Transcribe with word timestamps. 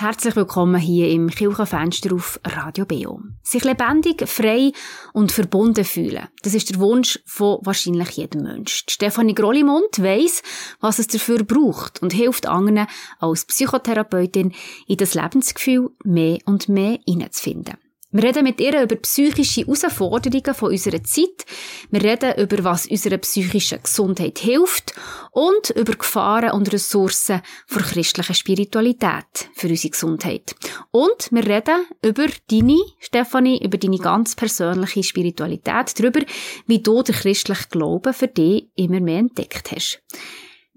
Herzlich 0.00 0.36
willkommen 0.36 0.80
hier 0.80 1.10
im 1.10 1.28
Kirchenfenster 1.28 2.14
auf 2.14 2.38
Radio 2.44 2.84
Beo. 2.84 3.20
Sich 3.42 3.64
lebendig, 3.64 4.28
frei 4.28 4.70
und 5.12 5.32
verbunden 5.32 5.84
fühlen. 5.84 6.28
Das 6.44 6.54
ist 6.54 6.70
der 6.70 6.78
Wunsch 6.78 7.18
von 7.26 7.58
wahrscheinlich 7.62 8.10
jedem 8.10 8.44
Mensch. 8.44 8.84
Stefanie 8.88 9.34
Grollimund 9.34 10.00
weiss, 10.00 10.44
was 10.78 11.00
es 11.00 11.08
dafür 11.08 11.42
braucht 11.42 12.00
und 12.00 12.12
hilft 12.12 12.46
anderen 12.46 12.86
als 13.18 13.44
Psychotherapeutin 13.46 14.54
in 14.86 14.96
das 14.98 15.14
Lebensgefühl 15.14 15.90
mehr 16.04 16.38
und 16.44 16.68
mehr 16.68 17.00
hineinzufinden. 17.04 17.74
Wir 18.10 18.22
reden 18.22 18.44
mit 18.44 18.58
ihr 18.58 18.82
über 18.82 18.96
psychische 18.96 19.66
Herausforderungen 19.66 20.54
von 20.54 20.70
unserer 20.70 21.02
Zeit. 21.02 21.44
Wir 21.90 22.02
reden 22.02 22.38
über, 22.38 22.64
was 22.64 22.86
unserer 22.86 23.18
psychischen 23.18 23.82
Gesundheit 23.82 24.38
hilft 24.38 24.94
und 25.30 25.68
über 25.76 25.92
Gefahren 25.92 26.52
und 26.52 26.72
Ressourcen 26.72 27.42
für 27.66 27.80
christliche 27.80 28.32
Spiritualität 28.32 29.50
für 29.52 29.68
unsere 29.68 29.90
Gesundheit. 29.90 30.56
Und 30.90 31.28
wir 31.32 31.46
reden 31.46 31.84
über 32.02 32.28
deine, 32.50 32.78
Stefanie, 32.98 33.62
über 33.62 33.76
deine 33.76 33.98
ganz 33.98 34.34
persönliche 34.34 35.02
Spiritualität, 35.02 35.98
darüber, 35.98 36.20
wie 36.66 36.78
du 36.78 37.02
den 37.02 37.14
christlichen 37.14 37.68
Glauben 37.68 38.14
für 38.14 38.28
dich 38.28 38.70
immer 38.74 39.00
mehr 39.00 39.18
entdeckt 39.18 39.70
hast. 39.70 40.02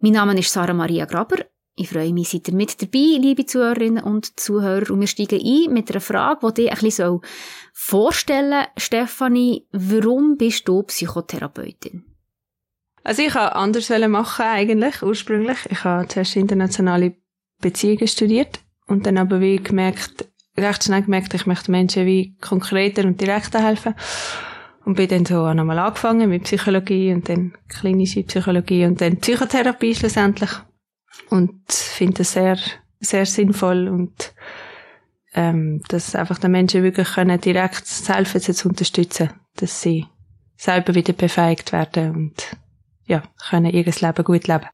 Mein 0.02 0.14
Name 0.14 0.38
ist 0.38 0.52
Sarah 0.52 0.74
Maria 0.74 1.06
Graber 1.06 1.38
ich 1.82 1.90
freue 1.90 2.14
mich, 2.14 2.30
seid 2.30 2.48
ihr 2.48 2.54
mit 2.54 2.80
dabei, 2.80 3.18
liebe 3.20 3.46
Zuhörerinnen 3.46 4.04
und 4.04 4.40
Zuhörer. 4.40 4.92
Und 4.92 5.00
wir 5.00 5.08
steigen 5.08 5.40
ein 5.44 5.74
mit 5.74 5.90
einer 5.90 6.00
Frage, 6.00 6.54
die 6.54 6.64
dich 6.64 6.72
ein 6.72 6.80
bisschen 6.80 7.22
vorstellen 7.74 8.52
soll. 8.52 8.68
Stefanie, 8.78 9.68
warum 9.72 10.38
bist 10.38 10.68
du 10.68 10.84
Psychotherapeutin? 10.84 12.06
Also 13.04 13.24
ich 13.24 13.34
habe 13.34 13.56
anders 13.56 13.90
machen 13.90 14.46
eigentlich, 14.46 15.02
ursprünglich. 15.02 15.58
Ich 15.72 15.84
habe 15.84 16.08
zuerst 16.08 16.36
internationale 16.36 17.16
Beziehungen 17.62 18.08
studiert 18.08 18.60
und 18.86 19.08
dann 19.08 19.18
aber 19.18 19.42
wie 19.42 19.58
gemerkt, 19.58 20.28
recht 20.56 20.84
schnell 20.84 21.02
gemerkt, 21.02 21.34
ich 21.34 21.48
möchte 21.48 21.72
Menschen 21.72 22.06
wie 22.06 22.36
konkreter 22.42 23.06
und 23.06 23.20
direkter 23.20 23.64
helfen. 23.64 23.96
Und 24.86 24.96
bin 24.96 25.10
dann 25.10 25.26
so 25.26 25.52
nochmal 25.54 25.80
angefangen 25.80 26.30
mit 26.30 26.44
Psychologie 26.44 27.14
und 27.14 27.28
dann 27.28 27.54
klinische 27.70 28.24
Psychologie 28.24 28.86
und 28.86 29.02
dann 29.02 29.18
Psychotherapie 29.18 29.96
schlussendlich 29.96 30.52
und 31.30 31.72
finde 31.72 32.20
das 32.20 32.34
sehr, 32.34 32.58
sehr 33.00 33.26
sinnvoll 33.26 33.88
und 33.88 34.34
ähm, 35.34 35.82
dass 35.88 36.16
einfach 36.16 36.38
den 36.38 36.52
Menschen 36.52 36.84
wirklich 36.84 37.14
können 37.14 37.40
direkt 37.40 37.86
helfen, 38.08 38.42
sie 38.42 38.54
zu 38.54 38.70
unterstützen, 38.70 39.30
dass 39.56 39.82
sie 39.82 40.06
selber 40.58 40.94
wieder 40.94 41.14
befähigt 41.14 41.72
werden 41.72 42.16
und 42.16 42.58
ja, 43.06 43.24
können 43.50 43.72
ihr 43.72 43.84
Leben 43.84 44.24
gut 44.24 44.48
leben. 44.48 44.68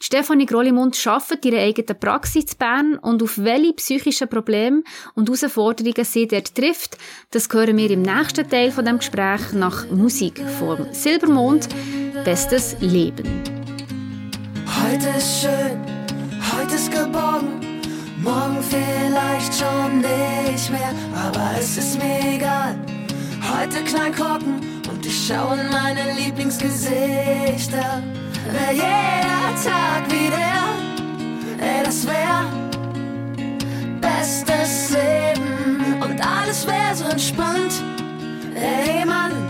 Stefanie 0.00 0.46
Grollimund 0.46 1.00
arbeitet 1.06 1.44
ihre 1.44 1.60
eigene 1.60 1.94
Praxis 1.94 2.52
in 2.52 2.58
Bern 2.58 2.98
und 2.98 3.22
auf 3.22 3.38
welche 3.38 3.72
psychischen 3.74 4.28
Probleme 4.28 4.82
und 5.14 5.28
Herausforderungen 5.28 6.04
sie 6.04 6.26
dort 6.26 6.54
trifft, 6.54 6.98
das 7.30 7.48
hören 7.50 7.76
wir 7.76 7.90
im 7.90 8.02
nächsten 8.02 8.48
Teil 8.48 8.70
von 8.70 8.84
dem 8.84 8.98
Gespräch 8.98 9.52
nach 9.52 9.90
Musik 9.90 10.42
vom 10.58 10.92
Silbermond 10.92 11.68
Bestes 12.24 12.76
Leben. 12.80 13.73
Heute 14.86 15.08
ist 15.16 15.40
schön 15.40 15.80
Heute 16.56 16.74
ist 16.74 16.90
geborgen, 16.90 17.80
morgen 18.22 18.62
vielleicht 18.62 19.54
schon 19.54 19.98
nicht 19.98 20.70
mehr, 20.70 20.92
aber 21.14 21.58
es 21.58 21.78
ist 21.78 21.98
mir 21.98 22.20
egal. 22.34 22.76
Heute 23.42 23.82
knallen 23.82 24.14
Korken 24.14 24.60
und 24.90 25.06
ich 25.06 25.26
schaue 25.26 25.58
in 25.58 25.68
meine 25.70 26.12
Lieblingsgesichter. 26.18 28.02
Wär 28.52 28.72
jeder 28.72 29.54
Tag 29.64 30.04
wie 30.10 30.28
der, 30.28 31.66
ey, 31.66 31.84
das 31.84 32.06
wär 32.06 32.44
bestes 34.00 34.90
Leben 34.90 36.02
und 36.02 36.20
alles 36.20 36.66
wär 36.66 36.94
so 36.94 37.04
entspannt. 37.04 37.82
Ey, 38.54 39.04
Mann, 39.04 39.43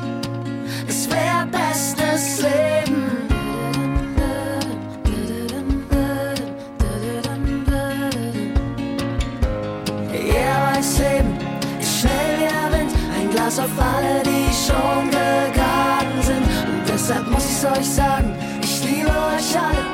alle, 13.92 14.22
die 14.22 14.48
schon 14.52 15.10
gegangen 15.10 16.20
sind. 16.22 16.44
Und 16.70 16.88
deshalb 16.88 17.26
muss 17.30 17.44
ich's 17.44 17.64
euch 17.64 17.88
sagen, 17.88 18.34
ich 18.62 18.84
liebe 18.84 19.10
euch 19.10 19.50
alle. 19.58 19.84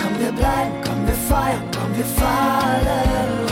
Komm, 0.00 0.18
wir 0.18 0.32
bleiben, 0.32 0.74
komm, 0.84 1.06
wir 1.06 1.14
feiern, 1.28 1.64
komm, 1.72 1.96
wir 1.96 2.04
fallen 2.04 3.43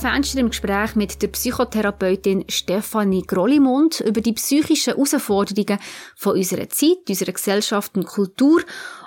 Kirchenfenster 0.00 0.38
im 0.38 0.48
Gespräch 0.48 0.96
mit 0.96 1.20
der 1.20 1.28
Psychotherapeutin 1.28 2.46
Stefanie 2.48 3.22
Grollimund 3.22 4.00
über 4.00 4.22
die 4.22 4.32
psychischen 4.32 4.94
Herausforderungen 4.94 5.78
von 6.16 6.36
unserer 6.36 6.70
Zeit, 6.70 7.06
unserer 7.06 7.32
Gesellschaft 7.32 7.94
und 7.98 8.06
Kultur 8.06 8.62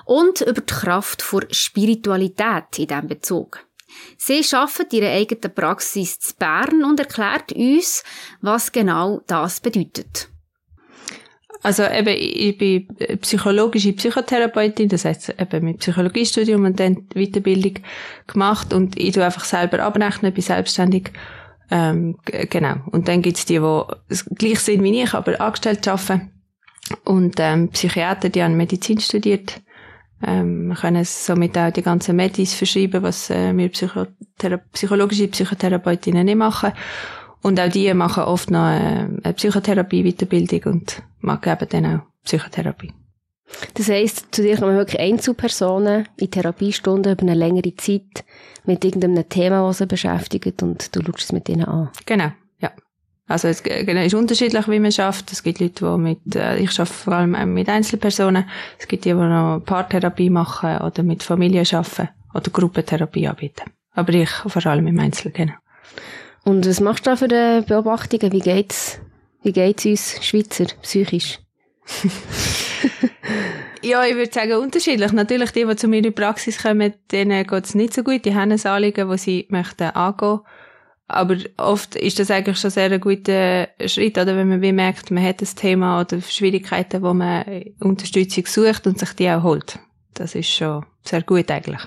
und 0.06 0.42
über 0.42 0.62
die 0.62 0.72
Kraft 0.72 1.24
der 1.32 1.48
Spiritualität 1.50 2.78
in 2.78 2.88
diesem 2.88 3.08
Bezug. 3.08 3.66
Sie 4.18 4.46
arbeitet 4.52 4.94
ihre 4.94 5.10
eigene 5.10 5.50
Praxis 5.50 6.20
zu 6.20 6.36
Bern 6.36 6.84
und 6.84 7.00
erklärt 7.00 7.54
uns, 7.54 8.04
was 8.42 8.72
genau 8.72 9.22
das 9.26 9.62
bedeutet. 9.62 10.33
Also 11.64 11.84
eben, 11.84 12.16
ich 12.18 12.58
bin 12.58 12.88
psychologische 13.22 13.94
Psychotherapeutin, 13.94 14.90
das 14.90 15.06
heißt 15.06 15.36
eben 15.40 15.66
mit 15.66 15.80
Psychologiestudium 15.80 16.66
und 16.66 16.80
dann 16.80 17.08
Weiterbildung 17.16 17.80
gemacht 18.28 18.74
und 18.74 19.00
ich 19.00 19.14
tue 19.14 19.24
einfach 19.24 19.46
selber 19.46 19.80
abrechnen, 19.80 20.34
bin 20.34 20.44
selbstständig 20.44 21.12
Ähm, 21.72 22.18
genau. 22.24 22.76
Und 22.92 23.08
dann 23.08 23.22
gibt's 23.24 23.46
die, 23.46 23.60
die 23.60 24.36
gleich 24.36 24.60
sind 24.60 24.84
wie 24.84 25.02
ich, 25.02 25.14
aber 25.14 25.42
angestellt 25.42 25.88
arbeiten. 25.88 26.32
Und 27.04 27.36
ähm, 27.40 27.70
Psychiater, 27.70 28.30
die 28.30 28.44
haben 28.44 28.58
Medizin 28.58 29.00
studiert. 29.00 29.62
Ähm, 30.22 30.76
können 30.80 31.04
somit 31.04 31.58
auch 31.58 31.72
die 31.72 31.82
ganzen 31.82 32.16
Medis 32.16 32.54
verschreiben, 32.54 33.02
was 33.02 33.30
äh, 33.30 33.58
wir 33.58 33.70
Psychothera 33.70 34.58
psychologische 34.72 35.28
Psychotherapeutinnen 35.28 36.26
nicht 36.26 36.38
machen. 36.38 36.74
Und 37.44 37.60
auch 37.60 37.70
die 37.70 37.94
machen 37.94 38.24
oft 38.24 38.50
noch 38.50 38.70
äh, 38.70 39.08
eine 39.24 39.34
Psychotherapie-Weiterbildung 39.36 40.74
und 40.74 41.04
geben 41.42 41.68
dann 41.70 41.86
auch 41.86 42.00
Psychotherapie. 42.24 42.94
Das 43.74 43.90
heisst, 43.90 44.34
zu 44.34 44.42
dir 44.42 44.58
kommen 44.58 44.78
wirklich 44.78 45.00
Einzelpersonen 45.00 46.08
in 46.16 46.32
Therapiestunden 46.32 47.12
über 47.12 47.22
eine 47.22 47.36
längere 47.36 47.76
Zeit 47.76 48.24
mit 48.66 48.84
irgendeinem 48.86 49.28
Thema, 49.28 49.68
das 49.68 49.80
sie 49.80 49.86
beschäftigt 49.86 50.64
und 50.64 50.96
du 50.96 51.02
schaust 51.04 51.20
es 51.20 51.32
mit 51.34 51.50
ihnen 51.50 51.66
an. 51.66 51.90
Genau, 52.06 52.32
ja. 52.60 52.72
Also 53.28 53.50
es 53.50 53.62
genau, 53.62 54.02
ist 54.02 54.14
unterschiedlich, 54.14 54.68
wie 54.70 54.80
man 54.80 54.92
schafft. 54.92 55.32
Es 55.32 55.44
gibt 55.44 55.60
Leute, 55.60 55.86
die 55.86 56.02
mit, 56.02 56.36
äh, 56.36 56.58
ich 56.58 56.72
arbeite 56.80 56.94
vor 56.94 57.14
allem 57.14 57.54
mit 57.54 57.68
Einzelpersonen. 57.68 58.46
Es 58.80 58.88
gibt 58.88 59.04
die, 59.04 59.10
die 59.10 59.16
noch 59.16 59.62
Paartherapie 59.66 60.30
machen 60.30 60.78
oder 60.78 61.04
mit 61.04 61.24
Familien 61.24 61.66
arbeiten 61.72 62.10
oder 62.34 62.52
Gruppentherapie 62.52 63.28
anbieten. 63.28 63.70
Aber 63.92 64.14
ich 64.14 64.30
vor 64.30 64.66
allem 64.66 64.88
im 64.88 65.00
Einzel, 65.00 65.32
genau. 65.32 65.54
Und 66.44 66.68
was 66.68 66.80
machst 66.80 67.06
du 67.06 67.12
da 67.12 67.16
für 67.16 67.64
Beobachtungen? 67.66 68.32
Wie 68.32 68.40
geht's, 68.40 69.00
wie 69.44 69.54
geht's 69.54 69.86
uns 69.86 70.18
Schweizer 70.22 70.66
psychisch? 70.82 71.40
ja, 73.82 74.06
ich 74.06 74.16
würde 74.16 74.32
sagen, 74.32 74.54
unterschiedlich. 74.54 75.12
Natürlich, 75.12 75.52
die, 75.52 75.66
die 75.66 75.76
zu 75.76 75.88
mir 75.88 75.98
in 75.98 76.04
die 76.04 76.12
Praxis 76.12 76.62
kommen, 76.62 76.94
denen 77.12 77.46
geht 77.46 77.66
es 77.66 77.76
nicht 77.76 77.94
so 77.94 78.04
gut. 78.04 78.26
Die 78.26 78.36
haben 78.36 78.52
ein 78.52 78.66
Anliegen, 78.66 79.10
das 79.10 79.24
sie 79.24 79.48
möchten 79.50 79.84
angehen. 79.84 80.40
Aber 81.08 81.38
oft 81.58 81.96
ist 81.96 82.20
das 82.20 82.32
eigentlich 82.32 82.58
schon 82.58 82.72
sehr 82.72 82.92
ein 82.92 83.02
guter 83.02 83.68
Schritt, 83.86 84.18
oder? 84.18 84.36
Wenn 84.36 84.50
man 84.50 84.62
wie 84.62 84.72
merkt, 84.72 85.12
man 85.12 85.24
hat 85.24 85.42
ein 85.42 85.56
Thema 85.56 86.02
oder 86.02 86.22
Schwierigkeiten, 86.22 87.02
wo 87.04 87.14
man 87.14 87.44
Unterstützung 87.80 88.46
sucht 88.46 88.88
und 88.88 89.00
sich 89.00 89.14
die 89.14 89.30
auch 89.30 89.44
holt. 89.44 89.80
Das 90.14 90.34
ist 90.34 90.50
schon 90.50 90.86
sehr 91.04 91.22
gut 91.22 91.52
eigentlich. 91.52 91.82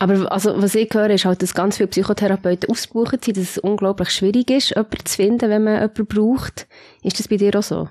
Aber 0.00 0.32
also, 0.32 0.60
was 0.62 0.74
ich 0.74 0.88
höre, 0.94 1.10
ist 1.10 1.26
halt, 1.26 1.42
dass 1.42 1.52
ganz 1.52 1.76
viele 1.76 1.88
Psychotherapeuten 1.88 2.70
ausgebucht 2.70 3.22
sind, 3.22 3.36
dass 3.36 3.50
es 3.50 3.58
unglaublich 3.58 4.08
schwierig 4.08 4.50
ist, 4.50 4.70
jemanden 4.70 5.04
zu 5.04 5.14
finden, 5.14 5.50
wenn 5.50 5.62
man 5.62 5.74
jemanden 5.74 6.06
braucht. 6.06 6.66
Ist 7.02 7.18
das 7.18 7.28
bei 7.28 7.36
dir 7.36 7.54
auch 7.54 7.62
so? 7.62 7.86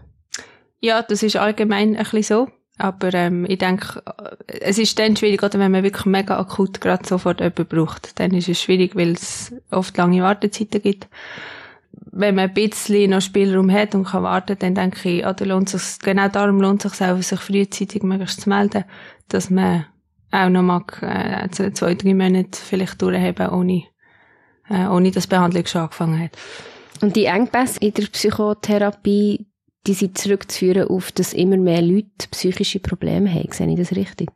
Ja, 0.80 1.04
das 1.04 1.22
ist 1.22 1.36
allgemein 1.36 1.96
ein 1.96 2.04
bisschen 2.04 2.24
so. 2.24 2.48
Aber 2.80 3.14
ähm, 3.14 3.46
ich 3.48 3.60
denke, 3.60 4.02
es 4.48 4.80
ist 4.80 4.98
dann 4.98 5.18
schwierig, 5.18 5.44
oder 5.44 5.60
wenn 5.60 5.72
man 5.72 5.84
wirklich 5.84 6.08
mega 6.08 6.40
akut 6.40 6.82
gerade 6.82 7.08
sofort 7.08 7.42
jemanden 7.42 7.68
braucht. 7.68 8.20
Dann 8.20 8.34
ist 8.34 8.50
es 8.50 8.60
schwierig, 8.60 8.96
weil 8.96 9.12
es 9.12 9.54
oft 9.70 9.96
lange 9.96 10.24
Wartezeiten 10.24 10.82
gibt. 10.82 11.08
Wenn 11.92 12.34
man 12.34 12.46
ein 12.50 12.54
bisschen 12.56 13.12
noch 13.12 13.22
Spielraum 13.22 13.72
hat 13.72 13.94
und 13.94 14.06
kann 14.06 14.24
warten, 14.24 14.58
dann 14.58 14.74
denke 14.74 15.10
ich, 15.10 15.26
oder 15.28 15.46
lohnt 15.46 15.70
sich, 15.70 16.00
genau 16.00 16.28
darum 16.28 16.60
lohnt 16.60 16.84
es 16.86 16.98
sich 16.98 17.08
auch, 17.08 17.22
sich 17.22 17.40
frühzeitig 17.40 18.02
möglichst 18.02 18.42
zu 18.42 18.50
melden, 18.50 18.86
dass 19.28 19.52
man 19.52 19.86
auch 20.32 20.50
noch 20.50 20.62
mag, 20.62 21.02
äh, 21.02 21.50
zwei, 21.50 21.96
drei 21.96 22.14
Monate 22.14 22.60
vielleicht 22.60 23.02
durchhaben, 23.02 23.50
ohne, 23.50 23.84
äh, 24.70 24.88
ohne 24.88 25.12
dass 25.12 25.24
die 25.24 25.30
Behandlung 25.30 25.66
schon 25.66 25.82
angefangen 25.82 26.24
hat. 26.24 26.38
Und 27.02 27.16
die 27.16 27.26
Engpässe 27.26 27.80
in 27.80 27.94
der 27.94 28.08
Psychotherapie, 28.08 29.48
die 29.88 29.94
sind 29.94 30.18
zurückzuführen 30.18 30.88
auf, 30.90 31.12
dass 31.12 31.34
immer 31.34 31.58
mehr 31.58 31.82
Leute 31.82 32.28
psychische 32.32 32.80
Probleme 32.80 33.34
haben. 33.34 33.52
Sehe 33.52 33.70
ich 33.70 33.78
das 33.78 33.96
richtig? 33.96 34.30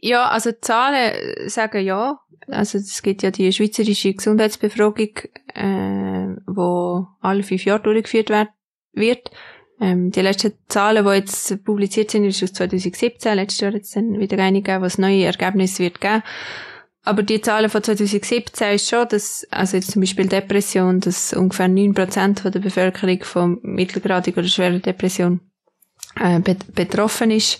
Ja, 0.00 0.28
also 0.28 0.50
die 0.50 0.60
Zahlen 0.60 1.48
sagen 1.48 1.84
ja. 1.84 2.18
Also 2.48 2.78
es 2.78 3.02
gibt 3.02 3.22
ja 3.22 3.30
die 3.30 3.52
schweizerische 3.52 4.14
Gesundheitsbefragung, 4.14 5.10
äh, 5.54 6.36
wo 6.46 7.06
alle 7.20 7.42
fünf 7.42 7.64
Jahre 7.64 7.82
durchgeführt 7.82 8.30
wird. 8.92 9.30
Ähm, 9.82 10.12
die 10.12 10.20
letzten 10.20 10.52
Zahlen, 10.68 11.04
die 11.04 11.10
jetzt 11.10 11.64
publiziert 11.64 12.12
sind, 12.12 12.24
ist 12.24 12.42
aus 12.42 12.52
2017. 12.52 13.34
Letztes 13.34 13.60
Jahr 13.60 13.74
es 13.74 13.90
dann 13.90 14.20
wieder 14.20 14.38
einige 14.38 14.80
was 14.80 14.96
neue 14.96 15.24
Ergebnisse 15.24 15.82
wird 15.82 16.00
geben. 16.00 16.22
Aber 17.04 17.24
die 17.24 17.40
Zahlen 17.40 17.68
von 17.68 17.82
2017 17.82 18.74
ist 18.76 18.88
schon, 18.88 19.08
dass, 19.08 19.44
also 19.50 19.76
jetzt 19.76 19.90
zum 19.90 20.00
Beispiel 20.00 20.28
Depression, 20.28 21.00
dass 21.00 21.32
ungefähr 21.32 21.66
9% 21.66 22.40
von 22.40 22.52
der 22.52 22.60
Bevölkerung 22.60 23.24
von 23.24 23.58
mittelgradiger 23.62 24.38
oder 24.38 24.48
schwerer 24.48 24.78
Depression 24.78 25.40
äh, 26.14 26.38
betroffen 26.74 27.32
ist. 27.32 27.58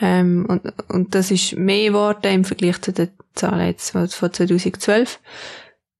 Ähm, 0.00 0.46
und, 0.48 0.62
und 0.88 1.14
das 1.14 1.30
ist 1.30 1.58
mehr 1.58 1.90
geworden 1.90 2.32
im 2.32 2.44
Vergleich 2.44 2.80
zu 2.80 2.92
den 2.94 3.10
Zahlen 3.34 3.66
jetzt 3.66 3.90
von 3.90 4.08
2012. 4.08 5.20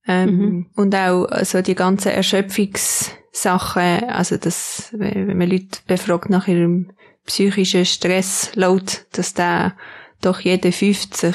Ähm, 0.07 0.37
mhm. 0.37 0.67
Und 0.75 0.95
auch 0.95 1.25
also 1.27 1.63
die 1.63 1.75
ganzen 1.75 2.13
Erschöpfungssachen, 2.13 4.05
also 4.09 4.37
das, 4.37 4.91
wenn 4.93 5.37
man 5.39 5.49
Leute 5.49 5.79
befragt 5.87 6.31
nach 6.31 6.47
ihrem 6.47 6.93
psychischen 7.27 7.87
Stressload, 7.87 8.85
dass 9.13 9.35
da 9.35 9.75
doch 10.21 10.41
jede 10.41 10.73
50 10.73 11.35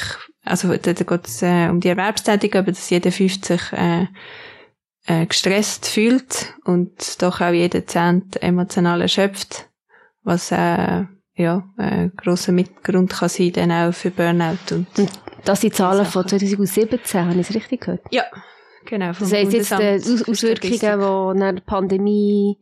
also 0.50 0.76
da 0.76 0.94
geht 0.94 1.28
es 1.28 1.42
äh, 1.42 1.70
um 1.70 1.80
die 1.80 1.90
Erwerbstätigkeit, 1.90 2.62
aber 2.62 2.72
dass 2.72 2.90
jeder 2.90 3.12
50 3.12 3.74
äh, 3.74 4.08
äh, 5.06 5.26
gestresst 5.26 5.88
fühlt 5.88 6.54
und 6.66 7.22
doch 7.22 7.42
auch 7.42 7.52
jeder 7.52 7.86
Zehnt 7.86 8.42
emotional 8.42 9.02
erschöpft, 9.02 9.68
was 10.24 10.52
äh, 10.52 11.06
ja, 11.36 11.70
ein 11.78 12.12
grosser 12.18 12.52
Mitgrund 12.52 13.12
kann 13.12 13.30
sein, 13.30 13.54
dann 13.54 13.72
auch 13.72 13.94
für 13.94 14.12
Burnout. 14.12 14.58
Und, 14.72 14.88
und 14.98 15.12
das 15.46 15.62
sind 15.62 15.76
Zahlen 15.76 16.06
von 16.06 16.28
2017, 16.28 17.22
habe 17.22 17.40
ich 17.40 17.50
es 17.50 17.56
richtig 17.56 17.82
gehört? 17.82 18.02
Ja, 18.12 18.24
genau. 18.90 19.12
Das 19.18 19.32
heisst 19.32 19.54
jetzt 19.54 19.72
die 19.72 20.32
Auswirkungen, 20.32 20.80
die 20.80 21.44
eine 21.44 21.62
Pandemie 21.62 22.58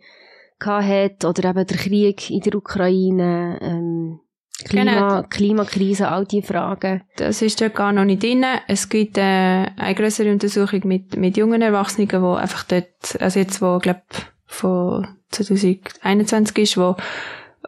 hat 0.60 1.24
oder 1.24 1.50
eben 1.50 1.66
der 1.66 1.78
Krieg 1.78 2.30
in 2.30 2.42
der 2.42 2.56
Ukraine, 2.56 3.60
ähm, 3.62 4.20
Klima, 4.66 4.84
genau. 4.84 5.24
Klimakrise, 5.30 6.10
all 6.10 6.26
diese 6.26 6.48
Fragen. 6.48 7.04
Das 7.18 7.44
ist 7.44 7.62
dort 7.62 7.76
gar 7.76 7.94
noch 7.94 8.06
nicht 8.06 8.24
drin. 8.24 8.44
Es 8.68 8.90
gibt 8.90 9.18
äh, 9.18 9.22
eine 9.22 9.96
größere 9.96 10.32
Untersuchung 10.32 10.82
mit, 10.86 11.16
mit 11.16 11.38
jungen 11.38 11.62
Erwachsenen, 11.62 12.08
die 12.08 12.16
einfach 12.16 12.64
dort, 12.64 13.22
also 13.22 13.40
jetzt, 13.40 13.62
wo, 13.62 13.78
glaub, 13.78 14.02
von 14.48 15.08
2021 15.30 16.58
ist, 16.58 16.78
wo, 16.78 16.96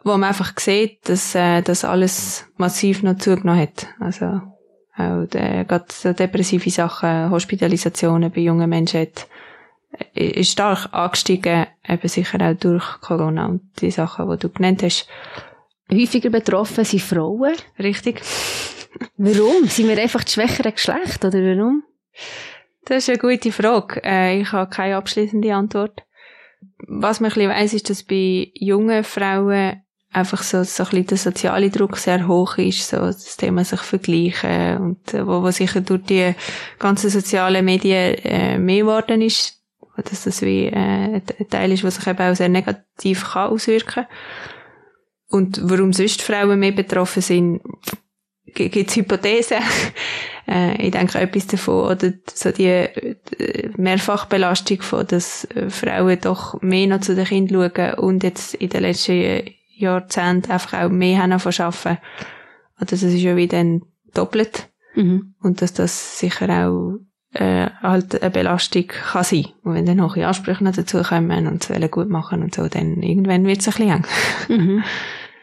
wo 0.02 0.10
man 0.12 0.24
einfach 0.24 0.52
sieht, 0.58 1.08
dass 1.08 1.36
äh, 1.36 1.62
das 1.62 1.84
alles 1.84 2.46
massiv 2.56 3.04
noch 3.04 3.18
zugenommen 3.18 3.60
hat. 3.60 3.86
Also 4.00 4.40
auch 4.96 5.26
der, 5.26 5.64
gerade 5.64 5.86
so 5.88 6.12
depressive 6.12 6.70
Sachen, 6.70 7.30
Hospitalisationen 7.30 8.30
bei 8.30 8.40
jungen 8.40 8.68
Menschen 8.68 9.00
hat, 9.00 9.26
äh, 10.14 10.40
ist 10.40 10.52
stark 10.52 10.92
angestiegen, 10.92 11.66
eben 11.88 12.08
sicher 12.08 12.38
auch 12.40 12.54
durch 12.54 13.00
Corona 13.00 13.46
und 13.46 13.62
die 13.80 13.90
Sachen, 13.90 14.30
die 14.30 14.38
du 14.38 14.48
genannt 14.48 14.82
hast. 14.82 15.08
Häufiger 15.92 16.30
betroffen 16.30 16.84
sind 16.84 17.02
Frauen. 17.02 17.54
Richtig. 17.78 18.22
Warum? 19.16 19.66
Sind 19.66 19.88
wir 19.88 19.98
einfach 19.98 20.24
das 20.24 20.34
schwächere 20.34 20.72
Geschlecht, 20.72 21.24
oder 21.24 21.38
warum? 21.38 21.82
Das 22.84 23.08
ist 23.08 23.10
eine 23.10 23.18
gute 23.18 23.52
Frage. 23.52 24.02
Äh, 24.04 24.40
ich 24.40 24.52
habe 24.52 24.70
keine 24.70 24.96
abschließende 24.96 25.54
Antwort. 25.54 26.02
Was 26.86 27.20
man 27.20 27.30
ein 27.30 27.34
bisschen 27.34 27.50
weiss, 27.50 27.74
ist, 27.74 27.90
dass 27.90 28.02
bei 28.02 28.50
jungen 28.54 29.04
Frauen 29.04 29.82
einfach 30.12 30.42
so, 30.42 30.64
so 30.64 30.82
ein 30.82 30.90
bisschen 30.90 31.06
der 31.06 31.18
soziale 31.18 31.70
Druck 31.70 31.96
sehr 31.96 32.26
hoch 32.26 32.58
ist, 32.58 32.88
so 32.88 32.96
das 32.98 33.36
Thema 33.36 33.64
sich 33.64 33.80
vergleichen 33.80 34.78
und 34.78 35.14
äh, 35.14 35.26
wo, 35.26 35.42
wo 35.42 35.50
sicher 35.50 35.80
durch 35.80 36.02
die 36.02 36.34
ganzen 36.78 37.10
sozialen 37.10 37.64
Medien 37.64 38.14
äh, 38.16 38.58
mehr 38.58 38.80
geworden 38.80 39.22
ist, 39.22 39.60
dass 39.96 40.24
das 40.24 40.42
wie 40.42 40.66
äh, 40.66 40.72
ein 40.74 41.22
Teil 41.48 41.72
ist, 41.72 41.84
was 41.84 41.96
sich 41.96 42.06
eben 42.06 42.20
auch 42.20 42.34
sehr 42.34 42.48
negativ 42.48 43.32
kann 43.32 43.50
auswirken. 43.50 44.06
Und 45.28 45.60
warum 45.62 45.92
sonst 45.92 46.22
Frauen 46.22 46.58
mehr 46.58 46.72
betroffen 46.72 47.22
sind, 47.22 47.60
gibt 48.46 48.90
es 48.90 48.96
Hypothesen. 48.96 49.58
äh, 50.48 50.86
ich 50.86 50.90
denke 50.90 51.18
etwas 51.18 51.46
davon, 51.46 51.84
oder 51.84 52.12
so 52.34 52.50
die 52.50 52.66
äh, 52.66 53.16
Mehrfachbelastung 53.76 54.82
von, 54.82 55.06
dass 55.06 55.44
äh, 55.44 55.70
Frauen 55.70 56.18
doch 56.20 56.60
mehr 56.62 56.88
noch 56.88 57.00
zu 57.00 57.14
den 57.14 57.26
Kindern 57.26 57.70
schauen 57.74 57.94
und 57.94 58.24
jetzt 58.24 58.54
in 58.54 58.70
den 58.70 58.82
letzten 58.82 59.44
Jahrzehnten 59.80 60.50
einfach 60.50 60.82
auch 60.82 60.88
mehr 60.88 61.22
haben 61.22 61.38
von 61.38 61.52
arbeiten. 61.58 61.98
Oder 62.76 62.86
das 62.86 63.02
ist 63.02 63.20
ja 63.20 63.36
wieder 63.36 63.64
doppelt. 64.14 64.68
Mhm. 64.94 65.34
Und 65.42 65.62
dass 65.62 65.72
das 65.72 66.18
sicher 66.18 66.48
auch 66.66 66.98
äh, 67.32 67.70
halt 67.82 68.20
eine 68.20 68.30
Belastung 68.30 68.86
kann 68.88 69.24
sein. 69.24 69.46
Und 69.62 69.74
wenn 69.74 69.86
dann 69.86 69.98
noch 69.98 70.16
Ansprüche 70.16 70.64
noch 70.64 70.74
dazu 70.74 71.02
kommen 71.02 71.46
und 71.46 71.68
es 71.68 71.90
gut 71.90 72.08
machen 72.08 72.42
und 72.42 72.54
so, 72.54 72.68
dann 72.68 73.02
irgendwann 73.02 73.46
wird 73.46 73.60
es 73.60 73.68
ein 73.68 73.74
bisschen 73.74 73.90
eng. 73.90 74.06
Mhm. 74.48 74.84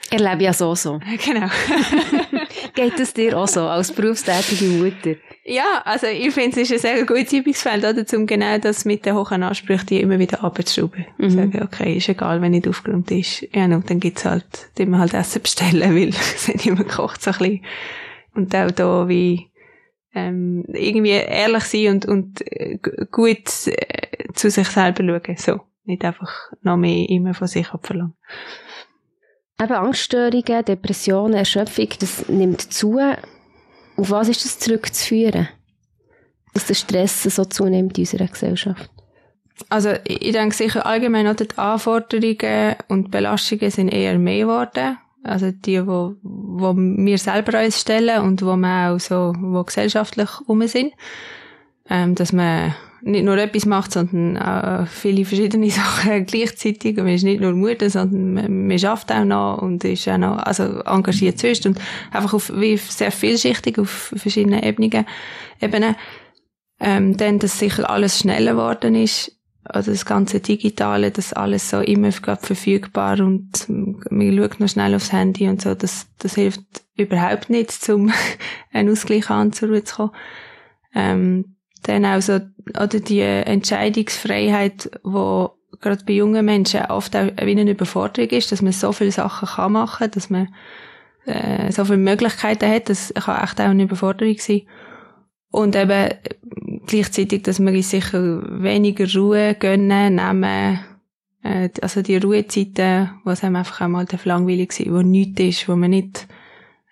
Erlebe 0.10 0.44
ja 0.44 0.54
so 0.54 0.76
so. 0.76 1.00
Genau. 1.26 1.48
Geht 2.74 3.00
es 3.00 3.14
dir 3.14 3.38
auch 3.38 3.48
so, 3.48 3.62
als 3.62 3.92
berufstätige 3.92 4.66
Mutter? 4.66 5.16
Ja, 5.44 5.82
also 5.86 6.08
ich 6.08 6.34
finde, 6.34 6.62
es 6.62 6.70
ist 6.70 6.86
ein 6.86 6.96
sehr 6.96 7.06
gutes 7.06 7.34
Übungsfeld, 7.34 7.84
oder, 7.84 8.06
um 8.18 8.26
genau 8.26 8.58
das 8.58 8.86
mit 8.86 9.06
den 9.06 9.16
hohen 9.16 9.44
Ansprüchen 9.44 9.86
die 9.88 10.02
immer 10.02 10.20
wieder 10.20 10.44
abzuschrauben. 10.44 11.06
Mhm. 11.18 11.30
Sagen, 11.30 11.64
okay, 11.64 11.98
ist 11.98 12.10
egal, 12.10 12.42
wenn 12.42 12.52
nicht 12.52 12.68
aufgeräumt 12.68 13.10
ist. 13.12 13.48
Ja, 13.54 13.66
und 13.66 13.90
dann 13.90 14.00
gibt's 14.00 14.26
halt, 14.26 14.46
die 14.78 14.86
wir 14.86 15.00
halt 15.00 15.14
Essen 15.14 15.42
bestellen, 15.42 15.96
weil 15.96 16.10
es 16.10 16.48
nicht 16.48 16.66
immer 16.66 16.84
gekocht, 16.84 17.22
so 17.22 17.32
ein 17.32 17.38
bisschen. 17.38 17.66
Und 18.36 18.56
auch 18.56 18.72
da, 18.72 19.08
wie, 19.08 19.50
ähm, 20.14 20.66
irgendwie 20.68 21.12
ehrlich 21.12 21.64
sein 21.64 21.94
und, 21.94 22.06
und 22.06 22.42
äh, 22.52 22.78
gut 23.12 23.68
äh, 23.68 24.34
zu 24.34 24.50
sich 24.50 24.68
selber 24.68 25.04
schauen. 25.04 25.38
So. 25.38 25.62
Nicht 25.86 26.04
einfach 26.04 26.52
noch 26.62 26.76
mehr 26.76 27.08
immer 27.10 27.34
von 27.34 27.48
sich 27.48 27.70
abverlangen. 27.70 28.18
Eben 29.62 29.74
Angststörungen, 29.74 30.66
Depressionen, 30.66 31.34
Erschöpfung, 31.34 31.90
das 32.00 32.28
nimmt 32.30 32.62
zu. 32.62 33.00
Auf 33.98 34.12
was 34.12 34.30
ist 34.30 34.46
das 34.46 34.60
zurückzuführen? 34.60 35.50
Dass 36.54 36.66
der 36.68 36.76
Stress 36.76 37.24
so 37.24 37.46
zunimmt 37.46 37.98
in 37.98 38.04
unserer 38.04 38.28
Gesellschaft? 38.28 38.90
Also 39.70 39.94
ich 40.04 40.32
denke 40.32 40.56
sicher 40.56 40.86
allgemein 40.86 41.28
auch 41.28 41.36
die 41.36 41.48
Anforderungen 41.58 42.76
und 42.88 43.10
Belastungen 43.10 43.72
sind 43.72 43.90
eher 43.90 44.20
mehr 44.20 44.46
geworden. 44.46 44.98
Also 45.24 45.52
die, 45.52 45.86
wo, 45.86 46.16
wo 46.22 46.76
wir 46.76 47.18
selber 47.18 47.64
uns 47.64 47.82
stellen 47.82 48.22
und 48.22 48.44
wo 48.44 48.56
wir 48.56 48.92
auch 48.92 49.00
so, 49.00 49.34
wo 49.38 49.64
gesellschaftlich 49.64 50.30
um 50.46 50.66
sind. 50.68 50.94
Ähm, 51.90 52.16
dass 52.16 52.32
man 52.32 52.76
nicht 53.02 53.26
nur 53.26 53.38
etwas 53.38 53.66
macht, 53.66 53.92
sondern 53.92 54.38
auch 54.38 54.88
viele 54.88 55.26
verschiedene 55.26 55.70
Sachen 55.72 56.26
gleichzeitig. 56.26 56.98
Man 56.98 57.08
ist 57.08 57.24
nicht 57.24 57.42
nur 57.42 57.54
Mutter, 57.54 57.90
sondern 57.90 58.34
man, 58.34 58.68
man 58.68 58.80
schafft 58.80 59.12
auch 59.12 59.26
noch 59.26 59.62
und 59.62 59.84
ist 59.84 60.08
auch 60.08 60.18
noch, 60.18 60.38
also 60.38 60.82
engagiert 60.82 61.40
sonst 61.40 61.66
und 61.66 61.80
einfach 62.12 62.34
auf, 62.34 62.52
wie 62.56 62.78
sehr 62.78 63.12
vielschichtig 63.12 63.80
auf 63.80 64.14
verschiedenen 64.16 64.64
Ebenen, 64.64 65.06
Ebenen. 65.62 65.96
Ähm, 66.80 67.18
dann, 67.18 67.40
dass 67.40 67.60
sicher 67.60 67.90
alles 67.90 68.20
schneller 68.20 68.52
geworden 68.52 68.94
ist, 68.94 69.32
also 69.64 69.92
das 69.92 70.06
ganze 70.06 70.40
Digitale, 70.40 71.12
das 71.12 71.34
alles 71.34 71.70
so 71.70 71.80
immer 71.80 72.12
verfügbar 72.12 73.20
und 73.20 73.68
man 73.68 74.38
schaut 74.38 74.60
noch 74.60 74.70
schnell 74.70 74.96
aufs 74.96 75.12
Handy 75.12 75.48
und 75.48 75.62
so, 75.62 75.74
das, 75.76 76.08
das 76.20 76.36
hilft 76.36 76.62
überhaupt 76.96 77.50
nicht, 77.50 77.90
um 77.90 78.12
einen 78.72 78.92
Ausgleich 78.92 79.30
anzukommen. 79.30 80.12
Ähm, 80.94 81.57
dann 81.84 82.06
auch 82.06 82.22
so, 82.22 82.40
oder 82.70 83.00
die 83.00 83.22
Entscheidungsfreiheit, 83.22 84.90
wo 85.04 85.52
gerade 85.82 86.04
bei 86.06 86.14
jungen 86.14 86.46
Menschen 86.46 86.86
oft 86.86 87.16
auch 87.16 87.28
wie 87.42 87.52
eine 87.52 87.70
Überforderung 87.70 88.30
ist, 88.30 88.52
dass 88.52 88.62
man 88.62 88.72
so 88.72 88.92
viele 88.92 89.12
Sachen 89.12 89.48
kann 89.48 89.74
machen, 89.74 90.12
dass 90.12 90.30
man 90.30 90.50
äh, 91.26 91.72
so 91.72 91.86
viele 91.86 91.98
Möglichkeiten 91.98 92.70
hat, 92.70 92.90
das 92.90 93.14
kann 93.14 93.44
echt 93.44 93.60
auch 93.60 93.66
eine 93.66 93.84
Überforderung 93.84 94.38
sein. 94.40 94.62
Und 95.50 95.76
eben 95.76 96.10
gleichzeitig, 96.86 97.44
dass 97.44 97.60
man 97.60 97.80
sicher 97.82 98.42
weniger 98.62 99.12
Ruhe 99.14 99.56
gönnen, 99.56 100.16
nehmen, 100.16 100.80
äh, 101.44 101.70
also 101.82 102.02
die 102.02 102.18
Ruhezeiten, 102.18 103.12
wo 103.24 103.32
es 103.32 103.44
einem 103.44 103.58
einfach 103.58 103.82
einmal 103.82 104.06
langweilig 104.24 104.80
ist, 104.80 104.92
wo 104.92 105.02
nichts 105.02 105.42
ist, 105.42 105.70
wo 105.70 105.76
man 105.76 105.92
nicht 105.92 106.28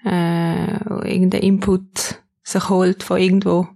äh, 0.06 0.74
irgendeinen 1.10 1.44
Input 1.44 2.22
sich 2.44 2.70
holt 2.70 3.04
von 3.04 3.20
irgendwo. 3.20 3.68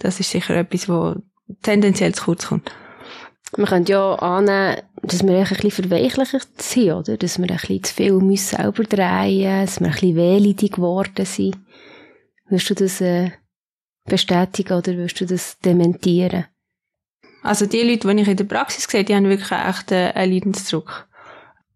Das 0.00 0.18
ist 0.18 0.30
sicher 0.30 0.56
etwas, 0.56 0.88
wo 0.88 1.14
tendenziell 1.62 2.14
zu 2.14 2.24
kurz 2.24 2.48
kommt. 2.48 2.72
Man 3.56 3.66
könnte 3.66 3.92
ja 3.92 4.14
annehmen, 4.16 4.82
dass 5.02 5.24
wir 5.24 5.36
ein 5.36 5.44
bisschen 5.44 5.70
verweichlicht 5.70 6.62
sind, 6.62 6.92
oder? 6.92 7.16
Dass 7.16 7.38
wir 7.38 7.50
ein 7.50 7.56
bisschen 7.56 7.84
zu 7.84 7.94
viel 7.94 8.12
müssen 8.14 8.56
selber 8.56 8.84
drehen 8.84 9.64
dass 9.64 9.80
wir 9.80 9.86
ein 9.86 9.92
bisschen 9.92 10.16
wehleidig 10.16 10.72
geworden 10.72 11.24
sind. 11.24 11.58
Würdest 12.48 12.70
du 12.70 12.74
das 12.74 13.00
äh, 13.00 13.30
bestätigen 14.06 14.72
oder 14.72 14.94
würdest 14.94 15.20
du 15.20 15.26
das 15.26 15.58
dementieren? 15.58 16.46
Also 17.42 17.66
die 17.66 17.82
Leute, 17.82 18.08
die 18.08 18.22
ich 18.22 18.28
in 18.28 18.36
der 18.36 18.44
Praxis 18.44 18.84
sehe, 18.84 19.04
die 19.04 19.14
haben 19.14 19.28
wirklich 19.28 19.50
echt 19.50 19.92
einen 19.92 20.32
Leidensdruck. 20.32 21.08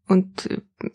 Und 0.06 0.48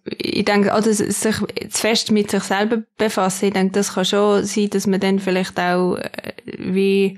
ich 0.06 0.46
denke, 0.46 0.74
also 0.74 0.92
sich 0.92 1.16
zu 1.16 1.34
fest 1.70 2.12
mit 2.12 2.32
sich 2.32 2.44
selber 2.44 2.84
befassen, 2.98 3.46
ich 3.46 3.54
denke, 3.54 3.74
das 3.74 3.94
kann 3.94 4.06
schon 4.06 4.44
sein, 4.46 4.70
dass 4.70 4.88
man 4.88 5.00
dann 5.00 5.20
vielleicht 5.20 5.60
auch 5.60 5.96
äh, 5.96 6.34
wie 6.58 7.18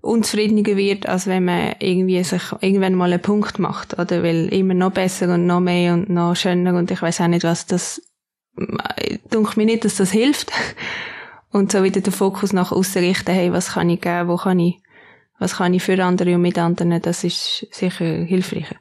unzufriedener 0.00 0.76
wird, 0.76 1.06
als 1.06 1.26
wenn 1.26 1.44
man 1.44 1.74
irgendwie 1.80 2.22
sich 2.22 2.42
irgendwann 2.60 2.94
mal 2.94 3.12
einen 3.12 3.22
Punkt 3.22 3.58
macht, 3.58 3.98
oder? 3.98 4.22
Weil 4.22 4.52
immer 4.52 4.74
noch 4.74 4.92
besser 4.92 5.32
und 5.34 5.46
noch 5.46 5.60
mehr 5.60 5.94
und 5.94 6.08
noch 6.08 6.36
schöner 6.36 6.74
und 6.74 6.90
ich 6.90 7.02
weiß 7.02 7.20
auch 7.20 7.28
nicht, 7.28 7.44
was 7.44 7.66
das, 7.66 8.00
äh, 8.56 9.18
denke 9.32 9.52
mir 9.56 9.66
nicht, 9.66 9.84
dass 9.84 9.96
das 9.96 10.10
hilft. 10.10 10.52
Und 11.52 11.72
so 11.72 11.82
wieder 11.82 12.02
den 12.02 12.12
Fokus 12.12 12.52
nach 12.52 12.70
außen 12.70 13.02
richten, 13.02 13.32
hey, 13.32 13.50
was 13.50 13.72
kann 13.72 13.88
ich 13.88 14.02
geben, 14.02 14.28
wo 14.28 14.36
kann 14.36 14.58
ich, 14.58 14.78
was 15.38 15.56
kann 15.56 15.72
ich 15.72 15.82
für 15.82 16.04
andere 16.04 16.34
und 16.34 16.42
mit 16.42 16.58
anderen, 16.58 17.00
das 17.00 17.24
ist 17.24 17.66
sicher 17.70 18.04
hilfreicher. 18.04 18.76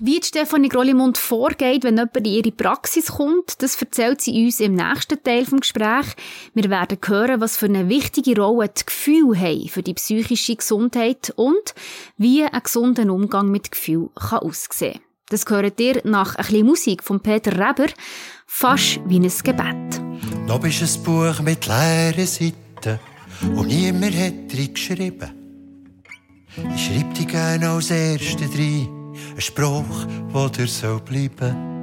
Wie 0.00 0.20
Stefanie 0.20 0.68
Grollimund 0.68 1.18
vorgeht, 1.18 1.84
wenn 1.84 1.96
jemand 1.96 2.16
in 2.16 2.24
ihre 2.24 2.50
Praxis 2.50 3.12
kommt, 3.12 3.62
das 3.62 3.80
erzählt 3.80 4.20
sie 4.20 4.44
uns 4.44 4.58
im 4.58 4.74
nächsten 4.74 5.22
Teil 5.22 5.44
des 5.44 5.60
Gesprächs. 5.60 6.16
Wir 6.52 6.68
werden 6.68 6.98
hören, 7.06 7.40
was 7.40 7.56
für 7.56 7.66
eine 7.66 7.88
wichtige 7.88 8.40
Rolle 8.40 8.70
die 8.70 8.84
Gefühle 8.84 9.38
haben 9.38 9.68
für 9.68 9.84
die 9.84 9.94
psychische 9.94 10.56
Gesundheit 10.56 11.32
und 11.36 11.74
wie 12.16 12.42
ein 12.42 12.60
gesunder 12.60 13.08
Umgang 13.12 13.52
mit 13.52 13.70
Gefühlen 13.70 14.10
kann 14.16 14.40
aussehen 14.40 14.98
Das 15.28 15.46
gehört 15.46 15.78
ihr 15.78 16.00
nach 16.02 16.34
ein 16.34 16.44
bisschen 16.44 16.66
Musik 16.66 17.04
von 17.04 17.20
Peter 17.20 17.52
Reber, 17.52 17.86
fast 18.48 18.98
wie 19.06 19.20
ein 19.20 19.32
Gebet. 19.44 20.00
Da 20.48 20.58
bist 20.58 20.82
ein 20.82 21.02
Buch 21.04 21.40
mit 21.40 21.68
leeren 21.68 22.26
Seiten 22.26 22.98
und 23.54 23.68
niemand 23.68 24.16
hat 24.16 24.52
drin 24.52 24.74
geschrieben. 24.74 25.30
Ich 26.74 26.86
schreib 26.86 27.14
dich 27.14 27.28
gerne 27.28 27.70
als 27.70 27.92
Erste 27.92 28.48
drin, 28.48 28.88
ein 29.34 29.40
Spruch, 29.40 30.06
wo 30.30 30.48
dir 30.48 30.66
soll 30.66 31.00
bleiben. 31.00 31.74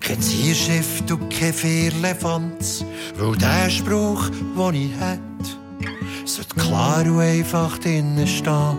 Kein 0.00 0.20
Zierschiff 0.20 1.02
und 1.10 1.30
kein 1.30 1.52
Vierlefanz, 1.52 2.84
weil 3.16 3.36
der 3.36 3.70
Spruch, 3.70 4.28
den 4.30 4.74
ich 4.74 4.92
hätt, 4.98 5.58
sollte 6.24 6.56
klar 6.56 7.04
und 7.06 7.20
einfach 7.20 7.78
drinnen 7.78 8.26
stehen, 8.26 8.76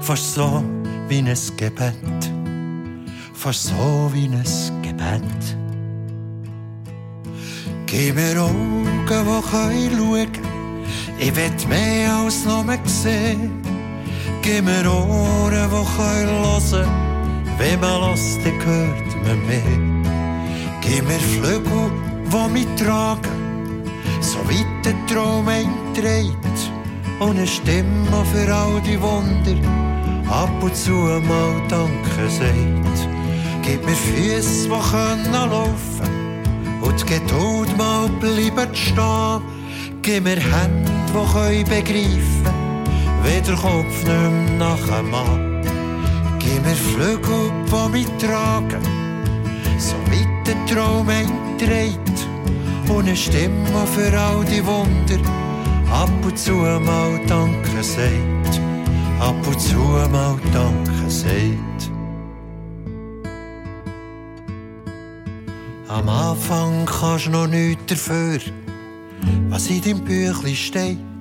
fast 0.00 0.34
so 0.34 0.62
wie 1.08 1.18
ein 1.18 1.38
Gebet. 1.56 1.94
Fast 3.34 3.64
so 3.64 4.10
wie 4.12 4.26
ein 4.26 4.82
Gebet. 4.82 5.56
Gib 7.86 8.16
mir 8.16 8.42
Augen, 8.42 8.86
die 9.06 9.96
schauen 9.96 10.32
können. 10.32 10.84
Ich 11.18 11.34
will 11.36 11.68
mehr 11.68 12.12
als 12.12 12.44
nur 12.44 12.64
sehen. 12.86 13.62
Gib 14.42 14.64
mir 14.64 14.86
Ohren, 15.54 15.70
die 15.70 16.02
hören 16.02 16.70
können. 16.70 17.14
Wenn 17.58 17.80
man 17.80 18.10
lässt, 18.10 18.40
dann 18.44 18.64
hört 18.64 19.24
man 19.24 19.46
mehr. 19.46 20.04
Gib 20.80 21.06
mir 21.06 21.20
Flügel, 21.20 21.90
die 22.32 22.52
mich 22.52 22.66
tragen, 22.76 23.82
so 24.20 24.38
weit 24.48 24.84
der 24.84 24.94
Traum 25.06 25.48
einträgt. 25.48 26.36
Und 27.20 27.36
eine 27.36 27.46
Stimme 27.46 28.24
für 28.32 28.52
all 28.52 28.80
die 28.80 29.00
Wunder, 29.00 29.56
ab 30.28 30.50
und 30.60 30.76
zu 30.76 30.90
mal 30.90 31.62
Danke 31.68 32.28
sagt. 32.28 33.08
Gib 33.62 33.86
mir 33.86 33.94
Füße, 33.94 34.68
die 34.68 34.90
können 34.90 35.32
laufen 35.32 36.34
und 36.82 37.00
die 37.00 37.14
Geduld 37.14 37.76
mal 37.78 38.08
bleiben 38.20 38.74
stehen. 38.74 39.42
Gib 40.02 40.24
mir 40.24 40.36
Hände, 40.36 40.90
die 41.08 41.32
können 41.32 41.64
begreifen, 41.64 42.33
wie 43.24 43.40
der 43.40 43.54
Kopf 43.54 44.04
nicht 44.04 44.06
mehr 44.06 44.58
nachher 44.58 45.02
macht. 45.02 45.64
Gib 46.38 46.62
mir 46.64 46.76
Flügel, 46.76 47.50
die 47.70 47.92
mich 47.92 48.08
tragen, 48.18 48.82
so 49.78 49.96
weit 50.10 50.46
der 50.46 50.66
Traum 50.66 51.08
einträgt. 51.08 52.28
Und 52.88 53.06
eine 53.06 53.16
Stimme 53.16 53.86
für 53.94 54.18
all 54.18 54.44
die 54.44 54.64
Wunder, 54.64 55.18
ab 55.90 56.10
und 56.22 56.38
zu 56.38 56.52
mal 56.52 57.18
Danke 57.26 57.82
sagt. 57.82 58.60
Ab 59.18 59.46
und 59.46 59.60
zu 59.60 59.78
mal 60.12 60.38
Danke 60.52 61.10
sagt. 61.10 61.90
Am 65.88 66.08
Anfang 66.08 66.86
kannst 66.86 67.26
du 67.26 67.30
noch 67.30 67.46
nichts 67.46 67.86
dafür, 67.86 68.40
was 69.48 69.70
in 69.70 69.80
deinem 69.80 70.04
Büchlein 70.04 70.54
steht. 70.54 71.13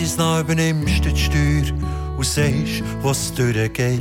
Ist 0.00 0.18
nach 0.18 0.40
übernimmst 0.40 1.04
du 1.04 1.12
die 1.12 1.20
Steuer 1.20 2.16
und 2.16 2.24
sagst, 2.24 2.82
was 3.02 3.34
durchgeht. 3.34 4.00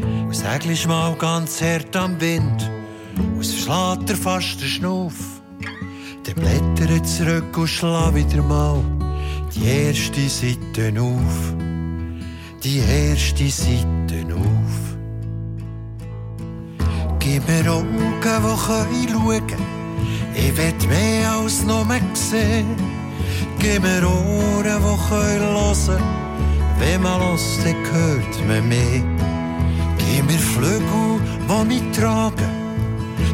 Und 0.00 0.34
segelst 0.34 0.86
mal 0.86 1.14
ganz 1.16 1.60
hart 1.60 1.96
am 1.96 2.20
Wind, 2.20 2.70
und 3.16 3.44
verschlägt 3.44 4.08
dir 4.08 4.16
fast 4.16 4.60
den 4.60 4.68
Schnuff. 4.68 5.42
Dann 6.24 6.34
blätter 6.36 7.02
zurück 7.02 7.58
und 7.58 7.66
schlag 7.66 8.14
wieder 8.14 8.42
mal 8.42 8.80
die 9.54 9.66
erste 9.66 10.28
Seite 10.28 11.00
auf. 11.00 11.54
Die 12.62 12.78
erste 12.78 13.48
Seite 13.50 14.24
auf. 14.34 14.78
Gib 17.18 17.48
mir 17.48 17.72
Augen, 17.72 17.98
die 17.98 19.08
schauen 19.08 19.46
können. 19.48 19.66
Ich 20.34 20.56
will 20.56 20.88
mehr 20.88 21.32
als 21.32 21.64
nur 21.64 21.84
sehen. 22.14 22.97
Gib 23.58 23.82
mir 23.82 24.06
Ohren, 24.06 24.64
die 24.64 25.10
hören 25.10 25.76
können. 25.86 26.02
Wenn 26.78 27.02
man 27.02 27.20
hört, 27.20 27.40
dann 27.64 27.92
hört 27.92 28.48
man 28.48 28.68
mehr. 28.68 29.02
Gib 29.98 30.26
mir 30.26 30.38
Flügel, 30.38 31.20
die 31.48 31.64
mich 31.66 31.96
tragen, 31.96 32.52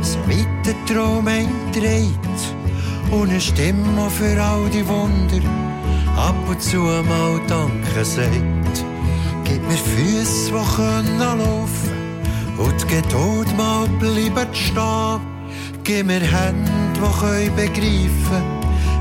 so 0.02 0.18
weit 0.28 0.66
der 0.66 0.74
Traum 0.86 1.28
einträgt. 1.28 2.54
und 3.10 3.30
eine 3.30 3.40
Stimme 3.40 4.10
für 4.10 4.42
all 4.42 4.68
die 4.70 4.86
Wunder 4.86 5.48
ab 6.16 6.36
und 6.48 6.60
zu 6.62 6.78
mal 6.78 7.40
Danke 7.48 8.04
sagt. 8.04 8.84
Gib 9.44 9.62
mir 9.68 9.76
Füße, 9.76 10.52
die 10.52 10.76
können 10.76 11.18
laufen 11.18 11.92
und 12.58 12.82
die 12.82 12.86
Geduld 12.94 13.56
mal 13.56 13.86
bleiben 14.00 14.52
stehen. 14.52 15.20
Gib 15.84 16.06
mir 16.06 16.20
Hände, 16.20 16.70
die 16.94 17.20
können 17.20 17.56
begreifen, 17.56 18.42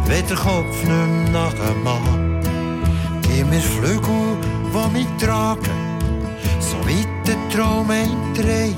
wenn 0.05 0.27
der 0.27 0.37
Kopf 0.37 0.83
nicht 0.83 0.87
mehr 0.87 1.31
nachher 1.31 1.75
macht. 1.83 2.47
Gib 3.23 3.49
mir 3.49 3.59
Flügel, 3.59 4.37
die 4.73 4.93
mich 4.93 5.07
tragen, 5.19 5.99
so 6.59 6.77
weit 6.87 7.27
der 7.27 7.37
Traum 7.49 7.89
einträgt. 7.89 8.77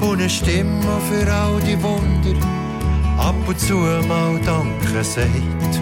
Und 0.00 0.18
eine 0.18 0.30
Stimme 0.30 1.00
für 1.08 1.30
all 1.32 1.60
die 1.60 1.80
Wunder, 1.82 2.38
ab 3.18 3.34
und 3.46 3.60
zu 3.60 3.74
mal 3.74 4.40
Danke 4.44 5.04
sagt. 5.04 5.80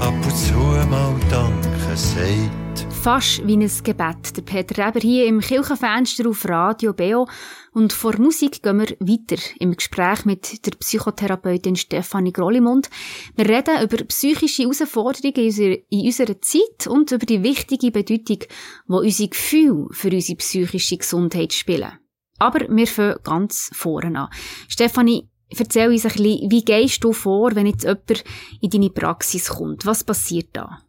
Ab 0.00 0.14
und 0.24 0.36
zu 0.36 0.54
mal 0.90 1.14
Danke 1.30 1.96
sagt 1.96 2.62
fast 3.02 3.44
wie 3.44 3.56
ein 3.56 3.70
Gebet. 3.82 4.36
Der 4.36 4.42
Peter 4.42 4.86
Reber 4.86 5.00
hier 5.00 5.26
im 5.26 5.40
Kirchenfenster 5.40 6.28
auf 6.28 6.48
Radio 6.48 6.92
Beo. 6.92 7.26
Und 7.74 7.94
vor 7.94 8.18
Musik 8.18 8.62
gehen 8.62 8.78
wir 8.78 8.96
weiter 9.00 9.42
im 9.58 9.74
Gespräch 9.74 10.26
mit 10.26 10.66
der 10.66 10.72
Psychotherapeutin 10.72 11.74
Stefanie 11.74 12.32
Grollimund. 12.32 12.90
Wir 13.34 13.48
reden 13.48 13.82
über 13.82 14.04
psychische 14.04 14.64
Herausforderungen 14.64 15.78
in 15.88 16.06
unserer, 16.06 16.40
Zeit 16.42 16.86
und 16.86 17.12
über 17.12 17.24
die 17.24 17.42
wichtige 17.42 17.90
Bedeutung, 17.90 18.40
die 18.40 18.92
unsere 18.92 19.28
Gefühle 19.30 19.86
für 19.90 20.10
unsere 20.10 20.36
psychische 20.36 20.98
Gesundheit 20.98 21.54
spielen. 21.54 21.92
Aber 22.38 22.60
wir 22.68 22.86
fangen 22.86 23.16
ganz 23.22 23.70
vorne 23.72 24.18
an. 24.18 24.28
Stefanie, 24.68 25.30
erzähl 25.48 25.88
uns 25.88 26.04
ein 26.04 26.12
bisschen, 26.12 26.50
wie 26.50 26.64
gehst 26.64 27.02
du 27.02 27.12
vor, 27.14 27.54
wenn 27.54 27.66
jetzt 27.66 27.84
jemand 27.84 28.24
in 28.60 28.68
deine 28.68 28.90
Praxis 28.90 29.48
kommt? 29.48 29.86
Was 29.86 30.04
passiert 30.04 30.48
da? 30.52 30.82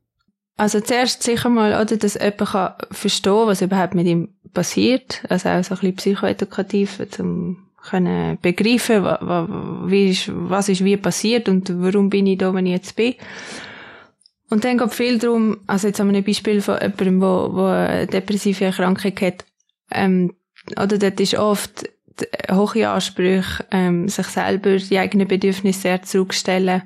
Also 0.55 0.79
zuerst 0.81 1.24
sicher 1.24 1.50
mal, 1.50 1.81
oder, 1.81 1.98
dass 1.98 2.13
jemand 2.13 2.38
kann 2.38 2.74
verstehen 2.91 3.48
was 3.48 3.62
überhaupt 3.62 3.95
mit 3.95 4.07
ihm 4.07 4.29
passiert. 4.53 5.24
Also 5.29 5.50
auch 5.50 5.63
so 5.63 5.74
ein 5.75 5.79
bisschen 5.79 5.95
psychoedukativ, 5.95 7.01
um 7.19 7.57
können 7.83 8.38
begreifen, 8.41 9.03
wie 9.03 10.12
ist, 10.12 10.31
was 10.33 10.69
ist 10.69 10.83
wie 10.83 10.98
passiert 10.98 11.50
und 11.50 11.69
warum 11.81 12.10
bin 12.10 12.27
ich 12.27 12.38
da, 12.38 12.53
wenn 12.53 12.65
ich 12.65 12.72
jetzt 12.72 12.95
bin. 12.95 13.15
Und 14.50 14.63
dann 14.63 14.77
geht 14.77 14.93
viel 14.93 15.17
darum, 15.17 15.57
also 15.67 15.88
jetzt 15.88 16.00
haben 16.00 16.12
wir 16.12 16.17
ein 16.17 16.24
Beispiel 16.24 16.62
von 16.62 16.75
jemandem, 16.75 17.22
wo, 17.22 17.50
wo 17.53 17.65
eine 17.65 18.07
depressive 18.07 18.65
Erkrankung 18.65 19.13
hat, 19.19 19.45
ähm, 19.91 20.33
oder 20.79 20.98
dort 20.98 21.19
ist 21.19 21.36
oft 21.36 21.89
hohe 22.51 22.89
Ansprüche, 22.89 23.65
ähm, 23.72 24.07
sich 24.07 24.27
selber 24.27 24.77
die 24.77 24.98
eigenen 24.98 25.27
Bedürfnisse 25.27 25.81
sehr 25.81 26.03
zurückstellen 26.03 26.83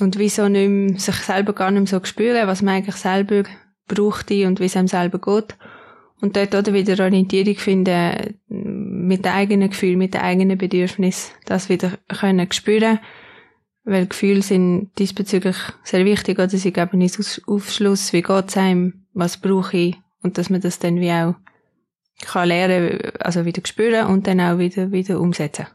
und 0.00 0.18
wieso 0.18 0.48
nicht 0.48 0.68
mehr, 0.68 0.98
sich 0.98 1.16
selber 1.16 1.52
gar 1.52 1.70
nicht 1.70 1.92
mehr 1.92 2.00
so 2.00 2.04
spüren, 2.04 2.46
was 2.46 2.62
man 2.62 2.76
eigentlich 2.76 2.96
selber 2.96 3.44
brauchte 3.86 4.46
und 4.46 4.60
wie 4.60 4.64
es 4.64 4.76
einem 4.76 4.88
selber 4.88 5.18
geht. 5.18 5.56
Und 6.20 6.36
dort 6.36 6.54
oder 6.54 6.72
wieder 6.72 7.02
Orientierung 7.04 7.56
finden 7.56 8.38
mit 8.48 9.24
den 9.24 9.32
eigenen 9.32 9.70
Gefühlen, 9.70 9.98
mit 9.98 10.14
den 10.14 10.22
eigenen 10.22 10.56
Bedürfnissen, 10.56 11.34
das 11.44 11.68
wieder 11.68 11.98
können 12.08 12.50
spüren. 12.52 12.98
Weil 13.84 14.06
Gefühle 14.06 14.40
sind 14.40 14.92
diesbezüglich 14.98 15.56
sehr 15.82 16.06
wichtig, 16.06 16.38
oder 16.38 16.48
sie 16.48 16.72
geben 16.72 17.02
uns 17.02 17.42
Aufschluss, 17.46 18.14
wie 18.14 18.22
geht's 18.22 18.56
einem, 18.56 19.04
was 19.12 19.36
brauche 19.36 19.76
ich, 19.76 19.96
und 20.22 20.38
dass 20.38 20.48
man 20.48 20.62
das 20.62 20.78
dann 20.78 21.00
wie 21.00 21.12
auch 21.12 21.34
kann 22.24 22.48
lernen, 22.48 23.00
also 23.20 23.44
wieder 23.44 23.60
spüren 23.66 24.06
und 24.06 24.26
dann 24.26 24.40
auch 24.40 24.58
wieder, 24.58 24.90
wieder 24.92 25.20
umsetzen. 25.20 25.66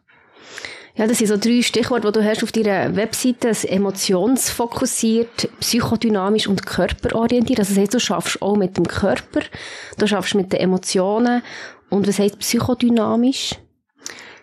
Ja, 1.00 1.08
das 1.08 1.20
sind 1.20 1.28
so 1.28 1.38
drei 1.38 1.62
Stichworte, 1.62 2.12
die 2.12 2.20
du 2.20 2.26
hast 2.26 2.44
auf 2.44 2.52
deiner 2.52 2.94
Webseite. 2.94 3.48
Das 3.48 3.64
emotionsfokussiert, 3.64 5.50
psychodynamisch 5.62 6.46
und 6.46 6.66
körperorientiert. 6.66 7.60
Also 7.60 7.74
das 7.74 7.82
heißt, 7.82 7.94
du 7.94 8.00
schaffst 8.02 8.42
auch 8.42 8.58
mit 8.58 8.76
dem 8.76 8.86
Körper, 8.86 9.40
du 9.98 10.08
schaffst 10.08 10.36
mit 10.36 10.52
den 10.52 10.60
Emotionen. 10.60 11.42
Und 11.90 12.06
was 12.06 12.20
heißt 12.20 12.40
psychodynamisch? 12.40 13.56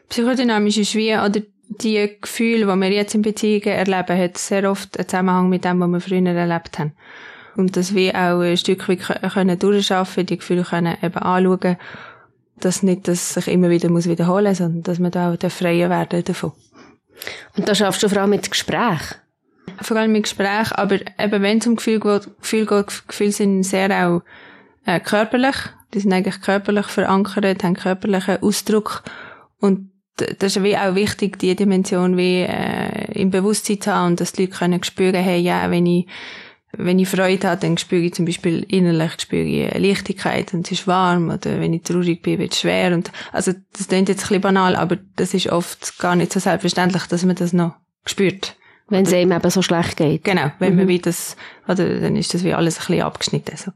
Psychodynamisch 0.08 0.78
ist 0.78 0.94
wie, 0.94 1.12
oder 1.12 1.42
die 1.68 2.16
Gefühle, 2.22 2.72
die 2.72 2.80
wir 2.80 2.90
jetzt 2.90 3.14
in 3.14 3.20
Beziehungen 3.20 3.76
erleben, 3.76 4.18
hat 4.18 4.38
sehr 4.38 4.70
oft 4.70 4.98
einen 4.98 5.08
Zusammenhang 5.08 5.50
mit 5.50 5.66
dem, 5.66 5.78
was 5.80 5.90
wir 5.90 6.00
früher 6.00 6.24
erlebt 6.24 6.78
haben. 6.78 6.94
Und 7.56 7.76
das 7.76 7.94
wie 7.94 8.14
auch 8.14 8.40
ein 8.40 8.56
Stück 8.56 8.88
weit 8.88 9.00
können 9.34 9.58
die 9.58 10.36
Gefühle 10.38 10.64
können 10.64 10.96
eben 11.02 11.18
anschauen 11.18 11.76
dass 12.60 12.82
nicht 12.82 13.08
das 13.08 13.34
sich 13.34 13.48
immer 13.48 13.70
wieder 13.70 13.90
muss 13.90 14.08
wiederholen 14.08 14.48
muss, 14.48 14.58
sondern 14.58 14.82
dass 14.82 14.98
man 14.98 15.10
da 15.10 15.32
auch 15.32 15.50
freier 15.50 15.90
werden 15.90 16.24
davon. 16.24 16.52
Und 17.56 17.68
da 17.68 17.74
schaffst 17.74 18.02
du 18.02 18.08
vor 18.08 18.18
allem 18.18 18.30
mit 18.30 18.50
Gespräch? 18.50 19.00
Vor 19.80 19.96
allem 19.96 20.12
mit 20.12 20.24
Gespräch, 20.24 20.72
aber 20.72 21.00
eben 21.18 21.42
wenn 21.42 21.58
es 21.58 21.66
um 21.66 21.76
Gefühl 21.76 22.00
geht, 22.00 22.28
Gefühl 22.40 22.66
geht, 22.66 23.08
Gefühle 23.08 23.32
sind 23.32 23.62
sehr 23.64 23.90
auch 24.06 24.22
äh, 24.86 25.00
körperlich. 25.00 25.56
Die 25.92 26.00
sind 26.00 26.12
eigentlich 26.12 26.40
körperlich 26.40 26.86
verankert, 26.86 27.62
haben 27.62 27.74
körperlichen 27.74 28.42
Ausdruck 28.42 29.02
und 29.60 29.90
das 30.16 30.56
ist 30.56 30.62
wie 30.62 30.76
auch 30.76 30.94
wichtig, 30.94 31.38
die 31.38 31.54
Dimension 31.54 32.16
wie 32.16 32.40
äh, 32.40 33.12
im 33.12 33.30
Bewusstsein 33.30 33.80
zu 33.80 33.92
haben 33.92 34.06
und 34.12 34.20
dass 34.20 34.32
die 34.32 34.46
Leute 34.46 34.56
können 34.56 34.82
spüren, 34.82 35.22
hey, 35.22 35.38
ja, 35.38 35.70
wenn 35.70 35.84
ich 35.84 36.06
wenn 36.72 36.98
ich 36.98 37.08
Freude 37.08 37.48
habe, 37.48 37.60
dann 37.60 37.78
spüre 37.78 38.02
ich 38.02 38.14
zum 38.14 38.24
Beispiel 38.26 38.64
innerlich 38.68 39.20
spüre 39.20 39.42
ich 39.42 39.72
eine 39.72 39.86
Leichtigkeit 39.86 40.52
und 40.52 40.66
es 40.66 40.80
ist 40.80 40.86
warm 40.86 41.30
oder 41.30 41.60
wenn 41.60 41.72
ich 41.72 41.82
traurig 41.82 42.22
bin, 42.22 42.38
wird 42.38 42.52
es 42.52 42.60
schwer 42.60 42.94
und 42.94 43.10
also 43.32 43.52
das 43.72 43.88
klingt 43.88 44.08
jetzt 44.08 44.24
ein 44.24 44.28
bisschen 44.28 44.40
banal, 44.42 44.76
aber 44.76 44.98
das 45.16 45.32
ist 45.34 45.48
oft 45.48 45.98
gar 45.98 46.16
nicht 46.16 46.32
so 46.32 46.40
selbstverständlich, 46.40 47.04
dass 47.06 47.24
man 47.24 47.36
das 47.36 47.52
noch 47.52 47.74
spürt. 48.04 48.56
Wenn 48.88 49.04
es 49.04 49.12
einem 49.12 49.32
eben 49.32 49.50
so 49.50 49.62
schlecht 49.62 49.96
geht. 49.96 50.22
Genau, 50.22 50.52
wenn 50.60 50.74
mhm. 50.74 50.78
man 50.78 50.88
wie 50.88 51.00
das, 51.00 51.36
oder 51.66 51.98
dann 51.98 52.14
ist 52.14 52.34
das 52.34 52.44
wie 52.44 52.54
alles 52.54 52.76
ein 52.76 52.86
bisschen 52.86 53.02
abgeschnitten. 53.02 53.56
So. 53.56 53.72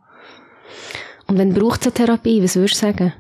Und 1.27 1.37
wenn 1.37 1.53
braucht 1.53 1.81
es 1.81 1.87
eine 1.87 1.95
Therapie, 1.95 2.43
was 2.43 2.55
würdest 2.55 2.77
du 2.77 2.87
sagen? 2.87 3.13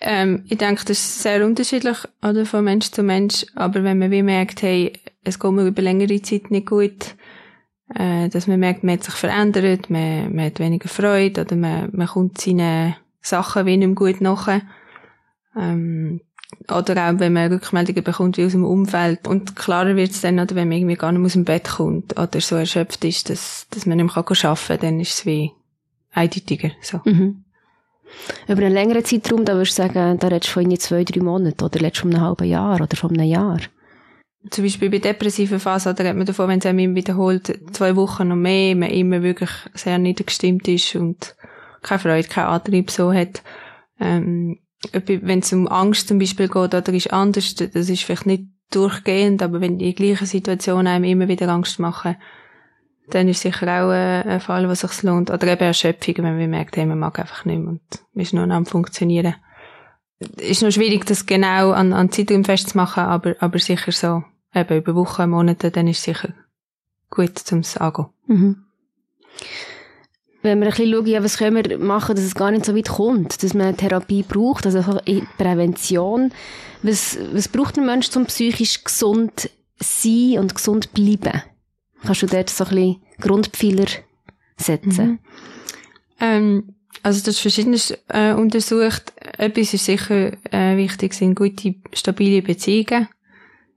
Ähm, 0.00 0.44
ich 0.48 0.58
denke, 0.58 0.84
das 0.86 0.98
ist 0.98 1.22
sehr 1.22 1.44
unterschiedlich, 1.44 1.98
oder, 2.22 2.46
von 2.46 2.64
Mensch 2.64 2.90
zu 2.90 3.02
Mensch, 3.02 3.44
aber 3.54 3.82
wenn 3.82 3.98
man 3.98 4.10
wie 4.10 4.22
merkt, 4.22 4.62
hey, 4.62 4.92
es 5.24 5.38
geht 5.38 5.52
mir 5.52 5.66
über 5.66 5.82
längere 5.82 6.22
Zeit 6.22 6.50
nicht 6.50 6.68
gut, 6.68 7.16
äh, 7.94 8.28
dass 8.28 8.46
man 8.46 8.60
merkt, 8.60 8.84
man 8.84 8.94
hat 8.94 9.04
sich 9.04 9.14
verändert, 9.14 9.90
man, 9.90 10.34
man 10.34 10.46
hat 10.46 10.58
weniger 10.58 10.88
Freude 10.88 11.42
oder 11.42 11.56
man, 11.56 11.90
man 11.92 12.06
kommt 12.06 12.40
seinen 12.40 12.96
Sachen 13.20 13.66
wie 13.66 13.76
nicht 13.76 13.86
mehr 13.86 13.94
gut 13.94 14.20
nach. 14.20 14.60
Ähm, 15.56 16.20
oder 16.68 17.08
auch, 17.08 17.18
wenn 17.18 17.32
man 17.32 17.52
Rückmeldungen 17.52 18.04
bekommt 18.04 18.36
wie 18.36 18.44
aus 18.44 18.52
dem 18.52 18.64
Umfeld. 18.64 19.26
Und 19.26 19.56
klarer 19.56 19.96
wird 19.96 20.10
es 20.10 20.20
dann, 20.20 20.38
oder 20.38 20.54
wenn 20.54 20.68
man 20.68 20.78
irgendwie 20.78 20.96
gar 20.96 21.12
nicht 21.12 21.24
aus 21.24 21.32
dem 21.32 21.44
Bett 21.44 21.68
kommt 21.68 22.18
oder 22.18 22.40
so 22.40 22.56
erschöpft 22.56 23.04
ist, 23.04 23.30
dass, 23.30 23.66
dass 23.70 23.86
man 23.86 23.98
nicht 23.98 24.06
mehr 24.06 24.16
arbeiten 24.16 24.66
kann, 24.66 24.78
dann 24.80 25.00
ist 25.00 25.12
es 25.12 25.26
wie 25.26 25.52
eindeutiger. 26.12 26.70
So. 26.80 27.00
Mhm. 27.04 27.44
Über 28.48 28.62
einen 28.62 28.74
längeren 28.74 29.04
Zeitraum, 29.04 29.44
da 29.44 29.54
würdest 29.54 29.78
du 29.78 29.82
sagen, 29.82 30.18
da 30.18 30.28
redest 30.28 30.48
du 30.48 30.52
von 30.52 30.76
zwei, 30.78 31.04
drei 31.04 31.20
Monaten 31.20 31.64
oder 31.64 31.78
du 31.78 31.90
von 31.90 32.14
einem 32.14 32.22
halben 32.22 32.48
Jahr 32.48 32.80
oder 32.80 32.96
von 32.96 33.10
einem 33.10 33.28
Jahr? 33.28 33.60
Zum 34.50 34.64
Beispiel 34.64 34.90
bei 34.90 34.98
depressiven 34.98 35.60
Phasen, 35.60 35.94
da 35.94 36.02
redet 36.02 36.16
man 36.16 36.26
davon, 36.26 36.48
wenn 36.48 36.58
es 36.58 36.66
einem 36.66 36.94
wiederholt, 36.94 37.58
zwei 37.72 37.96
Wochen 37.96 38.28
noch 38.28 38.36
mehr, 38.36 38.74
man 38.76 38.90
immer 38.90 39.22
wirklich 39.22 39.50
sehr 39.74 39.98
niedergestimmt 39.98 40.68
ist 40.68 40.94
und 40.94 41.34
keine 41.82 41.98
Freude, 41.98 42.28
keinen 42.28 42.46
Antrieb 42.46 42.90
so 42.90 43.12
hat. 43.12 43.42
Ähm, 44.00 44.58
wenn 44.92 45.40
es 45.40 45.52
um 45.52 45.68
Angst 45.68 46.08
zum 46.08 46.18
Beispiel 46.18 46.48
geht, 46.48 46.74
oder 46.74 46.92
ist 46.92 47.12
anders, 47.12 47.54
das 47.54 47.88
ist 47.88 48.02
vielleicht 48.02 48.26
nicht 48.26 48.44
durchgehend, 48.70 49.42
aber 49.42 49.60
wenn 49.60 49.78
die 49.78 49.94
gleichen 49.94 50.26
Situationen 50.26 50.88
einem 50.88 51.04
immer 51.04 51.28
wieder 51.28 51.48
Angst 51.48 51.78
machen, 51.78 52.16
dann 53.08 53.28
ist 53.28 53.40
sicher 53.40 53.84
auch 53.84 53.90
ein 53.90 54.40
Fall, 54.40 54.68
was 54.68 54.80
sich 54.80 55.02
lohnt. 55.04 55.30
Oder 55.30 55.46
eben 55.46 55.62
Erschöpfung, 55.62 56.16
wenn 56.18 56.38
man 56.38 56.50
merkt, 56.50 56.76
hey, 56.76 56.86
man 56.86 56.98
mag 56.98 57.18
einfach 57.20 57.44
nicht 57.44 57.58
mehr 57.58 57.68
und 57.68 57.80
ist 58.14 58.34
nur 58.34 58.46
noch 58.46 58.56
am 58.56 58.66
Funktionieren. 58.66 59.36
Ist 60.36 60.62
noch 60.62 60.72
schwierig, 60.72 61.04
das 61.06 61.26
genau 61.26 61.70
an, 61.70 61.92
an 61.92 62.10
Zeitraum 62.10 62.44
festzumachen, 62.44 63.04
aber, 63.04 63.36
aber 63.38 63.58
sicher 63.60 63.92
so 63.92 64.24
eben 64.56 64.78
über 64.78 64.94
Wochen, 64.94 65.30
Monate, 65.30 65.70
dann 65.70 65.86
ist 65.86 65.98
es 65.98 66.04
sicher 66.04 66.34
gut 67.10 67.38
zum 67.38 67.62
Sagen. 67.62 68.06
Mhm. 68.26 68.64
Wenn 70.42 70.60
wir 70.60 70.66
ein 70.66 70.70
bisschen 70.70 70.92
schauen, 70.92 71.06
ja, 71.06 71.24
was 71.24 71.38
können 71.38 71.56
wir 71.56 71.78
machen, 71.78 72.14
dass 72.14 72.24
es 72.24 72.34
gar 72.34 72.50
nicht 72.50 72.64
so 72.64 72.76
weit 72.76 72.88
kommt, 72.88 73.42
dass 73.42 73.54
man 73.54 73.76
Therapie 73.76 74.22
braucht, 74.22 74.64
also 74.64 74.80
Prävention. 75.38 76.32
Was, 76.82 77.18
was 77.32 77.48
braucht 77.48 77.78
ein 77.78 77.86
Mensch, 77.86 78.14
um 78.16 78.26
psychisch 78.26 78.84
gesund 78.84 79.50
sein 79.80 80.38
und 80.38 80.54
gesund 80.54 80.92
bleiben? 80.94 81.42
Kannst 82.02 82.22
du 82.22 82.26
dort 82.26 82.50
so 82.50 82.64
ein 82.64 82.70
bisschen 82.70 83.02
Grundpfeiler 83.20 83.86
setzen? 84.56 85.06
Mhm. 85.06 85.18
Ähm, 86.20 86.74
also 87.02 87.20
das 87.20 87.34
ist 87.36 87.40
verschiedenes 87.40 87.98
äh, 88.08 88.32
untersucht. 88.32 89.12
Etwas 89.38 89.74
ist 89.74 89.84
sicher 89.84 90.32
äh, 90.52 90.76
wichtig, 90.76 91.14
sind 91.14 91.34
gute, 91.34 91.74
stabile 91.92 92.42
Beziehungen 92.42 93.08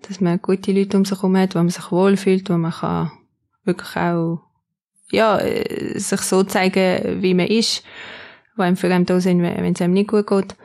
dass 0.08 0.22
man 0.22 0.42
gute 0.42 0.72
Leute 0.72 0.98
um 0.98 1.06
sich 1.06 1.18
herum 1.18 1.38
hat, 1.38 1.56
wo 1.56 1.60
man 1.60 1.70
sich 1.70 1.92
wohlfühlt, 1.92 2.50
wo 2.50 2.58
man 2.58 2.72
kann 2.72 3.12
wirklich 3.64 3.96
auch, 3.96 4.42
ja, 5.12 5.40
äh, 5.40 6.00
sich 6.00 6.22
so 6.22 6.44
zeigen, 6.44 7.22
wie 7.22 7.34
man 7.34 7.48
ist, 7.48 7.84
wo 8.56 8.64
einem 8.64 8.78
für 8.78 8.94
einen 8.94 9.06
da 9.06 9.20
sind, 9.20 9.42
wenn 9.42 9.74
es 9.74 9.82
einem 9.82 9.94
nicht 9.94 10.10
gut 10.10 10.28
geht. 10.28 10.56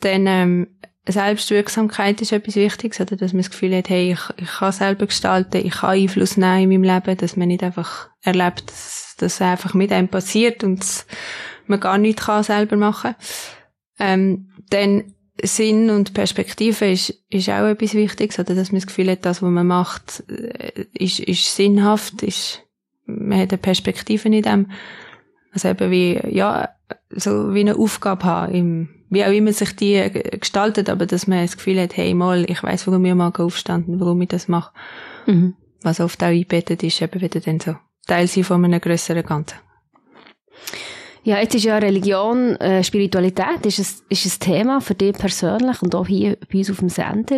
Dann, 0.00 0.26
ähm, 0.26 0.66
Selbstwirksamkeit 1.10 2.20
ist 2.20 2.32
etwas 2.32 2.56
Wichtiges, 2.56 3.00
oder 3.00 3.16
dass 3.16 3.32
man 3.32 3.42
das 3.42 3.50
Gefühl 3.50 3.74
hat, 3.76 3.88
hey, 3.88 4.12
ich, 4.12 4.20
ich 4.36 4.58
kann 4.58 4.72
selber 4.72 5.06
gestalten, 5.06 5.64
ich 5.64 5.72
kann 5.72 5.90
Einfluss 5.90 6.36
nehmen 6.36 6.70
in 6.70 6.82
meinem 6.82 6.94
Leben, 6.94 7.16
dass 7.16 7.36
man 7.36 7.48
nicht 7.48 7.62
einfach 7.62 8.10
erlebt, 8.22 8.70
dass 8.70 9.14
das 9.18 9.40
einfach 9.40 9.74
mit 9.74 9.90
einem 9.90 10.08
passiert 10.08 10.64
und 10.64 10.84
man 11.66 11.80
gar 11.80 11.98
nichts 11.98 12.26
kann 12.26 12.42
selber 12.42 12.76
machen. 12.76 13.14
Ähm, 13.98 14.50
dann 14.70 15.14
Sinn 15.42 15.90
und 15.90 16.14
Perspektive 16.14 16.90
ist, 16.90 17.14
ist 17.30 17.48
auch 17.48 17.66
etwas 17.66 17.94
Wichtiges, 17.94 18.38
oder 18.38 18.54
dass 18.54 18.72
man 18.72 18.80
das 18.80 18.86
Gefühl 18.86 19.10
hat, 19.10 19.24
das, 19.24 19.42
was 19.42 19.50
man 19.50 19.66
macht, 19.66 20.24
äh, 20.28 20.84
ist, 20.94 21.20
ist 21.20 21.54
sinnhaft, 21.54 22.22
ist, 22.22 22.62
man 23.06 23.38
hat 23.38 23.50
eine 23.50 23.58
Perspektive 23.58 24.28
in 24.28 24.42
dem. 24.42 24.70
Also 25.52 25.68
eben 25.68 25.90
wie, 25.90 26.20
ja, 26.28 26.68
so 27.10 27.54
wie 27.54 27.60
eine 27.60 27.76
Aufgabe 27.76 28.24
haben, 28.24 28.54
im, 28.54 28.88
wie 29.10 29.24
auch 29.24 29.32
immer 29.32 29.52
sich 29.52 29.74
die 29.76 30.10
gestaltet, 30.38 30.90
aber 30.90 31.06
dass 31.06 31.26
man 31.26 31.42
das 31.42 31.56
Gefühl 31.56 31.80
hat, 31.80 31.96
hey, 31.96 32.12
mal, 32.14 32.48
ich 32.50 32.62
weiß, 32.62 32.86
warum 32.86 33.04
ich 33.04 33.14
mal 33.14 33.32
aufstanden, 33.34 34.00
warum 34.00 34.20
ich 34.20 34.28
das 34.28 34.48
mache. 34.48 34.72
Mhm. 35.26 35.54
Was 35.82 36.00
oft 36.00 36.22
auch 36.22 36.28
eingebettet 36.28 36.82
ist, 36.82 37.00
eben 37.00 37.20
wieder 37.20 37.40
dann 37.40 37.60
so 37.60 37.76
Teil 38.06 38.26
sein 38.26 38.44
von 38.44 38.64
einem 38.64 38.80
grösseren 38.80 39.22
Ganzen. 39.22 39.56
Ja, 41.28 41.38
jetzt 41.40 41.54
ist 41.54 41.66
ja 41.66 41.76
Religion, 41.76 42.56
äh, 42.56 42.82
Spiritualität 42.82 43.66
ist 43.66 43.78
ein, 43.78 44.06
ist 44.08 44.24
ein 44.24 44.40
Thema 44.40 44.80
für 44.80 44.94
dich 44.94 45.12
persönlich 45.12 45.82
und 45.82 45.94
auch 45.94 46.06
hier 46.06 46.38
bei 46.50 46.60
uns 46.60 46.70
auf 46.70 46.78
dem 46.78 46.88
Sender. 46.88 47.36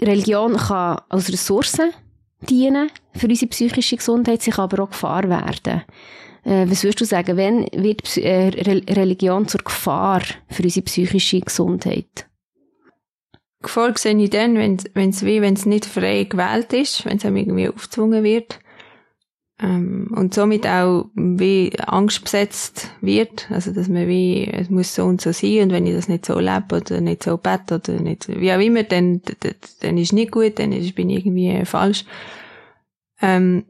Religion 0.00 0.56
kann 0.56 1.00
als 1.08 1.32
Ressource 1.32 1.78
dienen 2.40 2.90
für 3.14 3.28
unsere 3.28 3.50
psychische 3.50 3.94
Gesundheit, 3.94 4.44
kann 4.44 4.64
aber 4.64 4.82
auch 4.82 4.90
Gefahr 4.90 5.28
werden. 5.28 5.82
Äh, 6.42 6.68
was 6.68 6.82
würdest 6.82 7.02
du 7.02 7.04
sagen, 7.04 7.36
wenn 7.36 7.68
wird 7.70 8.16
äh, 8.16 8.48
Religion 8.48 9.46
zur 9.46 9.60
Gefahr 9.60 10.22
für 10.48 10.64
unsere 10.64 10.84
psychische 10.84 11.40
Gesundheit? 11.40 12.26
Gefahr 13.62 13.96
sehe 13.96 14.20
ich 14.20 14.30
dann, 14.30 14.56
wenn 14.56 14.74
es 14.74 15.24
wenn 15.24 15.54
es 15.54 15.66
nicht 15.66 15.84
frei 15.84 16.24
gewählt 16.24 16.72
ist, 16.72 17.04
wenn 17.04 17.18
es 17.18 17.22
irgendwie 17.22 17.68
aufgezwungen 17.68 18.24
wird. 18.24 18.58
Ähm, 19.62 20.08
und 20.16 20.34
somit 20.34 20.66
auch 20.66 21.10
wie 21.14 21.72
Angst 21.78 22.24
besetzt 22.24 22.90
wird. 23.00 23.48
Also, 23.50 23.72
dass 23.72 23.88
man 23.88 24.08
wie, 24.08 24.48
es 24.48 24.70
muss 24.70 24.94
so 24.94 25.04
und 25.04 25.20
so 25.20 25.32
sein, 25.32 25.62
und 25.62 25.72
wenn 25.72 25.86
ich 25.86 25.94
das 25.94 26.08
nicht 26.08 26.26
so 26.26 26.38
lebe, 26.38 26.76
oder 26.76 27.00
nicht 27.00 27.22
so 27.22 27.36
bete, 27.36 27.76
oder 27.76 28.00
nicht, 28.00 28.28
wie 28.28 28.52
auch 28.52 28.60
immer, 28.60 28.82
dann, 28.82 29.22
dann, 29.40 29.54
dann 29.80 29.98
ist 29.98 30.12
nicht 30.12 30.32
gut, 30.32 30.58
dann 30.58 30.72
ist, 30.72 30.94
bin 30.96 31.10
ich 31.10 31.24
irgendwie 31.24 31.64
falsch. 31.64 32.04
Ähm, 33.20 33.64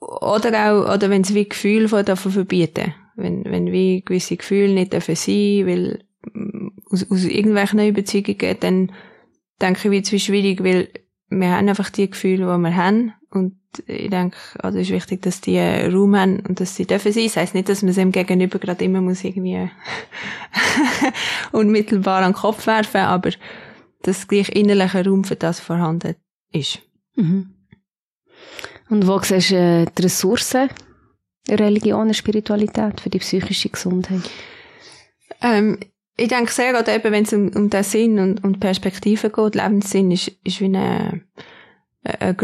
oder 0.00 0.70
auch, 0.70 0.94
oder 0.94 1.08
wenn 1.08 1.22
es 1.22 1.34
wie 1.34 1.48
Gefühle 1.48 1.88
von 1.88 2.04
davon 2.04 2.32
verbieten. 2.32 2.94
Wenn, 3.16 3.44
wenn 3.46 3.72
wie 3.72 4.02
gewisse 4.02 4.36
Gefühle 4.36 4.74
nicht 4.74 4.92
dürfen 4.92 5.16
sein, 5.16 5.66
weil, 5.66 6.04
mm, 6.34 6.68
aus, 6.90 7.10
aus 7.10 7.24
irgendwelchen 7.24 7.80
Überzeugungen, 7.80 8.56
dann 8.60 8.92
denke 9.60 9.88
ich, 9.88 9.90
wird 9.90 10.12
es 10.12 10.22
schwierig, 10.22 10.62
weil 10.62 10.88
wir 11.30 11.50
haben 11.50 11.68
einfach 11.68 11.90
die 11.90 12.10
Gefühle, 12.10 12.46
die 12.46 12.62
wir 12.62 12.76
haben. 12.76 13.12
Und 13.30 13.58
ich 13.86 14.08
denke, 14.08 14.36
also 14.58 14.78
es 14.78 14.88
ist 14.88 14.94
wichtig, 14.94 15.22
dass 15.22 15.40
die 15.42 15.58
Raum 15.58 16.16
haben 16.16 16.40
und 16.40 16.60
dass 16.60 16.76
sie 16.76 16.86
dürfen 16.86 17.12
sein. 17.12 17.24
Das 17.24 17.36
heisst 17.36 17.54
nicht, 17.54 17.68
dass 17.68 17.82
man 17.82 17.90
es 17.90 17.98
ihm 17.98 18.12
gegenüber 18.12 18.58
gerade 18.58 18.84
immer 18.84 19.02
muss 19.02 19.22
irgendwie 19.22 19.70
unmittelbar 21.52 22.22
an 22.22 22.32
den 22.32 22.38
Kopf 22.38 22.66
werfen, 22.66 23.02
aber 23.02 23.30
dass 24.02 24.28
gleich 24.28 24.48
innerlicher 24.50 25.04
Raum 25.04 25.24
für 25.24 25.36
das 25.36 25.60
vorhanden 25.60 26.14
ist. 26.52 26.80
Mhm. 27.16 27.54
Und 28.88 29.06
wo 29.06 29.18
siehst 29.20 29.50
du 29.50 29.56
äh, 29.56 29.86
die 29.86 30.02
Ressourcen 30.02 30.70
Religion 31.50 32.08
und 32.08 32.14
Spiritualität 32.14 33.00
für 33.00 33.10
die 33.10 33.18
psychische 33.18 33.68
Gesundheit? 33.68 34.22
Ähm, 35.42 35.78
ich 36.16 36.28
denke 36.28 36.50
sehr, 36.50 36.72
gerade 36.72 36.94
eben, 36.94 37.12
wenn 37.12 37.24
es 37.24 37.32
um, 37.32 37.48
um 37.54 37.70
den 37.70 37.84
Sinn 37.84 38.18
und, 38.18 38.42
und 38.44 38.60
Perspektive 38.60 39.30
geht, 39.30 39.54
Lebenssinn 39.54 40.10
ist, 40.10 40.28
ist 40.42 40.60
wie 40.60 40.66
eine, 40.66 41.22
ein 42.02 42.36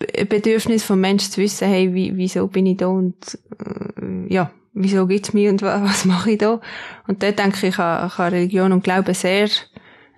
Grundbedürfnis 0.00 0.84
vom 0.84 1.00
Menschen 1.00 1.30
zu 1.30 1.40
wissen, 1.40 1.68
hey, 1.68 1.94
wie, 1.94 2.16
wieso 2.16 2.46
bin 2.46 2.66
ich 2.66 2.78
da 2.78 2.86
und 2.86 3.38
äh, 3.58 4.32
ja, 4.32 4.50
wieso 4.72 5.06
gibt's 5.06 5.32
mich 5.32 5.48
und 5.48 5.62
was, 5.62 5.82
was 5.90 6.04
mache 6.04 6.32
ich 6.32 6.38
da? 6.38 6.60
Und 7.06 7.22
dort 7.22 7.38
denke 7.38 7.66
ich, 7.66 7.74
kann, 7.74 8.08
kann 8.10 8.32
Religion 8.32 8.72
und 8.72 8.84
Glaube 8.84 9.14
sehr 9.14 9.48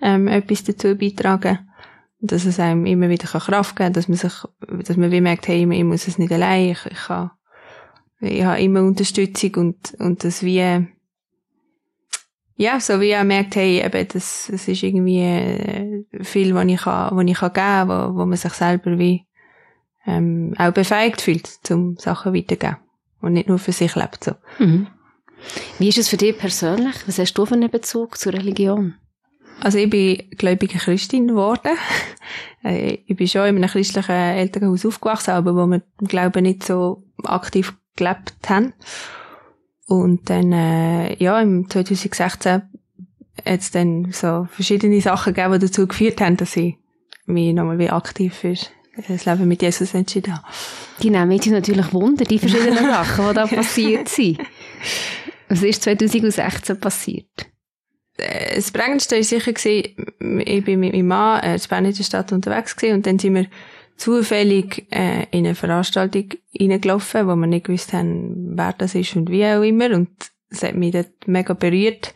ähm, 0.01 0.27
etwas 0.27 0.63
dazu 0.63 0.95
beitragen 0.95 1.59
dass 2.25 2.45
es 2.45 2.57
einem 2.57 2.85
immer 2.85 3.09
wieder 3.09 3.27
Kraft 3.27 3.75
geben 3.75 3.87
kann, 3.87 3.93
dass 3.93 4.07
man 4.07 4.17
sich, 4.17 4.33
dass 4.85 4.95
man 4.95 5.11
wie 5.11 5.19
merkt, 5.19 5.45
hey, 5.49 5.69
ich 5.69 5.83
muss 5.83 6.07
es 6.07 6.17
nicht 6.17 6.31
allein, 6.31 6.69
ich, 6.69 6.85
ich, 6.85 6.97
kann, 6.97 7.31
ich 8.21 8.45
habe 8.45 8.61
immer 8.61 8.81
Unterstützung 8.81 9.55
und, 9.55 9.93
und 9.99 10.23
das 10.23 10.41
wie, 10.41 10.87
ja, 12.55 12.79
so 12.79 13.01
wie 13.01 13.09
er 13.09 13.25
merkt, 13.25 13.57
hey, 13.57 13.83
eben, 13.83 14.07
das, 14.07 14.47
das 14.49 14.69
ist 14.69 14.83
irgendwie 14.83 15.19
äh, 15.19 16.05
viel, 16.21 16.55
was 16.55 16.65
ich 16.65 16.81
kann, 16.81 17.13
was 17.13 17.25
ich 17.25 17.37
kann 17.37 17.53
geben, 17.53 17.89
wo, 17.89 18.21
wo 18.21 18.25
man 18.25 18.37
sich 18.37 18.53
selber 18.53 18.97
wie, 18.97 19.25
ähm, 20.05 20.53
auch 20.57 20.71
befähigt 20.71 21.21
fühlt, 21.21 21.47
zum 21.47 21.97
Sachen 21.97 22.33
weiterzugeben. 22.33 22.77
Und 23.21 23.33
nicht 23.33 23.47
nur 23.47 23.57
für 23.57 23.71
sich 23.71 23.95
lebt, 23.95 24.23
so. 24.23 24.33
Mhm. 24.59 24.87
Wie 25.79 25.89
ist 25.89 25.97
es 25.97 26.09
für 26.09 26.17
dich 26.17 26.37
persönlich? 26.37 26.95
Was 27.07 27.19
hast 27.19 27.33
du 27.33 27.45
für 27.45 27.55
einen 27.55 27.69
Bezug 27.69 28.17
zur 28.17 28.33
Religion? 28.33 28.95
Also 29.61 29.77
ich 29.77 29.89
bin 29.89 30.29
gläubige 30.37 30.77
Christin 30.77 31.27
geworden. 31.27 31.71
Äh, 32.65 32.99
ich 33.07 33.17
bin 33.17 33.27
schon 33.27 33.41
in 33.41 33.57
einem 33.57 33.69
christlichen 33.69 34.09
Elternhaus 34.09 34.85
aufgewachsen, 34.85 35.31
aber 35.31 35.53
wo 35.53 35.67
wir 35.67 35.81
Glaube 35.97 36.41
nicht 36.41 36.63
so 36.63 37.03
aktiv 37.25 37.73
gelebt 37.97 38.35
haben. 38.47 38.73
Und 39.85 40.29
dann, 40.29 40.53
äh, 40.53 41.21
ja, 41.21 41.41
im 41.41 41.69
2016 41.69 42.51
hat 42.53 43.59
es 43.59 43.71
dann 43.71 44.13
so 44.13 44.47
verschiedene 44.49 45.01
Sachen 45.01 45.33
gegeben, 45.33 45.59
die 45.59 45.67
dazu 45.67 45.87
geführt 45.87 46.21
haben, 46.21 46.37
dass 46.37 46.55
ich 46.55 46.77
mich 47.25 47.53
nochmal 47.53 47.79
wie 47.79 47.89
aktiv 47.89 48.33
für 48.33 48.55
das 48.95 49.25
Leben 49.25 49.47
mit 49.47 49.61
Jesus 49.61 49.93
entschieden 49.93 50.35
habe. 50.35 50.45
Die 51.01 51.09
nehmen 51.09 51.27
mich 51.27 51.45
natürlich 51.45 51.93
Wunder, 51.93 52.25
die 52.25 52.39
verschiedenen 52.39 52.85
Sachen, 52.91 53.27
die 53.27 53.33
da 53.33 53.47
passiert 53.47 54.09
sind. 54.09 54.39
Was 55.49 55.63
ist 55.63 55.83
2016 55.83 56.79
passiert? 56.79 57.47
Äh, 58.17 58.55
das 58.55 58.71
Prägendste 58.71 59.15
war 59.15 59.23
sicher, 59.23 59.53
gewesen, 59.53 60.41
ich 60.45 60.63
bin 60.63 60.79
mit 60.79 60.93
meinem 60.93 61.07
Mann 61.07 61.41
äh, 61.41 61.53
in 61.53 61.59
Spanien 61.59 61.95
Stadt 61.95 62.31
unterwegs 62.31 62.75
gewesen, 62.75 62.95
und 62.95 63.07
dann 63.07 63.19
sind 63.19 63.35
wir 63.35 63.47
zufällig 63.97 64.87
äh, 64.91 65.25
in 65.31 65.45
eine 65.45 65.55
Veranstaltung 65.55 66.29
reingelaufen, 66.59 67.27
wo 67.27 67.35
wir 67.35 67.47
nicht 67.47 67.65
gewusst 67.65 67.93
haben, 67.93 68.57
wer 68.57 68.73
das 68.73 68.95
ist 68.95 69.15
und 69.15 69.29
wie 69.29 69.45
auch 69.45 69.61
immer. 69.61 69.91
Und 69.91 70.09
es 70.49 70.63
hat 70.63 70.75
mich 70.75 70.91
dort 70.91 71.27
mega 71.27 71.53
berührt. 71.53 72.13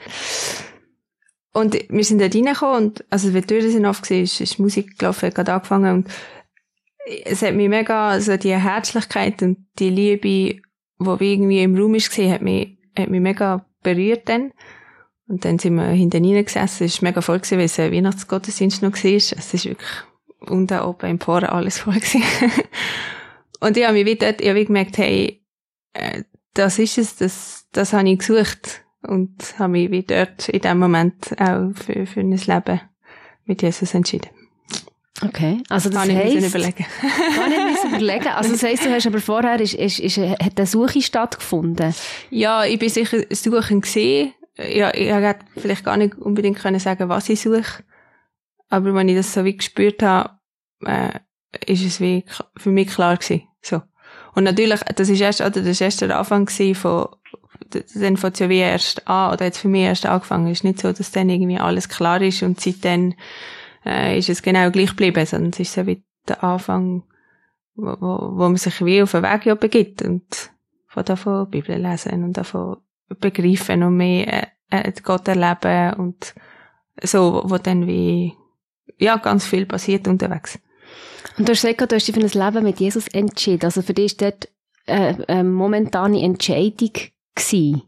Und 1.53 1.75
wir 1.89 2.03
sind 2.03 2.21
dort 2.21 2.35
reingekommen 2.35 2.75
und, 2.75 3.05
also, 3.09 3.31
die 3.31 3.41
Türen 3.41 3.71
sind 3.71 3.85
offen 3.85 4.03
gewesen, 4.03 4.23
ist, 4.23 4.41
ist 4.41 4.59
Musik 4.59 4.99
gelaufen, 4.99 5.27
hat 5.27 5.35
gerade 5.35 5.53
angefangen 5.53 5.95
und 5.95 6.07
es 7.25 7.41
hat 7.41 7.55
mich 7.55 7.69
mega, 7.69 8.09
also 8.09 8.37
die 8.37 8.55
Herzlichkeit 8.55 9.41
und 9.41 9.65
die 9.79 9.89
Liebe, 9.89 10.19
die 10.19 10.61
irgendwie 10.99 11.63
im 11.63 11.77
Raum 11.77 11.95
ist, 11.95 12.15
hat 12.17 12.41
mich, 12.41 12.77
hat 12.97 13.09
mich 13.09 13.21
mega 13.21 13.65
berührt 13.83 14.27
dann. 14.29 14.51
Und 15.27 15.43
dann 15.43 15.59
sind 15.59 15.75
wir 15.75 15.87
hinten 15.87 16.23
reingesessen. 16.23 16.85
Es 16.85 17.01
war 17.01 17.09
mega 17.09 17.21
voll, 17.21 17.39
gewesen, 17.39 17.57
weil 17.57 17.65
es 17.65 17.79
ein 17.79 17.91
Weihnachtsgottesdienst 17.91 18.81
noch 18.81 18.93
war. 18.93 19.11
Es 19.11 19.31
ist 19.31 19.65
wirklich 19.65 19.89
unten 20.39 20.79
oben 20.79 21.09
im 21.09 21.19
Poren 21.19 21.45
alles 21.45 21.79
voll. 21.79 21.95
Und 23.59 23.75
ich 23.75 23.83
habe 23.83 23.93
mich 23.93 24.05
wieder 24.05 24.39
ich 24.39 24.49
habe 24.49 24.65
gemerkt, 24.65 24.97
hey, 24.97 25.43
äh, 25.93 26.23
das 26.53 26.79
ist 26.79 26.97
es, 26.97 27.15
das, 27.17 27.67
das 27.71 27.93
habe 27.93 28.09
ich 28.09 28.19
gesucht. 28.19 28.83
Und 29.01 29.55
habe 29.59 29.73
mich 29.73 29.91
wie 29.91 30.03
dort 30.03 30.49
in 30.49 30.61
dem 30.61 30.79
Moment 30.79 31.39
auch 31.39 31.71
für, 31.73 32.05
für 32.05 32.19
ein 32.21 32.31
Leben 32.31 32.81
mit 33.45 33.61
Jesus 33.61 33.93
entschieden. 33.93 34.29
Okay, 35.23 35.63
also 35.69 35.89
das 35.89 35.99
kann 35.99 36.15
heisst... 36.15 36.35
Ich 36.35 36.45
überlegen. 36.45 36.85
kann 37.35 37.51
ich 37.51 37.91
überlegen. 37.91 38.27
Also 38.27 38.51
das 38.51 38.63
heisst, 38.63 38.85
du 38.85 38.91
hast 38.91 39.07
aber 39.07 39.19
vorher, 39.19 39.59
ist, 39.59 39.73
ist, 39.73 39.99
ist, 39.99 40.17
hat 40.17 40.57
eine 40.57 40.67
Suche 40.67 41.01
stattgefunden? 41.01 41.93
Ja, 42.29 42.65
ich 42.65 42.77
bin 42.77 42.89
sicher 42.89 43.23
suchen 43.31 43.81
gesehen 43.81 44.33
ja, 44.57 44.93
ich 44.93 45.11
hätte 45.11 45.45
vielleicht 45.55 45.85
gar 45.85 45.97
nicht 45.97 46.15
unbedingt 46.15 46.57
können 46.57 46.79
sagen, 46.79 47.09
was 47.09 47.29
ich 47.29 47.41
suche. 47.41 47.83
Aber 48.69 48.93
wenn 48.93 49.09
ich 49.09 49.15
das 49.15 49.33
so 49.33 49.45
wie 49.45 49.55
gespürt 49.55 50.03
habe, 50.03 50.31
äh, 50.83 51.19
ist 51.65 51.85
es 51.85 52.01
wie 52.01 52.25
für 52.57 52.69
mich 52.69 52.89
klar 52.89 53.17
gewesen. 53.17 53.43
So. 53.61 53.81
Und 54.35 54.43
natürlich, 54.43 54.81
das 54.81 55.09
ist 55.09 55.21
erst, 55.21 55.41
oder 55.41 55.51
das 55.51 55.67
ist 55.67 55.81
erst 55.81 56.01
der 56.01 56.17
Anfang 56.17 56.45
gewesen 56.45 56.75
von, 56.75 57.07
dann 57.69 58.17
fängt 58.17 58.33
es 58.33 58.39
ja 58.39 58.49
wie 58.49 58.59
erst 58.59 59.07
an, 59.07 59.33
oder 59.33 59.45
jetzt 59.45 59.59
für 59.59 59.67
mich 59.67 59.83
erst 59.83 60.05
angefangen. 60.05 60.47
Es 60.47 60.59
ist 60.59 60.63
nicht 60.63 60.79
so, 60.79 60.91
dass 60.91 61.11
dann 61.11 61.29
irgendwie 61.29 61.59
alles 61.59 61.87
klar 61.89 62.21
ist 62.21 62.43
und 62.43 62.59
seitdem, 62.59 63.13
äh, 63.85 64.17
ist 64.17 64.29
es 64.29 64.41
genau 64.41 64.69
gleich 64.71 64.89
geblieben, 64.89 65.25
sondern 65.25 65.51
es 65.51 65.59
ist 65.59 65.73
so 65.73 65.85
wie 65.85 66.03
der 66.27 66.43
Anfang, 66.43 67.03
wo, 67.75 67.95
wo, 67.99 68.37
wo 68.37 68.43
man 68.43 68.57
sich 68.57 68.83
wie 68.83 69.01
auf 69.01 69.11
den 69.11 69.23
Weg 69.23 69.45
ja 69.45 69.55
begibt 69.55 70.01
und 70.01 70.51
von 70.87 71.05
davon 71.05 71.49
Bibel 71.49 71.77
lesen 71.77 72.23
und 72.23 72.33
davon 72.33 72.77
begreifen 73.19 73.83
und 73.83 73.97
mehr 73.97 74.49
äh, 74.69 74.91
Gott 75.03 75.27
erleben 75.27 75.93
und 75.99 76.33
so, 77.01 77.43
wo 77.45 77.57
dann 77.57 77.87
wie, 77.87 78.33
ja, 78.97 79.17
ganz 79.17 79.45
viel 79.45 79.65
passiert 79.65 80.07
unterwegs. 80.07 80.59
Und 81.37 81.47
du 81.47 81.51
hast 81.51 81.61
gesagt, 81.61 81.91
du 81.91 81.95
hast 81.95 82.07
dich 82.07 82.15
für 82.15 82.21
ein 82.21 82.45
Leben 82.45 82.63
mit 82.63 82.79
Jesus 82.79 83.07
entschieden. 83.09 83.65
Also 83.65 83.81
für 83.81 83.93
dich 83.93 84.05
ist 84.07 84.21
dort 84.21 84.49
äh, 84.87 85.13
eine 85.27 85.43
momentane 85.43 86.21
Entscheidung 86.21 86.93
gewesen. 87.35 87.83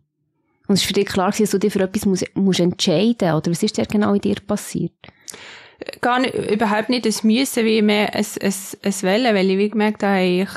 Und 0.68 0.76
es 0.76 0.84
war 0.84 0.88
für 0.88 0.94
dich 0.94 1.08
klar, 1.08 1.32
dass 1.32 1.50
du 1.50 1.58
dich 1.58 1.74
für 1.74 1.82
etwas 1.82 2.06
musst, 2.06 2.36
musst 2.36 2.60
entscheiden 2.60 3.34
oder 3.34 3.50
was 3.50 3.64
ist 3.64 3.78
dir 3.78 3.88
genau 3.88 4.14
in 4.14 4.22
dir 4.22 4.36
passiert? 4.46 4.94
Gar 6.02 6.20
nicht, 6.20 6.34
überhaupt 6.34 6.90
nicht 6.90 7.06
das 7.06 7.24
Müssen, 7.24 7.66
wie 7.66 7.82
mehr 7.82 8.16
es, 8.16 8.38
es, 8.38 8.78
es 8.82 9.04
Wellen, 9.04 9.36
weil 9.36 9.50
ich 9.50 9.58
wie 9.58 9.70
gemerkt 9.70 10.04
habe, 10.04 10.22
ich, 10.22 10.50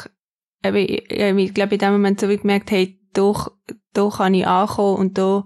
ich, 0.65 1.37
ich 1.37 1.55
glaube 1.55 1.75
in 1.75 1.79
dem 1.79 1.93
Moment 1.93 2.21
so 2.21 2.29
wie 2.29 2.39
gemerkt, 2.39 2.71
hey, 2.71 2.99
doch, 3.15 3.53
da 3.93 4.09
kann 4.09 4.35
ich 4.35 4.47
ankommen 4.47 4.97
und 4.97 5.19
da 5.19 5.45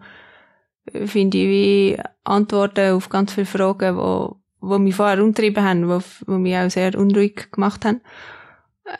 finde 1.04 1.38
ich 1.38 1.48
wie 1.48 2.02
Antworten 2.24 2.92
auf 2.92 3.08
ganz 3.08 3.32
viele 3.32 3.46
Fragen, 3.46 3.96
wo, 3.96 4.36
wo 4.60 4.78
mich 4.78 4.94
vorher 4.94 5.22
umtrieben 5.22 5.64
haben, 5.64 5.88
wo, 5.88 6.00
wo 6.26 6.38
mich 6.38 6.56
auch 6.56 6.70
sehr 6.70 6.96
unruhig 6.98 7.50
gemacht 7.52 7.84
haben. 7.84 8.00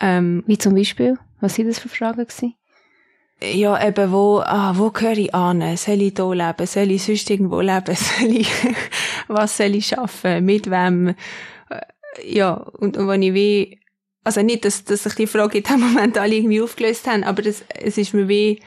Ähm, 0.00 0.42
Wie 0.46 0.58
zum 0.58 0.74
Beispiel? 0.74 1.18
Was 1.40 1.54
sind 1.54 1.68
das 1.68 1.78
für 1.78 1.88
Fragen 1.88 2.26
gewesen? 2.26 2.54
Ja, 3.42 3.86
eben, 3.86 4.12
wo, 4.12 4.40
ah, 4.40 4.72
wo 4.76 4.90
gehöre 4.90 5.18
ich 5.18 5.34
an? 5.34 5.76
Soll 5.76 6.00
ich 6.00 6.14
hier 6.16 6.34
leben? 6.34 6.66
Soll 6.66 6.90
ich 6.90 7.02
sonst 7.02 7.28
irgendwo 7.28 7.60
leben? 7.60 7.94
Soll 7.94 8.34
ich, 8.34 8.50
was 9.28 9.56
soll 9.58 9.74
ich 9.74 9.88
schaffen? 9.88 10.44
Mit 10.44 10.70
wem? 10.70 11.14
Ja, 12.24 12.54
und, 12.54 12.96
und 12.96 13.08
wenn 13.08 13.22
ich 13.22 13.34
wie, 13.34 13.80
also 14.24 14.42
nicht, 14.42 14.64
dass, 14.64 14.84
dass 14.84 15.02
sich 15.04 15.14
die 15.14 15.26
Frage 15.26 15.58
in 15.58 15.64
dem 15.64 15.80
Moment 15.80 16.18
alle 16.18 16.34
irgendwie 16.34 16.62
aufgelöst 16.62 17.06
haben, 17.06 17.24
aber 17.24 17.42
das, 17.42 17.62
es 17.68 17.98
ist 17.98 18.14
mir 18.14 18.26
wie, 18.28 18.62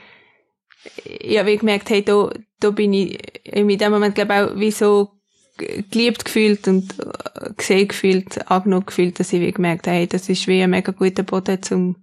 ich 1.03 1.39
habe 1.39 1.57
gemerkt, 1.57 1.89
hey, 1.89 2.03
da, 2.03 2.29
da 2.59 2.69
bin 2.69 2.93
ich 2.93 3.19
in 3.45 3.67
dem 3.67 3.91
Moment, 3.91 4.15
glaube 4.15 4.33
ich, 4.33 4.39
auch 4.39 4.59
wie 4.59 4.71
so 4.71 5.09
geliebt 5.57 6.25
gefühlt 6.25 6.67
und 6.67 6.97
äh, 6.99 7.53
gesehen 7.57 7.87
gefühlt, 7.87 8.49
angenommen 8.49 8.85
gefühlt, 8.85 9.19
dass 9.19 9.33
ich 9.33 9.41
wie 9.41 9.51
gemerkt 9.51 9.87
habe, 9.87 9.97
hey, 9.97 10.07
das 10.07 10.29
ist 10.29 10.47
wie 10.47 10.61
ein 10.61 10.69
mega 10.69 10.91
guter 10.91 11.23
Boden, 11.23 11.61
zum, 11.61 11.97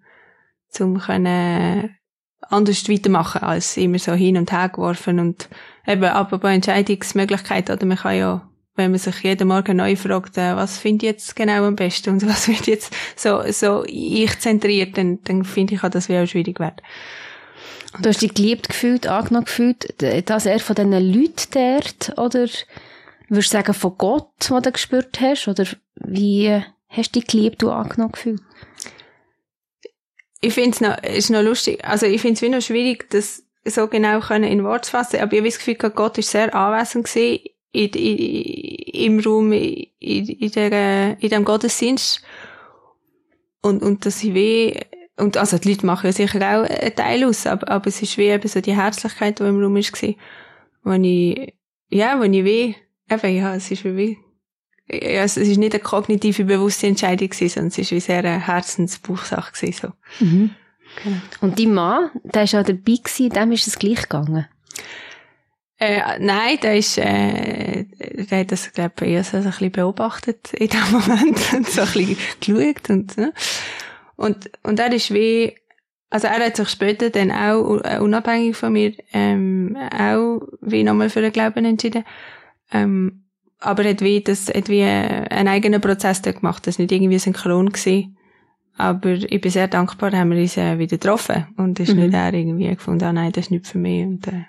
zum 0.68 0.98
können 0.98 1.96
anders 2.48 2.88
weitermachen, 2.88 3.42
als 3.42 3.76
immer 3.76 3.98
so 3.98 4.12
hin 4.12 4.36
und 4.36 4.52
her 4.52 4.68
geworfen 4.68 5.18
und 5.18 5.48
eben, 5.86 6.40
bei 6.40 6.54
Entscheidungsmöglichkeiten, 6.54 7.76
oder 7.76 7.86
man 7.86 7.96
kann 7.96 8.16
ja, 8.16 8.48
wenn 8.76 8.90
man 8.90 9.00
sich 9.00 9.20
jeden 9.20 9.48
Morgen 9.48 9.78
neu 9.78 9.96
fragt, 9.96 10.36
äh, 10.36 10.54
was 10.54 10.78
finde 10.78 11.06
ich 11.06 11.12
jetzt 11.12 11.36
genau 11.36 11.64
am 11.64 11.76
besten 11.76 12.10
und 12.10 12.26
was 12.28 12.48
wird 12.48 12.66
jetzt 12.66 12.94
so, 13.16 13.40
so 13.50 13.84
ich 13.86 14.38
zentriert, 14.38 14.96
dann, 14.98 15.20
dann 15.24 15.44
finde 15.44 15.74
ich 15.74 15.84
auch, 15.84 15.88
dass 15.88 16.08
wir 16.08 16.22
auch 16.22 16.26
schwierig 16.26 16.60
werden. 16.60 16.82
Du 18.00 18.08
hast 18.08 18.20
dich 18.20 18.34
geliebt 18.34 18.68
gefühlt, 18.68 19.06
angenommen 19.06 19.46
gefühlt, 19.46 20.02
dass 20.28 20.44
er 20.44 20.58
von 20.60 20.76
diesen 20.76 20.92
Leuten 20.92 21.48
dort, 21.52 22.18
oder 22.18 22.46
würdest 23.28 23.52
du 23.52 23.56
sagen, 23.56 23.74
von 23.74 23.94
Gott, 23.96 24.50
was 24.50 24.62
du 24.62 24.72
gespürt 24.72 25.18
hast, 25.20 25.48
oder 25.48 25.64
wie 25.94 26.62
hast 26.88 27.14
du 27.14 27.20
dich 27.20 27.28
geliebt 27.28 27.64
und 27.64 27.70
angenommen 27.70 28.12
gefühlt? 28.12 28.42
Ich 30.46 30.54
finde 30.54 30.70
es 30.70 30.80
noch, 30.80 31.02
ist 31.02 31.30
noch 31.30 31.42
lustig, 31.42 31.84
also 31.84 32.06
ich 32.06 32.20
finde 32.20 32.34
es 32.34 32.42
wie 32.42 32.48
noch 32.48 32.62
schwierig, 32.62 33.10
das 33.10 33.42
so 33.64 33.88
genau 33.88 34.20
können 34.20 34.44
in 34.44 34.62
Wort 34.62 34.84
zu 34.84 34.92
fassen, 34.92 35.18
aber 35.20 35.32
ich 35.32 35.38
habe 35.40 35.48
das 35.48 35.58
Gefühl, 35.58 35.74
Gott 35.74 36.18
ist 36.18 36.30
sehr 36.30 36.54
anwesend 36.54 37.06
gewesen 37.06 37.40
in, 37.72 37.88
in, 37.88 39.16
im 39.16 39.20
Raum, 39.20 39.52
in, 39.52 39.90
in, 39.98 40.50
der, 40.52 41.16
in 41.20 41.28
dem 41.30 41.44
Gottesdienst. 41.44 42.22
Und, 43.60 43.82
und 43.82 44.06
dass 44.06 44.22
ich 44.22 44.34
wie 44.34 44.78
und 45.16 45.36
also 45.36 45.58
die 45.58 45.70
Leute 45.70 45.86
machen 45.86 46.06
ja 46.06 46.12
sicher 46.12 46.38
auch 46.38 46.68
einen 46.68 46.94
Teil 46.94 47.24
aus, 47.24 47.46
aber, 47.46 47.68
aber 47.68 47.88
es 47.88 48.02
ist 48.02 48.18
wie 48.18 48.26
eben 48.26 48.48
so 48.48 48.60
die 48.60 48.76
Herzlichkeit, 48.76 49.40
die 49.40 49.44
im 49.44 49.60
Raum 49.60 49.74
war, 49.74 50.14
wo 50.84 50.92
ich, 50.92 51.54
ja, 51.88 52.20
wo 52.20 52.24
ich 52.24 52.44
wie, 52.44 52.76
eben, 53.10 53.36
ja, 53.36 53.56
es 53.56 53.70
ist 53.70 53.84
wie, 53.84 54.18
ja, 54.88 55.24
es 55.24 55.36
ist 55.36 55.56
nicht 55.56 55.74
eine 55.74 55.82
kognitive, 55.82 56.44
bewusste 56.44 56.86
Entscheidung 56.86 57.28
gewesen, 57.28 57.48
sondern 57.48 57.68
es 57.68 57.78
ist 57.78 57.90
wie 57.90 58.00
sehr 58.00 58.18
eine 58.18 58.46
Herzensbuchsache 58.46 59.52
gewesen, 59.52 59.92
so. 60.20 60.24
Mhm. 60.24 60.50
Genau. 61.02 61.16
Und 61.40 61.58
dein 61.58 61.74
Mann, 61.74 62.10
der 62.22 62.42
war 62.52 62.60
auch 62.60 62.64
dabei 62.64 62.78
gewesen, 62.78 63.30
dem 63.30 63.52
ist 63.52 63.66
es 63.66 63.78
gleich 63.78 64.02
gegangen? 64.02 64.46
Äh, 65.78 66.18
nein, 66.20 66.58
der 66.62 66.76
ist, 66.78 66.96
äh, 66.96 67.84
der 67.98 68.40
hat 68.40 68.52
das, 68.52 68.72
glaube 68.72 69.04
ich, 69.04 69.12
eher 69.12 69.24
so 69.24 69.36
ein 69.36 69.44
bisschen 69.44 69.72
beobachtet 69.72 70.54
in 70.54 70.68
dem 70.68 70.90
Moment 70.90 71.38
und 71.52 71.68
so 71.68 71.82
ein 71.82 71.86
bisschen 71.92 72.16
geschaut 72.40 72.90
und, 72.90 73.18
ne? 73.18 73.32
Und, 74.16 74.50
und 74.62 74.80
er 74.80 74.90
ist 74.92 75.12
wie, 75.12 75.54
also 76.08 76.28
er 76.28 76.46
hat 76.46 76.56
sich 76.56 76.70
später 76.70 77.10
dann 77.10 77.30
auch, 77.30 77.62
uh, 77.62 78.02
unabhängig 78.02 78.56
von 78.56 78.72
mir, 78.72 78.94
ähm, 79.12 79.76
auch 79.76 80.40
wie 80.62 80.82
nochmal 80.82 81.10
für 81.10 81.20
den 81.20 81.32
Glauben 81.32 81.66
entschieden. 81.66 82.04
Ähm, 82.72 83.25
aber 83.58 83.84
er 83.84 83.90
hat 83.90 84.00
wie, 84.02 84.20
das, 84.20 84.48
hat 84.48 84.68
wie 84.68 84.82
einen 84.82 85.48
eigenen 85.48 85.80
Prozess 85.80 86.22
da 86.22 86.32
gemacht, 86.32 86.66
das 86.66 86.74
ist 86.74 86.78
nicht 86.78 86.92
irgendwie 86.92 87.18
synchron 87.18 87.70
gewesen. 87.70 88.16
Aber 88.78 89.12
ich 89.12 89.40
bin 89.40 89.50
sehr 89.50 89.68
dankbar, 89.68 90.12
haben 90.12 90.32
wir 90.32 90.38
uns 90.38 90.58
äh, 90.58 90.78
wieder 90.78 90.98
getroffen. 90.98 91.46
Und 91.56 91.80
es 91.80 91.88
ist 91.88 91.94
mhm. 91.94 92.02
nicht 92.02 92.14
er 92.14 92.34
irgendwie 92.34 92.68
gefunden, 92.68 93.04
ah 93.04 93.12
nein, 93.12 93.32
das 93.32 93.46
ist 93.46 93.50
nicht 93.50 93.66
für 93.66 93.78
mich. 93.78 94.04
Und 94.04 94.26
äh, 94.28 94.44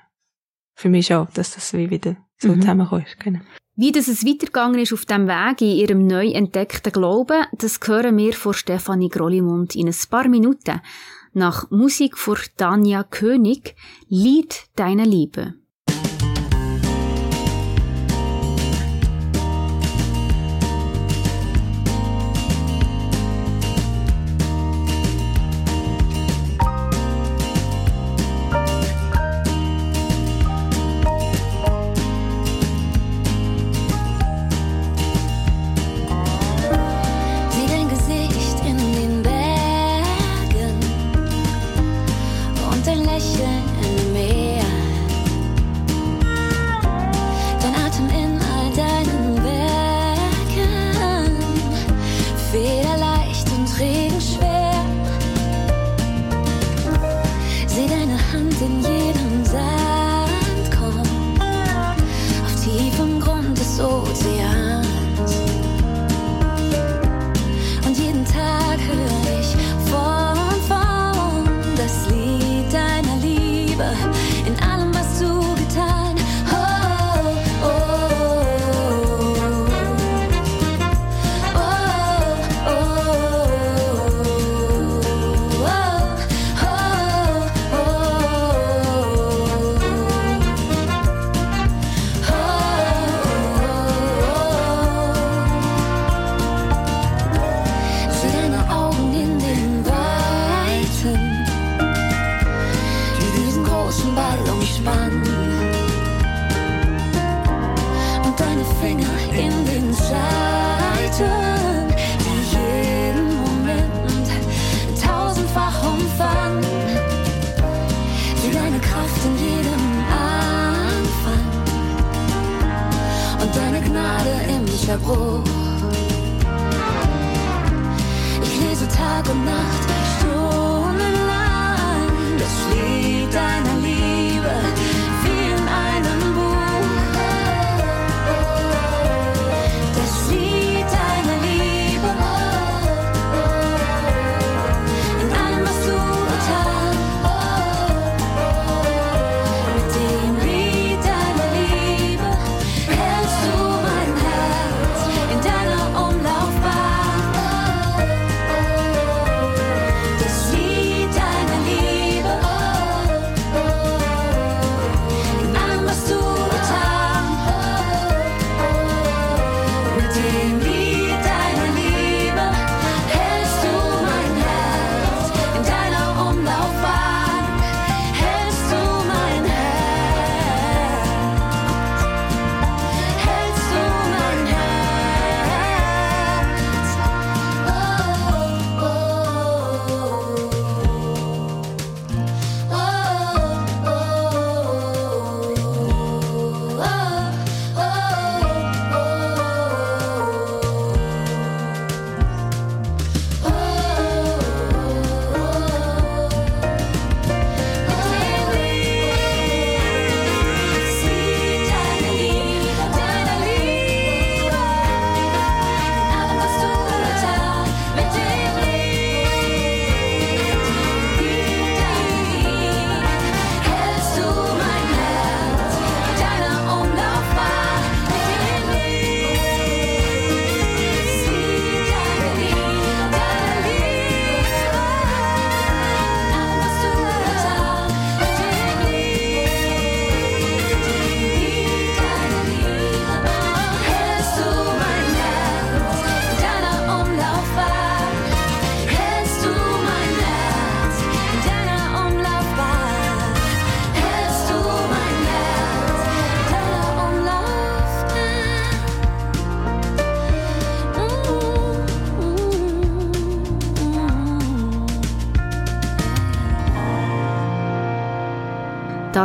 für 0.75 0.89
mich 0.89 1.07
schon, 1.07 1.27
dass 1.33 1.55
das 1.55 1.73
wie 1.73 1.89
wieder 1.89 2.17
so 2.37 2.49
mhm. 2.49 2.61
zusammenkommt. 2.61 3.17
Genau. 3.19 3.39
Wie 3.75 3.91
das 3.91 4.07
es 4.07 4.25
weitergegangen 4.25 4.79
ist 4.79 4.91
auf 4.91 5.05
dem 5.05 5.27
Weg 5.27 5.61
in 5.61 5.67
ihrem 5.67 6.07
neu 6.07 6.29
entdeckten 6.31 6.91
Glauben, 6.91 7.45
das 7.53 7.79
hören 7.85 8.17
wir 8.17 8.33
von 8.33 8.53
Stefanie 8.53 9.09
Grollimund 9.09 9.75
in 9.75 9.87
ein 9.87 9.95
paar 10.09 10.27
Minuten. 10.27 10.81
Nach 11.33 11.69
Musik 11.69 12.17
von 12.17 12.37
Tanja 12.57 13.03
König, 13.03 13.75
Lied 14.07 14.65
deiner 14.75 15.05
Liebe. 15.05 15.53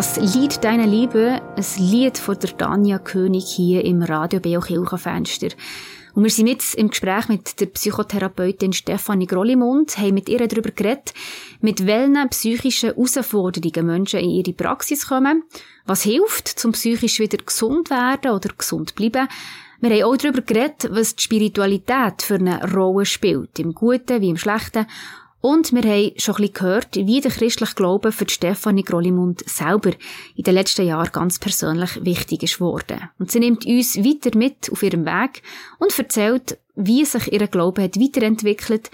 Das 0.02 0.34
Lied 0.34 0.64
Deiner 0.64 0.88
Liebe, 0.88 1.40
ein 1.54 1.64
Lied 1.78 2.18
von 2.18 2.36
der 2.36 2.56
Tanja 2.56 2.98
König 2.98 3.44
hier 3.46 3.84
im 3.84 4.02
Radio 4.02 4.40
Beo 4.40 4.60
Kirchenfenster. 4.60 5.50
Und 6.14 6.24
wir 6.24 6.30
sind 6.30 6.48
jetzt 6.48 6.74
im 6.74 6.90
Gespräch 6.90 7.28
mit 7.28 7.60
der 7.60 7.66
Psychotherapeutin 7.66 8.72
Stefanie 8.72 9.28
Grollimund, 9.28 9.96
haben 9.98 10.14
mit 10.14 10.28
ihr 10.28 10.44
darüber 10.44 10.72
geredet, 10.72 11.14
mit 11.60 11.86
welchen 11.86 12.28
psychischen 12.30 12.90
Herausforderungen 12.90 13.86
Menschen 13.86 14.18
in 14.18 14.30
ihre 14.30 14.52
Praxis 14.52 15.06
kommen, 15.06 15.44
was 15.86 16.02
hilft, 16.02 16.48
zum 16.48 16.72
psychisch 16.72 17.20
wieder 17.20 17.38
gesund 17.38 17.88
werden 17.88 18.32
oder 18.32 18.48
gesund 18.58 18.96
bleiben. 18.96 19.28
Wir 19.80 19.90
haben 19.90 20.02
auch 20.02 20.16
darüber 20.16 20.42
geredet, 20.42 20.88
was 20.90 21.14
die 21.14 21.22
Spiritualität 21.22 22.22
für 22.22 22.34
eine 22.34 22.72
Rolle 22.74 23.06
spielt, 23.06 23.56
im 23.60 23.72
Guten 23.72 24.20
wie 24.20 24.30
im 24.30 24.36
Schlechten 24.36 24.86
und 25.42 25.72
wir 25.72 25.82
haben 25.82 26.12
schon 26.18 26.36
ein 26.36 26.42
bisschen 26.42 26.54
gehört, 26.54 26.94
wie 26.94 27.20
der 27.20 27.32
christliche 27.32 27.74
Glaube 27.74 28.12
für 28.12 28.28
Stefanie 28.28 28.84
Grollimund 28.84 29.42
selber 29.44 29.90
in 30.36 30.44
den 30.44 30.54
letzten 30.54 30.86
Jahren 30.86 31.10
ganz 31.10 31.40
persönlich 31.40 32.04
wichtig 32.04 32.44
ist 32.44 32.58
geworden. 32.58 33.10
Und 33.18 33.32
sie 33.32 33.40
nimmt 33.40 33.66
uns 33.66 33.98
weiter 33.98 34.38
mit 34.38 34.70
auf 34.70 34.84
ihrem 34.84 35.04
Weg 35.04 35.42
und 35.80 35.98
erzählt, 35.98 36.58
wie 36.76 37.04
sich 37.04 37.32
ihr 37.32 37.48
Glaube 37.48 37.82
hat 37.82 37.98
weiterentwickelt, 37.98 38.92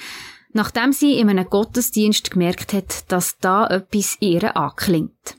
nachdem 0.54 0.92
sie 0.92 1.18
in 1.18 1.28
einem 1.28 1.48
Gottesdienst 1.48 2.30
gemerkt 2.30 2.72
hat, 2.72 3.12
dass 3.12 3.38
da 3.38 3.66
etwas 3.66 4.16
ihr 4.20 4.56
anklingt. 4.56 5.37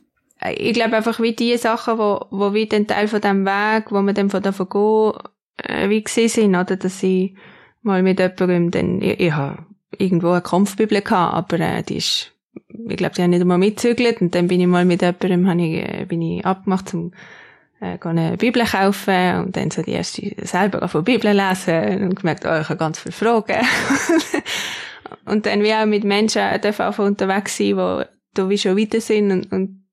Ich 0.58 0.74
glaube 0.74 0.96
einfach, 0.96 1.20
wie 1.20 1.34
die 1.34 1.58
Sachen, 1.58 1.98
wo, 1.98 2.28
wo 2.30 2.54
wie 2.54 2.68
den 2.68 2.86
Teil 2.86 3.08
von 3.08 3.20
dem 3.20 3.46
Weg, 3.46 3.92
wo 3.92 4.04
man 4.04 4.14
dann 4.14 4.30
von 4.30 4.44
davon 4.44 4.70
gehen, 4.70 5.14
äh, 5.58 5.90
wie 5.90 6.04
gesehen 6.04 6.30
sind, 6.30 6.56
oder, 6.56 6.76
dass 6.76 7.02
ich 7.02 7.34
mal 7.82 8.04
mit 8.04 8.20
jemandem 8.20 8.70
dann, 8.70 9.02
ich, 9.02 9.20
ich 9.20 9.32
habe 9.32 9.66
irgendwo 9.98 10.32
eine 10.32 10.42
Kampfbibel 10.42 11.02
gehabt, 11.02 11.54
aber 11.54 11.60
äh, 11.60 11.84
die 11.84 11.98
ist, 11.98 12.32
ich 12.68 12.98
glaube, 12.98 13.16
die 13.16 13.24
haben 13.24 13.32
nicht 13.32 13.42
einmal 13.42 13.58
mitzügelt 13.58 14.22
und 14.22 14.36
dann 14.36 14.48
bin 14.48 14.62
ich 14.62 14.68
mal 14.68 14.86
mit 14.86 15.02
jemandem, 15.02 15.48
hab 15.48 15.58
ich, 15.58 16.02
äh, 16.02 16.06
bin 16.08 16.22
ich 16.22 16.46
abgemacht 16.46 16.90
zum 16.90 17.12
äh, 17.80 17.98
eine 18.02 18.38
Bibel 18.38 18.64
kaufen 18.64 19.36
und 19.40 19.56
dann 19.56 19.72
so 19.72 19.82
die 19.82 19.92
erste 19.92 20.36
selber 20.46 20.88
von 20.88 21.04
Bibel 21.04 21.32
lesen 21.32 22.04
und 22.04 22.16
gemerkt, 22.16 22.46
oh, 22.46 22.60
ich 22.60 22.70
habe 22.70 22.78
ganz 22.78 23.00
viele 23.00 23.14
Fragen. 23.14 23.66
und 25.26 25.46
dann 25.46 25.64
wie 25.64 25.74
auch 25.74 25.86
mit 25.86 26.04
Menschen 26.04 26.62
dürfen 26.62 26.86
auch 26.86 27.00
unterwegs 27.00 27.58
sein, 27.58 27.78
die 27.78 28.04
da 28.34 28.50
wie 28.50 28.58
schon 28.58 28.78
weiter 28.78 29.02
sind 29.02 29.32
und, 29.32 29.52
und 29.52 29.84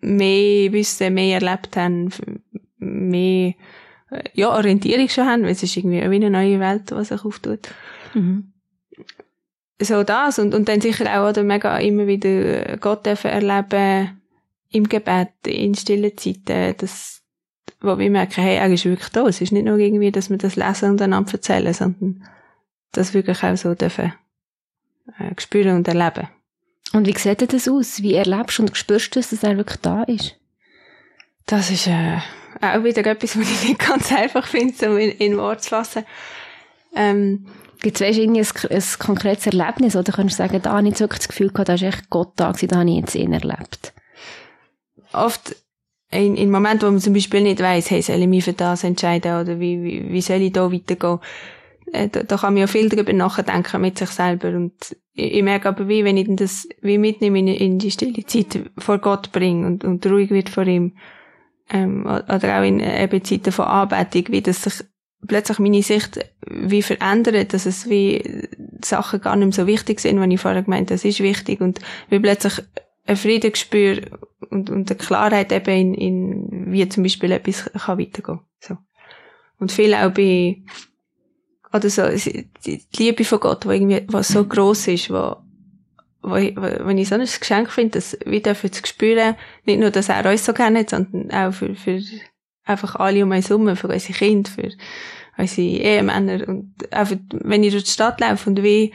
mehr 0.00 0.72
wissen, 0.72 1.14
mehr 1.14 1.40
erlebt 1.40 1.76
haben, 1.76 2.10
mehr 2.78 3.54
äh, 4.10 4.22
ja, 4.34 4.50
Orientierung 4.50 5.08
schon 5.08 5.26
haben, 5.26 5.42
weil 5.44 5.52
es 5.52 5.62
ist 5.62 5.76
irgendwie 5.76 6.02
wie 6.02 6.16
eine 6.16 6.30
neue 6.30 6.60
Welt, 6.60 6.90
die 6.90 7.04
sich 7.04 7.24
auftut. 7.24 7.68
Mhm 8.12 8.52
so 9.80 10.02
das 10.02 10.38
und, 10.38 10.54
und 10.54 10.68
dann 10.68 10.80
sicher 10.80 11.20
auch 11.20 11.28
oder 11.28 11.42
mega 11.42 11.76
immer 11.78 12.06
wieder 12.06 12.76
Gott 12.78 13.04
dürfen 13.06 13.30
erleben 13.30 14.20
im 14.70 14.88
Gebet, 14.88 15.30
in 15.46 15.74
stillen 15.74 16.16
Zeiten, 16.16 16.74
das, 16.78 17.22
wo 17.80 17.98
wir 17.98 18.10
merken, 18.10 18.42
hey, 18.42 18.56
er 18.56 18.72
ist 18.72 18.84
wirklich 18.84 19.10
da. 19.10 19.26
Es 19.26 19.40
ist 19.40 19.52
nicht 19.52 19.64
nur 19.64 19.78
irgendwie, 19.78 20.10
dass 20.10 20.30
wir 20.30 20.38
das 20.38 20.56
lesen 20.56 20.90
und 20.90 21.02
einander 21.02 21.34
erzählen, 21.34 21.72
sondern 21.72 22.24
das 22.92 23.14
wirklich 23.14 23.42
auch 23.42 23.56
so 23.56 23.74
dürfen 23.74 24.12
äh, 25.18 25.40
spüren 25.40 25.76
und 25.76 25.88
erleben. 25.88 26.28
Und 26.92 27.06
wie 27.06 27.16
sieht 27.16 27.52
das 27.52 27.68
aus? 27.68 28.02
Wie 28.02 28.14
erlebst 28.14 28.58
du 28.58 28.62
und 28.62 28.76
spürst 28.76 29.14
du, 29.14 29.20
dass 29.20 29.42
er 29.42 29.56
wirklich 29.56 29.80
da 29.80 30.02
ist? 30.04 30.36
Das 31.46 31.70
ist 31.70 31.86
äh, 31.86 32.18
auch 32.60 32.82
wieder 32.82 33.06
etwas, 33.06 33.38
was 33.38 33.50
ich 33.50 33.68
nicht 33.68 33.86
ganz 33.86 34.12
einfach 34.12 34.46
finde, 34.46 34.74
so 34.74 34.96
in, 34.96 35.10
in 35.10 35.36
Wort 35.36 35.62
zu 35.62 35.70
fassen. 35.70 36.04
Ähm, 36.94 37.46
Gibt 37.80 38.00
es 38.00 38.16
irgendwie 38.16 38.40
ein, 38.40 38.70
ein 38.70 38.84
konkretes 38.98 39.46
Erlebnis 39.46 39.96
oder 39.96 40.12
kannst 40.12 40.34
du 40.34 40.36
sagen, 40.36 40.60
da 40.62 40.72
habe 40.72 40.88
ich 40.88 40.98
wirklich 41.00 41.18
das 41.18 41.28
Gefühl 41.28 41.50
gehabt, 41.50 41.68
da 41.68 41.74
ist 41.74 41.82
echt 41.82 42.10
Gott 42.10 42.32
da 42.36 42.52
da 42.52 42.76
habe 42.76 42.90
ich 42.90 42.96
jetzt 42.96 43.14
ihn 43.14 43.32
erlebt? 43.32 43.92
Oft 45.12 45.56
in, 46.10 46.36
in 46.36 46.50
Momenten, 46.50 46.86
wo 46.86 46.92
man 46.92 47.00
zum 47.00 47.14
Beispiel 47.14 47.42
nicht 47.42 47.60
weiss, 47.60 47.90
hey, 47.90 48.02
soll 48.02 48.20
ich 48.20 48.28
mich 48.28 48.44
für 48.44 48.52
das 48.52 48.84
entscheiden 48.84 49.40
oder 49.40 49.58
wie, 49.60 49.82
wie, 49.82 50.12
wie 50.12 50.20
soll 50.20 50.42
ich 50.42 50.52
da 50.52 50.72
weitergehen? 50.72 51.18
Äh, 51.92 52.08
da, 52.08 52.22
da 52.22 52.36
kann 52.36 52.54
man 52.54 52.60
ja 52.60 52.66
viel 52.66 52.88
darüber 52.88 53.12
nachdenken 53.12 53.80
mit 53.80 53.98
sich 53.98 54.10
selber 54.10 54.48
und 54.48 54.74
ich, 55.14 55.34
ich 55.34 55.42
merke 55.42 55.68
aber 55.68 55.88
wie, 55.88 56.04
wenn 56.04 56.16
ich 56.16 56.28
das 56.30 56.68
wie 56.82 56.98
mitnehme 56.98 57.38
in, 57.38 57.48
in 57.48 57.78
die 57.78 57.90
stille 57.90 58.24
Zeit 58.24 58.70
vor 58.78 58.98
Gott 58.98 59.32
bringe 59.32 59.66
und, 59.66 59.84
und 59.84 60.06
ruhig 60.06 60.30
wird 60.30 60.48
vor 60.48 60.66
ihm, 60.66 60.96
ähm, 61.70 62.06
oder 62.06 62.58
auch 62.58 62.64
in 62.64 62.80
eben 62.80 63.24
Zeiten 63.24 63.52
von 63.52 63.66
Anbetung, 63.66 64.24
wie 64.28 64.42
das 64.42 64.62
sich 64.62 64.84
plötzlich 65.26 65.58
meine 65.58 65.82
Sicht 65.82 66.18
wie 66.46 66.82
verändert, 66.82 67.52
dass 67.52 67.66
es 67.66 67.88
wie 67.88 68.48
Sachen 68.84 69.20
gar 69.20 69.36
nicht 69.36 69.46
mehr 69.46 69.64
so 69.64 69.66
wichtig 69.66 70.00
sind, 70.00 70.20
wenn 70.20 70.30
ich 70.30 70.40
vorher 70.40 70.62
gemeint 70.62 70.90
das 70.90 71.04
ist 71.04 71.20
wichtig 71.20 71.60
und 71.60 71.80
wie 72.08 72.20
plötzlich 72.20 72.62
ein 73.06 73.16
Frieden 73.16 73.54
spüre 73.54 74.18
und, 74.50 74.70
und 74.70 74.90
eine 74.90 74.98
Klarheit 74.98 75.52
eben 75.52 75.94
in, 75.94 75.94
in 75.94 76.72
wie 76.72 76.88
zum 76.88 77.02
Beispiel 77.02 77.32
etwas 77.32 77.70
kann 77.72 77.98
weitergehen. 77.98 78.40
So. 78.60 78.76
Und 79.58 79.72
viel 79.72 79.94
auch 79.94 80.10
bei, 80.10 80.62
oder 81.72 81.88
so, 81.88 82.02
die 82.64 82.82
Liebe 82.96 83.24
von 83.24 83.40
Gott, 83.40 83.66
wo 83.66 83.70
irgendwie, 83.70 84.02
was 84.08 84.28
so 84.28 84.44
groß 84.44 84.88
ist, 84.88 85.10
wo, 85.10 85.36
wo, 86.22 86.34
wenn 86.34 86.98
ich 86.98 87.08
so 87.08 87.14
ein 87.14 87.20
Geschenk 87.20 87.70
finde, 87.70 87.92
dass 87.92 88.18
wir 88.24 88.42
dürfen 88.42 88.72
zu 88.72 88.84
spüren, 88.84 89.36
nicht 89.64 89.80
nur, 89.80 89.90
dass 89.90 90.08
er 90.08 90.28
uns 90.28 90.44
so 90.44 90.52
kennt, 90.52 90.90
sondern 90.90 91.30
auch 91.30 91.52
für, 91.52 91.74
für 91.74 92.00
einfach 92.66 92.96
alle 92.96 93.24
um 93.24 93.30
uns 93.30 93.48
herum, 93.48 93.74
für 93.76 93.88
unsere 93.88 94.12
Kinder, 94.12 94.50
für 94.50 94.70
unsere 95.38 95.66
Ehemänner. 95.66 96.46
Und 96.46 96.74
einfach, 96.92 97.16
wenn 97.30 97.64
ich 97.64 97.72
durch 97.72 97.84
die 97.84 97.90
Stadt 97.90 98.20
laufe 98.20 98.50
und 98.50 98.62
wie 98.62 98.92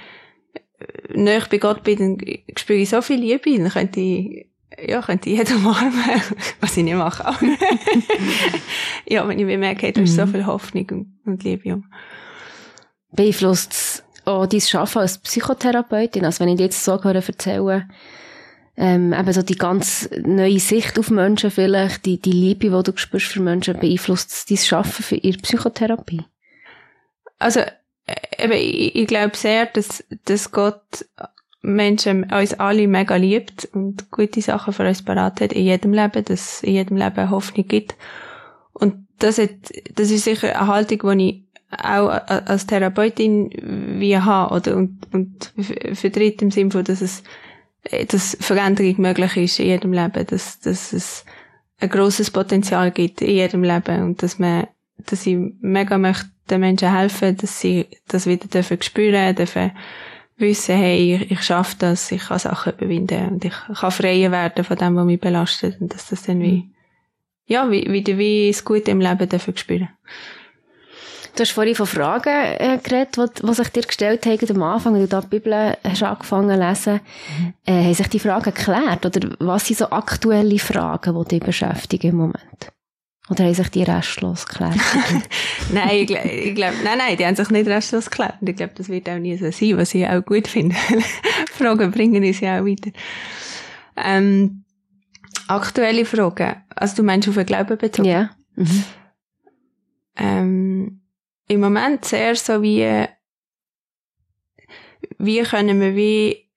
näher 1.14 1.44
bei 1.50 1.58
Gott 1.58 1.84
bin, 1.84 2.18
dann 2.18 2.58
spüre 2.58 2.80
ich 2.80 2.90
so 2.90 3.02
viel 3.02 3.20
Liebe, 3.20 3.58
dann 3.58 3.70
könnte 3.70 4.00
ich, 4.00 4.48
ja, 4.88 5.02
könnte 5.02 5.30
ich 5.30 5.38
jeden 5.38 5.58
umarmen, 5.66 6.22
was 6.60 6.78
ich 6.78 6.84
nicht 6.84 6.96
mache. 6.96 7.24
ja, 9.08 9.28
wenn 9.28 9.40
ich 9.40 9.46
mir 9.46 9.58
merke, 9.58 9.88
hey, 9.88 9.94
da 9.94 10.02
ist 10.02 10.16
so 10.16 10.26
mhm. 10.26 10.32
viel 10.32 10.46
Hoffnung 10.46 10.88
und, 10.92 11.20
und 11.26 11.44
Liebe. 11.44 11.84
Beeinflusst 13.12 14.04
auch 14.26 14.46
dein 14.46 14.62
Arbeiten 14.74 15.00
als 15.00 15.18
Psychotherapeutin? 15.18 16.26
Also 16.26 16.42
wenn 16.42 16.50
ich 16.50 16.58
dir 16.58 16.64
jetzt 16.64 16.84
so 16.84 17.04
höre 17.04 17.16
erzählen, 17.16 17.92
ähm, 18.78 19.14
eben 19.14 19.34
so 19.34 19.42
die 19.42 19.56
ganz 19.56 20.10
neue 20.24 20.60
Sicht 20.60 20.98
auf 20.98 21.10
Menschen 21.10 21.52
vielleicht, 21.52 22.06
die, 22.06 22.20
die 22.20 22.32
Liebe, 22.32 22.70
die 22.70 22.84
du 22.92 22.98
spürst 22.98 23.28
für 23.28 23.42
Menschen, 23.42 23.80
beeinflusst 23.80 24.50
dein 24.50 24.58
Schaffen 24.58 25.04
für 25.04 25.16
ihre 25.16 25.38
Psychotherapie? 25.38 26.24
Also, 27.38 27.60
äh, 27.60 28.16
eben, 28.38 28.54
ich, 28.54 28.96
ich 28.96 29.08
glaube 29.08 29.36
sehr, 29.36 29.66
dass, 29.68 30.04
dass 30.26 30.52
Gott 30.52 31.06
Menschen, 31.62 32.32
uns 32.32 32.54
alle 32.56 32.88
mega 32.88 33.16
liebt 33.16 33.70
und 33.74 34.10
gute 34.10 34.42
Sachen 34.42 34.74
für 34.74 34.88
uns 34.88 35.04
parat 35.04 35.42
hat 35.42 35.54
in 35.54 35.66
jedem 35.66 35.94
Leben, 35.94 36.26
dass 36.26 36.56
es 36.56 36.64
in 36.64 36.74
jedem 36.74 36.98
Leben 36.98 37.30
Hoffnung 37.30 37.68
gibt. 37.68 37.96
Und 38.74 39.08
das, 39.20 39.38
hat, 39.38 39.52
das 39.94 40.10
ist 40.10 40.24
sicher 40.24 40.56
eine 40.58 40.68
Haltung, 40.68 41.18
die 41.18 41.30
ich 41.30 41.44
auch 41.72 42.10
als 42.10 42.66
Therapeutin 42.66 43.52
wie 44.00 44.18
habe, 44.18 44.54
oder, 44.54 44.76
und, 44.76 45.08
und 45.14 45.54
vertritt 45.94 46.42
im 46.42 46.52
Sinne 46.52 46.72
von, 46.72 46.84
dass 46.84 47.02
es 47.02 47.24
dass 48.08 48.38
Veränderung 48.40 49.02
möglich 49.02 49.38
ist 49.38 49.60
in 49.60 49.66
jedem 49.68 49.94
Leben, 49.94 50.26
dass, 50.28 50.60
dass 50.60 50.94
es 50.94 51.26
ein 51.80 51.90
grosses 51.90 52.30
Potenzial 52.30 52.92
gibt 52.92 53.22
in 53.22 53.32
jedem 53.32 53.64
Leben 53.64 54.04
und 54.04 54.22
dass 54.22 54.38
man, 54.38 54.68
dass 54.98 55.26
ich 55.26 55.38
mega 55.62 55.98
möchte 55.98 56.30
den 56.50 56.62
Menschen 56.62 56.96
helfen, 56.96 57.38
dass 57.38 57.60
sie 57.60 57.88
das 58.08 58.28
wieder 58.28 58.48
dürfen 58.48 58.82
spüren, 58.82 59.36
dürfen 59.36 59.72
wissen, 60.38 60.76
hey, 60.76 61.16
ich, 61.16 61.32
ich 61.32 61.42
schaffe 61.42 61.76
das, 61.80 62.12
ich 62.12 62.28
kann 62.28 62.40
Sachen 62.40 62.74
überwinden 62.74 63.30
und 63.30 63.46
ich 63.46 63.54
kann 63.54 63.92
freier 63.92 64.32
werden 64.32 64.64
von 64.64 64.78
dem, 64.78 64.96
was 64.96 65.06
mich 65.06 65.20
belastet 65.20 65.80
und 65.82 65.94
dass 65.94 66.10
das 66.10 66.24
dann 66.24 66.42
wie, 66.42 66.70
ja, 67.46 67.70
wie, 67.72 67.92
wieder 67.92 68.18
wie 68.18 68.50
das 68.52 68.64
Gute 68.64 68.92
im 68.92 69.02
Leben 69.02 69.30
dürfen 69.30 69.58
spüren. 69.58 69.90
Du 71.36 71.42
hast 71.42 71.52
vorhin 71.52 71.76
von 71.76 71.88
Fragen 71.88 72.30
äh, 72.30 72.78
geredet, 72.84 73.18
die, 73.18 73.46
die 73.48 73.54
sich 73.54 73.70
dir 73.70 73.84
gestellt 73.84 74.26
haben 74.26 74.50
am 74.50 74.64
Anfang, 74.64 74.96
als 74.96 75.04
du 75.04 75.08
da 75.08 75.22
die 75.22 75.28
Bibel 75.28 75.78
hast 75.84 76.04
angefangen 76.04 76.50
zu 76.50 76.68
lesen. 76.68 77.00
Mhm. 77.40 77.54
Äh, 77.66 77.84
haben 77.86 77.94
sich 77.94 78.08
die 78.08 78.20
Fragen 78.20 78.54
geklärt? 78.54 79.06
Oder 79.06 79.30
was 79.40 79.66
sind 79.66 79.80
so 79.80 79.90
aktuelle 79.90 80.60
Fragen, 80.60 81.18
die 81.24 81.28
dich 81.30 81.44
beschäftigen 81.46 82.12
im 82.12 82.18
Moment? 82.18 82.72
Oder 83.30 83.46
haben 83.46 83.54
sich 83.54 83.70
die 83.70 83.84
restlos 83.84 84.46
geklärt? 84.46 84.76
nein, 85.74 85.90
ich 85.92 86.08
glaube, 86.08 86.54
glaub, 86.54 86.74
nein, 86.84 86.98
nein, 86.98 87.18
die 87.18 87.26
haben 87.26 87.36
sich 87.36 87.50
nicht 87.50 87.68
restlos 87.68 88.10
geklärt. 88.10 88.36
Ich 88.42 88.56
glaube, 88.58 88.74
das 88.76 88.90
wird 88.90 89.08
auch 89.08 89.18
nie 89.18 89.38
so 89.38 89.50
sein, 89.52 89.78
was 89.78 89.96
ich 89.96 90.06
auch 90.06 90.26
gut 90.26 90.50
finde. 90.50 90.76
Fragen 91.54 91.92
bringen 91.92 92.24
uns 92.26 92.42
ja 92.42 92.60
auch 92.60 92.66
weiter. 92.66 92.92
Ähm, 93.96 94.66
aktuelle 95.48 96.04
Fragen. 96.04 96.62
Also 96.76 96.98
du 96.98 97.04
meinst 97.04 97.30
auf 97.30 97.36
den 97.36 97.46
Glauben 97.46 97.78
bezogen? 97.78 98.10
Ja. 98.10 98.32
Mhm. 98.56 98.84
Ähm, 100.18 101.01
im 101.52 101.60
Moment 101.60 102.06
sehr 102.06 102.36
so 102.36 102.62
wie, 102.62 103.06
wie 105.18 105.42
können 105.44 105.82
wir 105.82 105.96
wie 105.96 106.50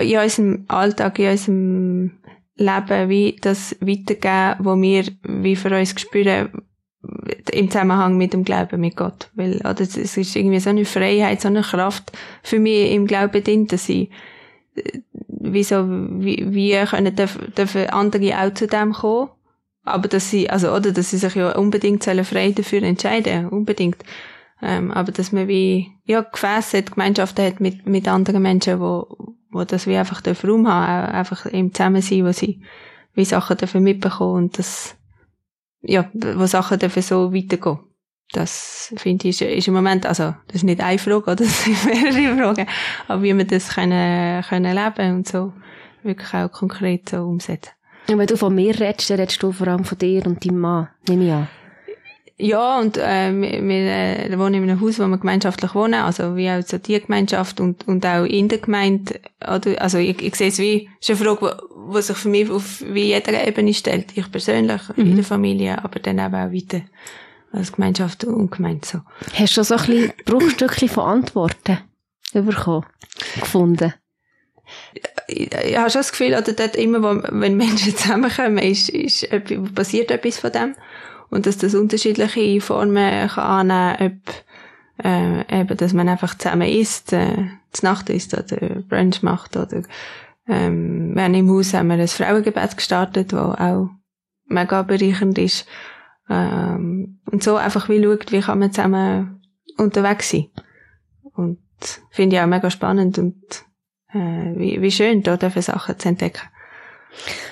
in 0.00 0.18
unserem 0.18 0.64
Alltag, 0.68 1.18
in 1.18 1.30
unserem 1.30 2.22
Leben 2.56 3.08
wie 3.08 3.36
das 3.40 3.76
weitergeben, 3.80 4.64
wo 4.64 4.80
wir 4.80 5.04
wie 5.24 5.56
für 5.56 5.76
uns 5.76 5.98
spüren, 6.00 6.50
im 7.52 7.70
Zusammenhang 7.70 8.16
mit 8.16 8.32
dem 8.32 8.44
Glauben 8.44 8.80
mit 8.80 8.96
Gott. 8.96 9.30
Weil, 9.34 9.56
oder, 9.56 9.80
es 9.80 9.96
ist 9.96 10.36
irgendwie 10.36 10.60
so 10.60 10.70
eine 10.70 10.84
Freiheit, 10.84 11.40
so 11.40 11.48
eine 11.48 11.62
Kraft 11.62 12.12
für 12.42 12.58
mich 12.58 12.92
im 12.92 13.06
Glauben 13.06 13.42
drin, 13.42 13.66
dass 13.66 13.88
ich, 13.88 14.10
wie 15.28 15.64
so, 15.64 15.84
wie, 15.88 16.54
wie 16.54 16.76
können, 16.86 17.14
dürfen, 17.14 17.52
dürfen 17.54 17.90
andere 17.90 18.38
auch 18.38 18.54
zu 18.54 18.66
dem 18.66 18.92
kommen. 18.92 19.30
Aber 19.84 20.08
dass 20.08 20.30
sie, 20.30 20.48
also, 20.48 20.72
oder, 20.72 20.92
dass 20.92 21.10
sie 21.10 21.18
sich 21.18 21.34
ja 21.34 21.56
unbedingt 21.56 22.04
frei 22.04 22.52
dafür 22.52 22.82
entscheiden, 22.82 23.48
unbedingt. 23.48 23.98
Ähm, 24.60 24.92
aber 24.92 25.10
dass 25.10 25.32
man 25.32 25.48
wie, 25.48 25.90
ja, 26.04 26.20
Gefäße 26.20 26.78
hat, 26.78 26.92
Gemeinschaften 26.92 27.44
hat 27.44 27.60
mit, 27.60 27.86
mit 27.86 28.06
anderen 28.06 28.42
Menschen, 28.42 28.78
wo, 28.78 29.34
wo 29.50 29.64
das 29.64 29.86
wie 29.88 29.96
einfach 29.96 30.20
den 30.20 30.36
Raum 30.36 30.68
haben, 30.68 31.12
einfach 31.12 31.46
im 31.46 31.74
Zusammen 31.74 32.00
sein, 32.00 32.24
wo 32.24 32.32
sie 32.32 32.62
wie 33.14 33.24
Sachen 33.24 33.56
dürfen 33.56 33.82
mitbekommen 33.82 34.44
und 34.44 34.58
das, 34.58 34.96
ja, 35.82 36.08
wo 36.14 36.46
Sachen 36.46 36.78
dürfen 36.78 37.02
so 37.02 37.34
weitergehen. 37.34 37.80
Das 38.32 38.94
finde 38.96 39.28
ich, 39.28 39.42
ist 39.42 39.68
im 39.68 39.74
Moment, 39.74 40.06
also, 40.06 40.34
das 40.46 40.56
ist 40.56 40.62
nicht 40.62 40.80
eine 40.80 40.98
Frage, 40.98 41.32
oder? 41.32 41.36
Das 41.44 41.64
sind 41.64 41.84
mehrere 41.84 42.36
Fragen. 42.36 42.66
Aber 43.08 43.22
wie 43.22 43.36
wir 43.36 43.44
das 43.44 43.74
können, 43.74 44.42
können 44.44 44.74
leben 44.74 45.16
und 45.16 45.28
so 45.28 45.52
wirklich 46.02 46.34
auch 46.34 46.50
konkret 46.50 47.10
so 47.10 47.24
umsetzen. 47.24 47.72
Und 48.12 48.18
wenn 48.18 48.26
du 48.26 48.36
von 48.36 48.54
mir 48.54 48.78
redest, 48.78 49.10
dann 49.10 49.20
redest 49.20 49.42
du 49.42 49.52
vor 49.52 49.68
allem 49.68 49.84
von 49.84 49.98
dir 49.98 50.26
und 50.26 50.44
deinem 50.44 50.58
Mann, 50.58 50.88
nehme 51.08 51.24
ich 51.24 51.32
an. 51.32 51.48
Ja, 52.38 52.80
und 52.80 52.96
äh, 52.96 53.32
wir, 53.32 53.62
wir 53.62 54.32
äh, 54.32 54.38
wohnen 54.38 54.54
in 54.54 54.70
einem 54.70 54.80
Haus, 54.80 54.98
wo 54.98 55.06
wir 55.06 55.18
gemeinschaftlich 55.18 55.74
wohnen, 55.74 55.94
also 55.94 56.34
wie 56.36 56.50
auch 56.50 56.62
so 56.62 56.76
die 56.78 57.00
Gemeinschaft 57.00 57.60
und, 57.60 57.86
und 57.86 58.04
auch 58.04 58.24
in 58.24 58.48
der 58.48 58.58
Gemeinde. 58.58 59.20
Also 59.38 59.98
ich, 59.98 60.20
ich 60.20 60.34
sehe 60.34 60.48
es 60.48 60.58
wie, 60.58 60.88
ist 61.00 61.10
eine 61.10 61.18
Frage, 61.18 61.62
wo 61.74 62.00
sich 62.00 62.16
für 62.16 62.28
mich 62.28 62.50
auf 62.50 62.82
wie 62.84 63.04
jeder 63.04 63.46
Ebene 63.46 63.72
stellt. 63.72 64.16
Ich 64.16 64.30
persönlich, 64.30 64.80
mhm. 64.96 65.06
in 65.06 65.16
der 65.16 65.24
Familie, 65.24 65.84
aber 65.84 66.00
dann 66.00 66.18
eben 66.18 66.34
auch 66.34 66.52
weiter 66.52 66.82
als 67.52 67.72
Gemeinschaft 67.72 68.24
und 68.24 68.50
Gemeinde 68.50 68.86
so. 68.86 69.00
Hast 69.34 69.56
du 69.56 69.62
so 69.62 69.76
ein 69.76 69.86
bisschen 69.86 70.12
Bruchstückchen 70.24 70.88
von 70.88 71.04
Antworten 71.04 71.78
bekommen, 72.32 72.86
gefunden? 73.38 73.94
Ich, 75.26 75.52
ich 75.52 75.76
habe 75.76 75.90
schon 75.90 76.00
das 76.00 76.12
Gefühl, 76.12 76.34
oder 76.34 76.52
dort 76.52 76.76
immer, 76.76 77.02
wo, 77.02 77.22
wenn 77.30 77.56
Menschen 77.56 77.96
zusammenkommen, 77.96 78.58
ist, 78.58 78.88
ist, 78.88 79.28
passiert 79.74 80.10
etwas 80.10 80.38
von 80.38 80.52
dem. 80.52 80.74
Und 81.30 81.46
dass 81.46 81.56
das 81.56 81.74
unterschiedliche 81.74 82.60
Formen 82.60 83.28
kann 83.28 83.70
annehmen, 83.70 84.20
ob 84.22 85.04
äh, 85.04 85.60
eben, 85.60 85.76
dass 85.76 85.92
man 85.92 86.08
einfach 86.08 86.36
zusammen 86.36 86.68
isst, 86.68 87.12
äh, 87.12 87.46
zur 87.72 87.90
Nacht 87.90 88.10
isst 88.10 88.34
oder 88.34 88.82
Brunch 88.88 89.22
macht 89.22 89.56
oder 89.56 89.82
ähm, 90.46 91.14
haben 91.16 91.34
im 91.34 91.50
Haus 91.50 91.72
haben 91.72 91.88
wir 91.88 91.94
ein 91.94 92.08
Frauengebet 92.08 92.76
gestartet, 92.76 93.32
wo 93.32 93.38
auch 93.38 93.90
mega 94.46 94.82
bereichernd 94.82 95.38
ist. 95.38 95.66
Ähm, 96.28 97.20
und 97.30 97.42
so 97.42 97.56
einfach 97.56 97.88
wie 97.88 98.02
schaut, 98.02 98.32
wie 98.32 98.40
kann 98.40 98.58
man 98.58 98.72
zusammen 98.72 99.40
unterwegs 99.76 100.30
sein. 100.30 100.48
Und 101.34 101.58
finde 102.10 102.36
ich 102.36 102.42
auch 102.42 102.46
mega 102.46 102.70
spannend 102.70 103.18
und 103.18 103.64
wie, 104.12 104.80
wie 104.80 104.90
schön, 104.90 105.22
da 105.22 105.36
dürfen 105.36 105.62
Sachen 105.62 105.98
zu 105.98 106.08
entdecken. 106.08 106.42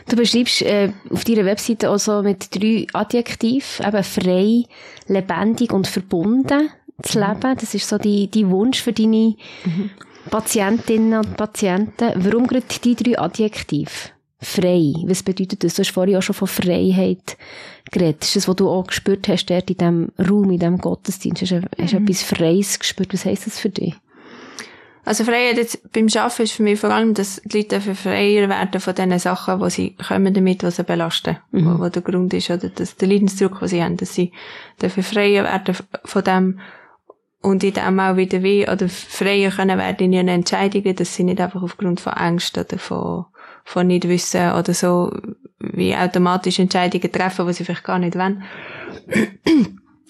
Du 0.09 0.17
beschreibst 0.17 0.63
äh, 0.63 0.91
auf 1.11 1.25
deiner 1.25 1.45
Webseite 1.45 1.91
auch 1.91 1.99
so 1.99 2.23
mit 2.23 2.55
drei 2.55 2.87
Adjektiven, 2.93 3.87
eben 3.87 4.05
frei, 4.05 4.65
lebendig 5.07 5.73
und 5.73 5.87
verbunden 5.87 6.71
zu 7.03 7.19
mhm. 7.19 7.25
leben. 7.25 7.57
Das 7.59 7.75
ist 7.75 7.89
so 7.89 7.99
die, 7.99 8.29
die 8.29 8.49
Wunsch 8.49 8.83
für 8.83 8.93
deine 8.93 9.37
mhm. 9.65 9.91
Patientinnen 10.31 11.19
und 11.19 11.37
Patienten. 11.37 12.13
Warum 12.17 12.47
gerade 12.47 12.65
die 12.85 12.95
drei 12.95 13.19
Adjektive? 13.19 13.91
Frei. 14.43 14.95
Was 15.05 15.23
bedeutet 15.23 15.63
das? 15.63 15.75
Du 15.75 15.81
hast 15.81 15.91
vorhin 15.91 16.17
auch 16.17 16.23
schon 16.23 16.35
von 16.35 16.49
Freiheit 16.49 17.37
geredet. 17.91 18.25
Ist 18.25 18.37
das, 18.37 18.49
was 18.49 18.57
du 18.57 18.71
auch 18.71 18.87
gespürt 18.87 19.29
hast, 19.29 19.47
dort 19.47 19.71
in 19.71 19.77
diesem 19.77 20.13
Raum, 20.19 20.51
in 20.51 20.59
diesem 20.59 20.79
Gottesdienst? 20.79 21.43
Hast 21.43 21.53
du 21.53 21.57
mhm. 21.57 22.07
etwas 22.07 22.23
Freies 22.23 22.79
gespürt? 22.79 23.13
Was 23.13 23.27
heisst 23.27 23.47
das 23.47 23.59
für 23.59 23.69
dich? 23.69 23.95
Also 25.05 25.25
Freiheit 25.25 25.57
jetzt 25.57 25.93
beim 25.93 26.09
Arbeiten 26.15 26.43
ist 26.43 26.53
für 26.53 26.63
mich 26.63 26.79
vor 26.79 26.91
allem, 26.91 27.15
dass 27.15 27.41
die 27.45 27.59
Leute 27.59 27.77
dafür 27.77 27.95
freier 27.95 28.49
werden 28.49 28.81
von 28.81 28.95
den 28.95 29.19
Sachen, 29.19 29.61
die 29.61 29.71
sie 29.71 29.97
kommen 29.97 30.35
damit, 30.35 30.63
was 30.63 30.77
sie 30.77 30.85
belasten, 30.85 31.39
mhm. 31.53 31.79
wo, 31.79 31.85
wo, 31.85 31.89
der 31.89 32.03
Grund 32.03 32.35
ist, 32.35 32.51
oder 32.51 32.69
dass 32.69 32.97
der 32.97 33.09
Leidensdruck, 33.09 33.61
den 33.61 33.69
sie 33.69 33.83
haben, 33.83 33.97
dass 33.97 34.15
sie 34.15 34.33
dafür 34.79 35.03
freier 35.03 35.45
werden 35.45 35.77
von 36.05 36.25
dem 36.25 36.61
und 37.43 37.65
in 37.65 37.73
dem 37.73 37.99
auch 37.99 38.17
wieder 38.17 38.43
wie, 38.43 38.69
oder 38.69 38.89
freier 38.89 39.51
können 39.51 39.79
werden 39.79 40.05
in 40.05 40.13
ihren 40.13 40.29
Entscheidungen, 40.29 40.95
dass 40.95 41.15
sie 41.15 41.25
nicht 41.25 41.41
einfach 41.41 41.63
aufgrund 41.63 42.01
von 42.01 42.13
Angst 42.13 42.59
oder 42.59 42.79
von, 42.79 43.25
von 43.65 43.87
nicht 43.87 44.07
wissen 44.07 44.53
oder 44.53 44.75
so, 44.75 45.11
wie 45.59 45.97
automatisch 45.97 46.59
Entscheidungen 46.59 47.11
treffen, 47.11 47.47
die 47.47 47.53
sie 47.55 47.65
vielleicht 47.65 47.85
gar 47.85 47.99
nicht 47.99 48.17
wollen. 48.17 48.45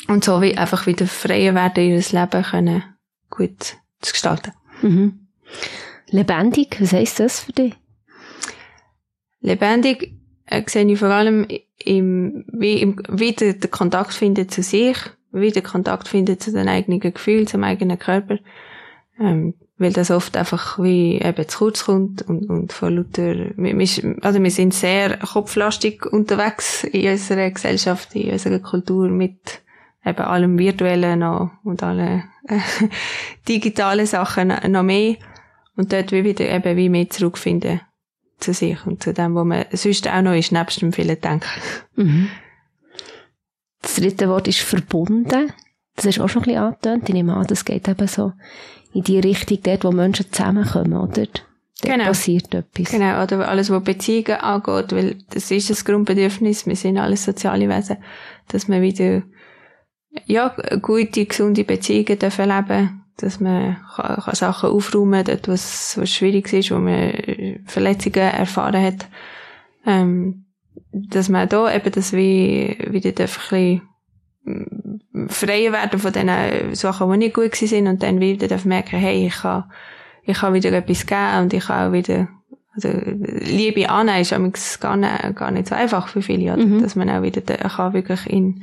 Und 0.08 0.24
so 0.24 0.42
wie 0.42 0.58
einfach 0.58 0.86
wieder 0.86 1.06
freier 1.06 1.54
werden, 1.54 1.84
ihr 1.84 2.02
Leben 2.10 2.42
können 2.42 2.82
gut 3.30 3.76
zu 4.00 4.12
gestalten. 4.12 4.52
Mhm. 4.82 5.26
Lebendig, 6.08 6.80
was 6.80 6.92
heisst 6.92 7.20
das 7.20 7.40
für 7.40 7.52
dich? 7.52 7.74
Lebendig 9.40 10.12
äh, 10.46 10.62
sehe 10.66 10.90
ich 10.90 10.98
vor 10.98 11.08
allem 11.08 11.46
im, 11.84 12.44
wie, 12.52 12.80
im, 12.80 13.00
wie 13.08 13.32
der, 13.32 13.54
der 13.54 13.70
Kontakt 13.70 14.12
findet 14.12 14.50
zu 14.50 14.62
sich, 14.62 14.96
wie 15.32 15.52
der 15.52 15.62
Kontakt 15.62 16.08
findet 16.08 16.42
zu 16.42 16.52
den 16.52 16.68
eigenen 16.68 17.00
Gefühlen, 17.00 17.46
zum 17.46 17.64
eigenen 17.64 17.98
Körper. 17.98 18.38
Ähm, 19.18 19.54
weil 19.80 19.92
das 19.94 20.10
oft 20.10 20.36
einfach 20.36 20.78
wie 20.78 21.18
eben 21.18 21.48
zu 21.48 21.58
kurz 21.58 21.86
kommt 21.86 22.20
und, 22.22 22.50
und 22.50 22.72
von 22.72 23.06
wir, 23.16 24.16
also 24.20 24.42
wir 24.42 24.50
sind 24.50 24.74
sehr 24.74 25.16
kopflastig 25.16 26.04
unterwegs 26.04 26.84
in 26.84 27.10
unserer 27.10 27.50
Gesellschaft, 27.50 28.14
in 28.14 28.30
unserer 28.30 28.58
Kultur 28.58 29.08
mit 29.08 29.62
eben 30.04 30.20
allem 30.20 30.58
Virtuellen 30.58 31.20
noch 31.20 31.50
und 31.64 31.82
alle 31.82 32.24
äh, 32.48 32.58
digitalen 33.48 34.06
Sachen 34.06 34.52
noch 34.68 34.82
mehr 34.82 35.16
und 35.76 35.92
dort 35.92 36.12
wie 36.12 36.24
wieder 36.24 36.48
eben 36.48 36.76
wie 36.76 36.88
mehr 36.88 37.10
zurückfinden 37.10 37.80
zu 38.38 38.54
sich 38.54 38.86
und 38.86 39.02
zu 39.02 39.12
dem, 39.12 39.34
wo 39.34 39.44
man 39.44 39.66
sonst 39.72 40.08
auch 40.08 40.22
noch 40.22 40.34
ist, 40.34 40.52
nebst 40.52 40.80
dem 40.80 40.92
vielen 40.92 41.20
Denken. 41.20 41.48
Mhm. 41.96 42.28
Das 43.82 43.96
dritte 43.96 44.28
Wort 44.28 44.48
ist 44.48 44.60
verbunden. 44.60 45.52
Das 45.96 46.06
ist 46.06 46.20
auch 46.20 46.28
schon 46.28 46.42
ein 46.42 46.46
bisschen 46.46 46.62
angetönt. 46.62 47.08
Ich 47.08 47.14
nehme 47.14 47.34
an, 47.34 47.46
das 47.46 47.64
geht 47.64 47.88
eben 47.88 48.08
so 48.08 48.32
in 48.92 49.02
die 49.02 49.20
Richtung 49.20 49.58
dort, 49.62 49.84
wo 49.84 49.92
Menschen 49.92 50.32
zusammenkommen, 50.32 50.96
oder? 50.96 51.26
Dort 51.26 51.44
genau. 51.82 52.04
passiert 52.06 52.54
etwas. 52.54 52.90
Genau, 52.90 53.22
oder 53.22 53.48
alles, 53.48 53.70
was 53.70 53.84
Beziehungen 53.84 54.40
angeht, 54.40 54.92
weil 54.92 55.16
das 55.30 55.50
ist 55.50 55.70
das 55.70 55.84
Grundbedürfnis, 55.84 56.66
wir 56.66 56.76
sind 56.76 56.98
alles 56.98 57.24
soziale 57.24 57.68
Wesen, 57.68 57.98
dass 58.48 58.68
man 58.68 58.82
wieder 58.82 59.22
ja, 60.26 60.54
gute, 60.80 61.26
gesunde 61.26 61.64
Beziehungen 61.64 62.18
dürfen 62.18 62.48
leben 62.48 63.00
dass 63.22 63.40
man 63.40 63.76
kann, 63.94 64.16
kann 64.16 64.34
Sachen 64.34 64.70
aufräumen 64.70 65.24
dort 65.24 65.48
was, 65.48 65.96
was 65.98 66.10
schwierig 66.10 66.52
ist, 66.52 66.70
wo 66.70 66.78
man 66.78 67.12
Verletzungen 67.66 68.16
erfahren 68.16 68.82
hat. 68.82 69.08
Ähm, 69.86 70.46
dass 70.92 71.28
man 71.28 71.48
da 71.48 71.72
eben 71.72 71.92
das 71.92 72.12
wie, 72.12 72.76
wieder 72.88 73.12
darf 73.12 73.52
ein 73.52 73.82
bisschen 74.44 75.02
mm, 75.14 75.28
freier 75.28 75.72
werden 75.72 76.00
von 76.00 76.12
den 76.12 76.74
Sachen, 76.74 77.10
die 77.12 77.18
nicht 77.18 77.34
gut 77.34 77.54
sind 77.54 77.86
und 77.86 78.02
dann 78.02 78.20
wieder 78.20 78.48
darf 78.48 78.64
merken, 78.64 78.98
hey, 78.98 79.26
ich 79.26 79.36
kann, 79.36 79.64
ich 80.24 80.38
kann 80.38 80.54
wieder 80.54 80.72
etwas 80.72 81.06
geben 81.06 81.42
und 81.42 81.52
ich 81.52 81.66
kann 81.66 81.88
auch 81.88 81.92
wieder, 81.92 82.28
also, 82.74 82.88
Liebe 82.88 83.88
annehmen 83.88 84.52
ist 84.52 84.80
gar 84.80 84.96
nicht, 84.96 85.36
gar 85.36 85.50
nicht 85.50 85.68
so 85.68 85.74
einfach 85.74 86.08
für 86.08 86.22
viele, 86.22 86.54
oder? 86.54 86.64
Mhm. 86.64 86.82
dass 86.82 86.96
man 86.96 87.10
auch 87.10 87.22
wieder, 87.22 87.40
kann 87.42 87.92
wirklich 87.92 88.26
in, 88.28 88.62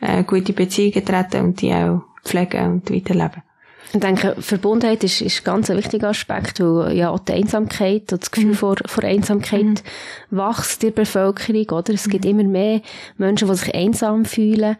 äh, 0.00 0.22
gute 0.24 0.52
Beziehungen 0.52 1.04
treten 1.04 1.44
und 1.44 1.60
die 1.60 1.72
auch 1.72 2.02
pflegen 2.24 2.72
und 2.72 2.90
weiterleben. 2.90 3.42
Ich 3.90 4.00
denke, 4.00 4.36
Verbundenheit 4.38 5.02
ist, 5.02 5.22
ist 5.22 5.44
ganz 5.46 5.70
ein 5.70 5.78
wichtiger 5.78 6.08
Aspekt, 6.08 6.60
weil 6.60 6.94
ja 6.94 7.08
auch 7.08 7.20
die 7.20 7.32
Einsamkeit 7.32 8.12
und 8.12 8.20
das 8.20 8.30
Gefühl 8.30 8.50
mhm. 8.50 8.54
vor, 8.54 8.76
vor 8.84 9.02
Einsamkeit 9.02 9.82
mhm. 10.30 10.36
wächst 10.36 10.84
in 10.84 10.90
der 10.90 11.02
Bevölkerung, 11.02 11.70
oder? 11.70 11.94
Es 11.94 12.08
gibt 12.08 12.24
mhm. 12.24 12.30
immer 12.30 12.44
mehr 12.44 12.82
Menschen, 13.16 13.48
die 13.48 13.54
sich 13.54 13.74
einsam 13.74 14.26
fühlen. 14.26 14.76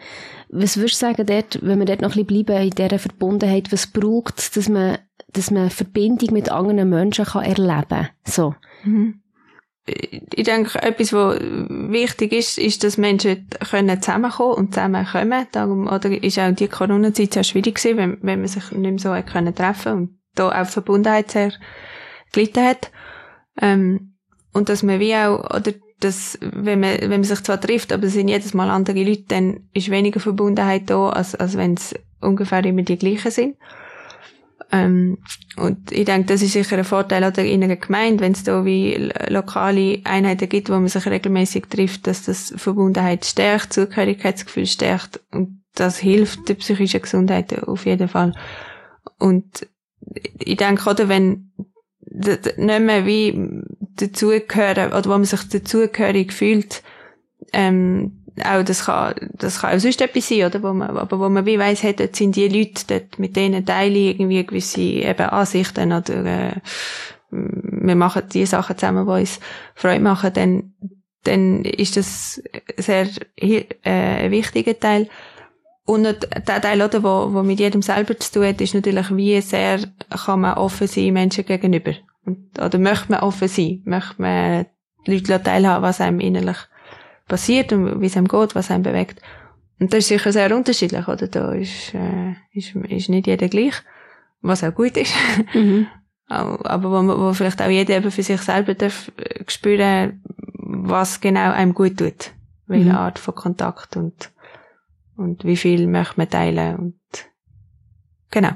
Was 0.50 0.76
würdest 0.76 1.00
du 1.00 1.06
sagen, 1.06 1.24
dort, 1.24 1.58
wenn 1.62 1.78
wir 1.78 1.86
dort 1.86 2.02
noch 2.02 2.16
ein 2.16 2.26
bisschen 2.26 2.44
bleiben 2.44 2.62
in 2.64 2.70
dieser 2.70 2.98
Verbundenheit, 2.98 3.72
was 3.72 3.86
braucht 3.86 4.40
es, 4.40 4.50
dass 4.50 4.68
man, 4.68 4.98
dass 5.32 5.50
man 5.50 5.70
Verbindung 5.70 6.34
mit 6.34 6.50
anderen 6.50 6.90
Menschen 6.90 7.24
kann 7.24 7.44
erleben 7.44 7.86
kann? 7.88 8.08
So. 8.24 8.54
Mhm 8.84 9.20
ich 9.88 10.44
denke, 10.44 10.82
etwas, 10.82 11.12
was 11.12 11.38
wichtig 11.40 12.32
ist, 12.32 12.58
ist, 12.58 12.84
dass 12.84 12.98
Menschen 12.98 13.48
können 13.70 14.00
zusammenkommen 14.00 14.54
und 14.54 14.74
zusammenkommen. 14.74 15.46
Darum, 15.52 15.86
oder 15.86 16.10
ist 16.22 16.38
auch 16.38 16.54
die 16.54 16.68
Corona-Zeit 16.68 17.34
sehr 17.34 17.44
schwierig 17.44 17.76
gewesen, 17.76 17.96
wenn, 17.96 18.18
wenn 18.22 18.40
man 18.40 18.48
sich 18.48 18.70
nicht 18.72 19.04
mehr 19.04 19.22
so 19.22 19.30
können 19.30 19.54
treffen 19.54 19.92
und 19.92 20.18
da 20.34 20.48
auch 20.48 20.66
Verbundenheit 20.66 21.30
sehr 21.30 21.52
gelitten 22.32 22.64
hat. 22.64 22.90
Ähm, 23.60 24.14
und 24.52 24.68
dass 24.68 24.82
man 24.82 25.00
wie 25.00 25.14
auch, 25.14 25.44
oder 25.54 25.72
dass, 26.00 26.38
wenn 26.40 26.80
man, 26.80 27.00
wenn 27.00 27.10
man 27.10 27.24
sich 27.24 27.42
zwar 27.42 27.60
trifft, 27.60 27.92
aber 27.92 28.04
es 28.04 28.12
sind 28.12 28.28
jedes 28.28 28.54
Mal 28.54 28.70
andere 28.70 29.02
Leute, 29.02 29.24
dann 29.28 29.68
ist 29.72 29.90
weniger 29.90 30.20
Verbundenheit 30.20 30.88
da, 30.90 31.10
als, 31.10 31.34
als 31.34 31.56
wenn 31.56 31.74
es 31.74 31.94
ungefähr 32.20 32.64
immer 32.64 32.82
die 32.82 32.98
gleichen 32.98 33.30
sind. 33.30 33.56
Ähm, 34.70 35.18
und 35.56 35.92
ich 35.92 36.04
denke, 36.04 36.26
das 36.26 36.42
ist 36.42 36.52
sicher 36.52 36.76
ein 36.76 36.84
Vorteil 36.84 37.24
oder 37.24 37.42
in 37.44 37.64
einer 37.64 37.76
Gemeinde, 37.76 38.22
wenn 38.22 38.32
es 38.32 38.44
da 38.44 38.64
wie 38.64 39.10
lokale 39.28 40.00
Einheiten 40.04 40.48
gibt, 40.48 40.68
wo 40.68 40.74
man 40.74 40.88
sich 40.88 41.06
regelmäßig 41.06 41.66
trifft, 41.66 42.06
dass 42.06 42.24
das 42.24 42.52
Verbundenheit 42.56 43.24
stärkt, 43.24 43.72
Zugehörigkeitsgefühl 43.72 44.66
stärkt 44.66 45.20
und 45.32 45.62
das 45.74 45.98
hilft 45.98 46.48
der 46.48 46.54
psychischen 46.54 47.00
Gesundheit 47.00 47.62
auf 47.66 47.86
jeden 47.86 48.08
Fall. 48.08 48.34
Und 49.18 49.66
ich 50.38 50.56
denke, 50.56 50.90
oder 50.90 51.08
wenn 51.08 51.52
nicht 52.04 52.56
mehr 52.56 53.06
wie 53.06 53.62
dazugehören, 53.96 54.92
oder 54.92 55.04
wo 55.06 55.10
man 55.10 55.24
sich 55.24 55.48
dazugehörig 55.48 56.32
fühlt, 56.32 56.82
ähm, 57.52 58.17
auch 58.42 58.62
das 58.62 58.86
kann, 58.86 59.14
das 59.32 59.60
kann 59.60 59.76
auch 59.76 59.80
sonst 59.80 60.00
etwas 60.00 60.28
sein, 60.28 60.44
oder? 60.44 60.62
Wo 60.62 60.72
man, 60.72 60.96
aber 60.96 61.18
wo 61.18 61.28
man 61.28 61.46
wie 61.46 61.58
weiss, 61.58 61.82
hey, 61.82 61.94
dort 61.94 62.16
sind 62.16 62.36
die 62.36 62.48
Leute, 62.48 62.84
dort 62.86 63.18
mit 63.18 63.36
denen 63.36 63.64
teile 63.64 63.98
irgendwie 63.98 64.44
gewisse 64.44 64.80
eben 64.80 65.28
Ansichten 65.28 65.92
oder, 65.92 66.24
äh, 66.24 66.52
wir 67.30 67.94
machen 67.94 68.22
die 68.32 68.46
Sachen 68.46 68.76
zusammen, 68.78 69.06
die 69.06 69.20
uns 69.20 69.40
Freude 69.74 70.00
machen, 70.00 70.32
dann, 70.32 70.72
dann 71.24 71.64
ist 71.64 71.96
das 71.96 72.42
sehr, 72.76 73.08
äh, 73.36 73.64
ein 73.82 74.30
wichtiger 74.30 74.78
Teil. 74.78 75.08
Und 75.84 76.04
der 76.04 76.60
Teil, 76.60 76.82
oder, 76.82 77.02
wo, 77.02 77.32
wo 77.32 77.42
mit 77.42 77.60
jedem 77.60 77.82
selber 77.82 78.18
zu 78.18 78.32
tun 78.32 78.46
hat, 78.46 78.60
ist 78.60 78.74
natürlich, 78.74 79.14
wie 79.16 79.40
sehr 79.40 79.80
kann 80.26 80.40
man 80.40 80.58
offen 80.58 80.86
sein 80.86 81.14
Menschen 81.14 81.46
gegenüber. 81.46 81.92
Und, 82.26 82.60
oder 82.60 82.78
möchte 82.78 83.10
man 83.10 83.20
offen 83.20 83.48
sein? 83.48 83.82
Möchte 83.84 84.20
man 84.20 84.66
die 85.06 85.12
Leute 85.12 85.42
teilhaben, 85.42 85.82
was 85.82 86.00
einem 86.00 86.20
innerlich 86.20 86.58
passiert 87.28 87.72
und 87.72 88.00
wie 88.00 88.06
es 88.06 88.16
einem 88.16 88.28
geht, 88.28 88.54
was 88.54 88.70
einem 88.70 88.82
bewegt. 88.82 89.20
Und 89.78 89.92
das 89.92 90.00
ist 90.00 90.08
sicher 90.08 90.32
sehr 90.32 90.54
unterschiedlich, 90.54 91.06
oder? 91.06 91.28
Da 91.28 91.52
ist, 91.52 91.94
äh, 91.94 92.34
ist, 92.52 92.74
ist 92.74 93.08
nicht 93.08 93.26
jeder 93.26 93.48
gleich, 93.48 93.74
was 94.40 94.64
auch 94.64 94.74
gut 94.74 94.96
ist. 94.96 95.14
Mhm. 95.54 95.86
Aber 96.28 96.90
wo, 96.90 97.20
wo 97.20 97.32
vielleicht 97.32 97.62
auch 97.62 97.70
jeder 97.70 97.96
eben 97.96 98.10
für 98.10 98.22
sich 98.22 98.40
selber 98.40 98.74
darf 98.74 99.10
äh, 99.16 99.44
spüren, 99.46 100.22
was 100.52 101.20
genau 101.20 101.52
einem 101.52 101.72
gut 101.72 101.96
tut. 101.96 102.32
Welche 102.66 102.90
mhm. 102.90 102.96
Art 102.96 103.18
von 103.18 103.34
Kontakt 103.34 103.96
und 103.96 104.30
und 105.18 105.44
wie 105.44 105.56
viel 105.56 105.86
möchte 105.88 106.14
man 106.16 106.30
teilen 106.30 106.76
und 106.76 107.00
genau. 108.30 108.52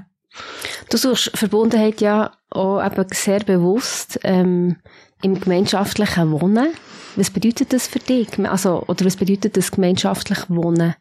Du 0.89 0.97
suchst 0.97 1.37
Verbundenheit 1.37 2.01
ja 2.01 2.33
auch 2.51 2.85
eben 2.85 3.07
sehr 3.11 3.41
bewusst 3.41 4.21
ähm, 4.23 4.77
im 5.23 5.41
gemeinschaftlichen 5.41 6.31
Wohnen. 6.33 6.69
Was 7.17 7.31
bedeutet 7.31 7.73
das 7.73 7.87
für 7.87 7.99
dich? 7.99 8.29
Also, 8.39 8.85
oder 8.87 9.05
was 9.05 9.17
bedeutet 9.17 9.57
das 9.57 9.71
gemeinschaftlich 9.71 10.39
Wohnen? 10.49 10.95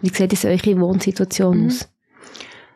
Wie 0.00 0.08
sieht 0.08 0.32
es 0.32 0.44
eure 0.44 0.80
Wohnsituation 0.80 1.60
mhm. 1.60 1.66
aus? 1.66 1.88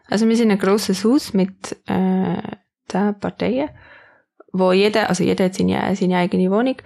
Also 0.08 0.28
wir 0.28 0.36
sind 0.36 0.50
ein 0.50 0.58
grosses 0.58 1.04
Haus 1.04 1.32
mit 1.32 1.76
äh, 1.86 2.42
zehn 2.88 3.18
Parteien, 3.18 3.70
wo 4.52 4.72
jeder, 4.72 5.08
also 5.08 5.24
jeder 5.24 5.46
hat 5.46 5.54
seine, 5.54 5.96
seine 5.96 6.18
eigene 6.18 6.50
Wohnung, 6.50 6.76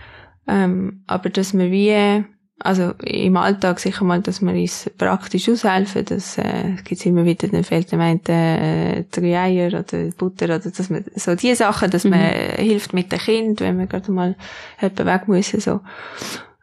ähm, 0.47 1.03
aber 1.09 1.31
dass 1.31 1.53
wir 1.53 1.71
wie 1.71 2.25
also 2.59 2.93
im 3.03 3.37
Alltag 3.37 3.79
sicher 3.81 4.05
mal, 4.05 4.23
dass 4.23 4.41
wir 4.41 4.53
uns 4.53 4.91
praktisch 4.97 5.49
aushelfen, 5.49 6.05
dass 6.07 6.39
äh, 6.39 6.77
gibt 6.85 7.05
immer 7.05 7.25
wieder, 7.25 7.49
dann 7.49 7.65
fehlt 7.65 7.93
dem 7.93 8.01
einen 8.01 8.25
äh, 8.27 9.05
drei 9.11 9.39
Eier 9.39 9.69
oder 9.69 10.11
Butter 10.17 10.47
oder 10.47 10.59
dass 10.61 10.89
man 10.89 11.05
so 11.15 11.35
die 11.35 11.55
Sachen, 11.55 11.91
dass 11.91 12.05
mhm. 12.05 12.11
man 12.11 12.31
hilft 12.57 12.95
mit 12.95 13.13
dem 13.13 13.19
Kind, 13.19 13.61
wenn 13.61 13.77
man 13.77 13.89
gerade 13.89 14.11
mal 14.11 14.37
jemand 14.81 15.05
weg 15.05 15.29
muss 15.29 15.51
so. 15.51 15.81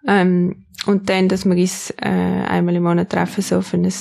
Ähm, 0.07 0.65
und 0.85 1.09
dann, 1.09 1.29
dass 1.29 1.45
wir 1.45 1.55
uns 1.55 1.91
äh, 2.01 2.09
einmal 2.09 2.75
im 2.75 2.83
Monat 2.83 3.11
treffen 3.11 3.41
so 3.41 3.61
für 3.61 3.77
ein 3.77 3.91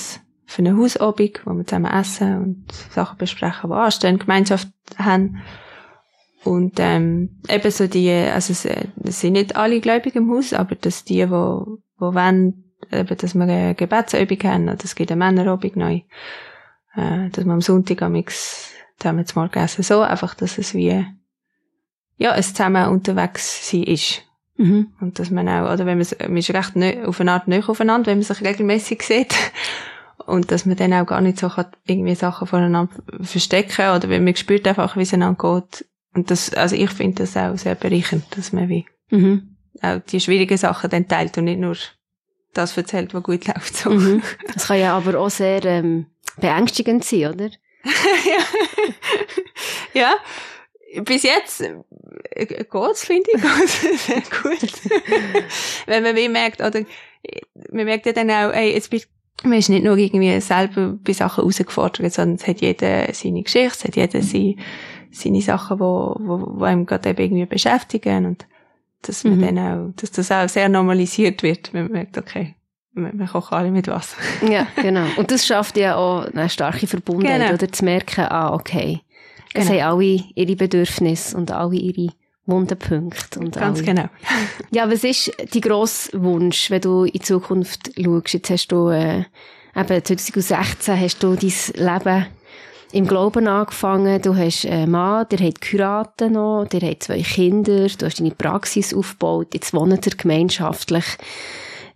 für 0.45 0.59
eine 0.59 0.77
Hausabend, 0.77 1.41
wo 1.45 1.53
wir 1.53 1.65
zusammen 1.65 1.91
essen 1.91 2.37
und 2.37 2.71
Sachen 2.91 3.17
besprechen, 3.17 3.69
die 3.69 3.75
anstehen, 3.75 4.19
Gemeinschaft 4.19 4.69
haben. 4.97 5.41
Und 6.43 6.73
ähm, 6.77 7.41
eben 7.49 7.71
so 7.71 7.87
die, 7.87 8.11
also 8.11 8.51
es, 8.51 8.65
es 8.65 9.21
sind 9.21 9.33
nicht 9.33 9.55
alle 9.55 9.79
gläubig 9.79 10.15
im 10.15 10.29
Haus, 10.29 10.53
aber 10.53 10.75
dass 10.75 11.05
die, 11.05 11.27
wo, 11.29 11.79
wo 12.03 12.13
wollen, 12.13 12.63
eben, 12.91 13.17
dass 13.17 13.33
wir 13.33 13.43
eine 13.43 13.75
Gebetsübung 13.75 14.43
haben, 14.43 14.69
oder 14.69 14.83
es 14.83 14.95
gibt 14.95 15.11
eine 15.11 15.19
Männerübung 15.19 15.71
neu, 15.75 16.01
äh, 16.95 17.29
dass 17.29 17.45
man 17.45 17.55
am 17.55 17.61
Sonntag 17.61 18.01
am 18.01 18.15
X, 18.15 18.71
wir 19.01 19.13
jetzt 19.17 19.35
morgen 19.35 19.59
essen, 19.59 19.83
so, 19.83 20.01
einfach, 20.01 20.33
dass 20.35 20.57
es 20.57 20.73
wie, 20.73 21.05
ja, 22.17 22.35
es 22.35 22.53
zusammen 22.53 22.89
unterwegs 22.89 23.69
sein 23.69 23.83
ist. 23.83 24.21
Mhm. 24.57 24.93
Und 24.99 25.17
dass 25.19 25.31
man 25.31 25.49
auch, 25.49 25.73
oder 25.73 25.85
wenn 25.85 25.97
man, 25.97 26.07
man 26.19 26.37
ist 26.37 26.53
recht 26.53 26.75
nö, 26.75 27.05
auf 27.05 27.19
eine 27.19 27.31
Art 27.31 27.47
nicht 27.47 27.67
aufeinander, 27.67 28.07
wenn 28.07 28.19
man 28.19 28.23
sich 28.23 28.41
regelmäßig 28.41 29.01
sieht. 29.01 29.35
Und 30.25 30.51
dass 30.51 30.65
man 30.65 30.77
dann 30.77 30.93
auch 30.93 31.07
gar 31.07 31.19
nicht 31.19 31.39
so 31.39 31.49
kann, 31.49 31.65
irgendwie 31.85 32.15
Sachen 32.15 32.47
voneinander 32.47 32.93
verstecken, 33.21 33.89
oder 33.89 34.07
wenn 34.07 34.23
man 34.23 34.35
spürt 34.35 34.65
einfach, 34.67 34.95
wie 34.95 35.01
es 35.01 35.13
einander 35.13 35.59
geht, 35.59 35.85
und 36.13 36.29
das, 36.29 36.53
also 36.53 36.75
ich 36.75 36.91
finde 36.91 37.23
das 37.23 37.35
auch 37.35 37.57
sehr 37.57 37.75
bereichernd, 37.75 38.25
dass 38.37 38.53
man 38.53 38.69
wie 38.69 38.85
mhm. 39.09 39.52
Auch 39.81 39.99
die 39.99 40.19
schwierigen 40.19 40.57
Sachen 40.57 40.89
dann 40.89 41.07
teilt 41.07 41.37
und 41.37 41.45
nicht 41.45 41.59
nur 41.59 41.75
das 42.53 42.77
erzählt, 42.77 43.13
was 43.13 43.23
gut 43.23 43.47
läuft. 43.47 43.75
So. 43.75 43.89
Mhm. 43.89 44.21
Das 44.53 44.67
kann 44.67 44.79
ja 44.79 44.95
aber 44.95 45.19
auch 45.19 45.29
sehr 45.29 45.63
ähm, 45.65 46.07
beängstigend 46.37 47.03
sein, 47.03 47.33
oder? 47.33 47.45
ja. 49.93 50.01
ja. 50.01 50.15
Bis 51.03 51.23
jetzt 51.23 51.61
äh, 51.61 52.45
geht's, 52.45 53.05
finde 53.05 53.31
ich, 53.33 53.41
geht's 53.41 53.81
sehr 54.05 54.21
gut. 54.21 54.71
Wenn 55.87 56.03
man 56.03 56.15
wie 56.15 56.29
merkt, 56.29 56.61
oder 56.61 56.81
man 57.71 57.85
merkt 57.85 58.05
ja 58.05 58.13
dann 58.13 58.29
auch, 58.29 58.53
ey, 58.53 58.73
jetzt 58.73 58.89
bist 58.89 59.07
man 59.41 59.57
ist 59.57 59.69
nicht 59.69 59.83
nur 59.83 59.97
irgendwie 59.97 60.39
selber 60.39 60.95
bei 61.03 61.11
Sachen 61.11 61.41
herausgefordert, 61.41 62.13
sondern 62.13 62.35
es 62.35 62.47
hat 62.47 62.61
jeder 62.61 63.11
seine 63.13 63.41
Geschichte, 63.41 63.75
es 63.75 63.83
hat 63.83 63.95
jeder 63.95 64.21
seine 64.21 64.55
seine 65.13 65.41
Sachen, 65.41 65.79
wo, 65.79 66.15
wo, 66.19 66.59
wo 66.59 66.63
einem 66.63 66.85
gerade 66.85 67.09
eben 67.09 67.21
irgendwie 67.21 67.45
beschäftigen 67.45 68.25
und 68.25 68.47
dass 69.03 69.23
man 69.23 69.37
mhm. 69.37 69.55
dann 69.55 69.59
auch, 69.59 69.93
dass 69.95 70.11
das 70.11 70.31
auch 70.31 70.49
sehr 70.49 70.69
normalisiert 70.69 71.43
wird, 71.43 71.73
wenn 71.73 71.83
man 71.83 71.91
merkt, 71.93 72.17
okay, 72.17 72.55
wir, 72.95 73.27
kochen 73.27 73.55
alle 73.55 73.71
mit 73.71 73.87
Wasser. 73.87 74.17
ja, 74.47 74.67
genau. 74.81 75.05
Und 75.17 75.31
das 75.31 75.45
schafft 75.45 75.77
ja 75.77 75.95
auch 75.95 76.25
eine 76.25 76.49
starke 76.49 76.87
Verbundenheit, 76.87 77.41
genau. 77.41 77.53
oder 77.53 77.71
zu 77.71 77.85
merken, 77.85 78.25
ah, 78.29 78.53
okay, 78.53 79.01
es 79.53 79.67
genau. 79.67 79.81
haben 79.81 79.99
alle 79.99 80.23
ihre 80.35 80.55
Bedürfnisse 80.55 81.37
und 81.37 81.51
alle 81.51 81.75
ihre 81.75 82.13
Wundenpunkte. 82.45 83.39
Und 83.39 83.55
Ganz 83.55 83.79
alle. 83.79 83.85
genau. 83.85 84.09
ja, 84.71 84.89
was 84.91 85.03
ist 85.03 85.31
dein 85.51 85.61
grosser 85.61 86.21
Wunsch, 86.21 86.69
wenn 86.69 86.81
du 86.81 87.05
in 87.05 87.21
Zukunft 87.21 87.91
schaust? 87.99 88.33
Jetzt 88.33 88.49
hast 88.49 88.67
du, 88.67 88.89
äh, 88.89 89.23
eben 89.75 90.05
2016 90.05 90.99
hast 90.99 91.23
du 91.23 91.35
dein 91.35 91.49
Leben 91.75 92.25
im 92.93 93.07
Glauben 93.07 93.47
angefangen. 93.47 94.21
Du 94.21 94.35
hast 94.35 94.65
einen 94.65 94.91
Mann, 94.91 95.25
der 95.29 95.39
hat 95.39 95.61
geheiratet 95.61 96.31
noch, 96.31 96.65
der 96.65 96.81
hat 96.81 97.03
zwei 97.03 97.21
Kinder, 97.21 97.87
du 97.87 98.05
hast 98.05 98.19
deine 98.19 98.31
Praxis 98.31 98.93
aufgebaut, 98.93 99.53
jetzt 99.53 99.73
wohnt 99.73 100.05
er 100.05 100.15
gemeinschaftlich. 100.15 101.05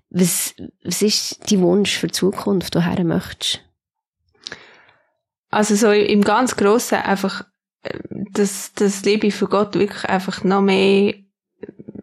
Was, 0.09 0.55
was 0.83 1.01
ist 1.01 1.51
dein 1.51 1.61
Wunsch 1.61 1.97
für 1.97 2.07
die 2.07 2.13
Zukunft, 2.13 2.75
woher 2.75 3.03
möchtest? 3.03 3.61
Also 5.49 5.75
so 5.75 5.91
im 5.91 6.23
ganz 6.23 6.55
Grossen 6.55 6.97
einfach, 6.97 7.45
dass 8.31 8.73
das 8.73 9.05
Liebe 9.05 9.31
für 9.31 9.47
Gott 9.47 9.75
wirklich 9.75 10.05
einfach 10.05 10.43
noch 10.43 10.61
mehr 10.61 11.13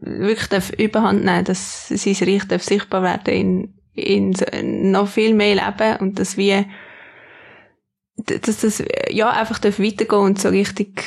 wirklich 0.01 0.49
darf 0.49 0.71
überhand 0.71 1.25
nehmen, 1.25 1.45
dass 1.45 1.89
sein 1.89 2.29
Reich 2.29 2.47
darf 2.47 2.63
sichtbar 2.63 3.03
werden 3.03 3.35
in, 3.35 3.75
in 3.95 4.91
noch 4.91 5.09
viel 5.09 5.35
mehr 5.35 5.55
Leben 5.57 5.97
und 6.01 6.19
dass 6.19 6.37
wir 6.37 6.67
dass 8.17 8.61
das 8.61 8.83
ja 9.11 9.31
einfach 9.31 9.59
darf 9.59 9.79
weitergehen 9.79 10.23
und 10.23 10.41
so 10.41 10.49
richtig 10.49 11.03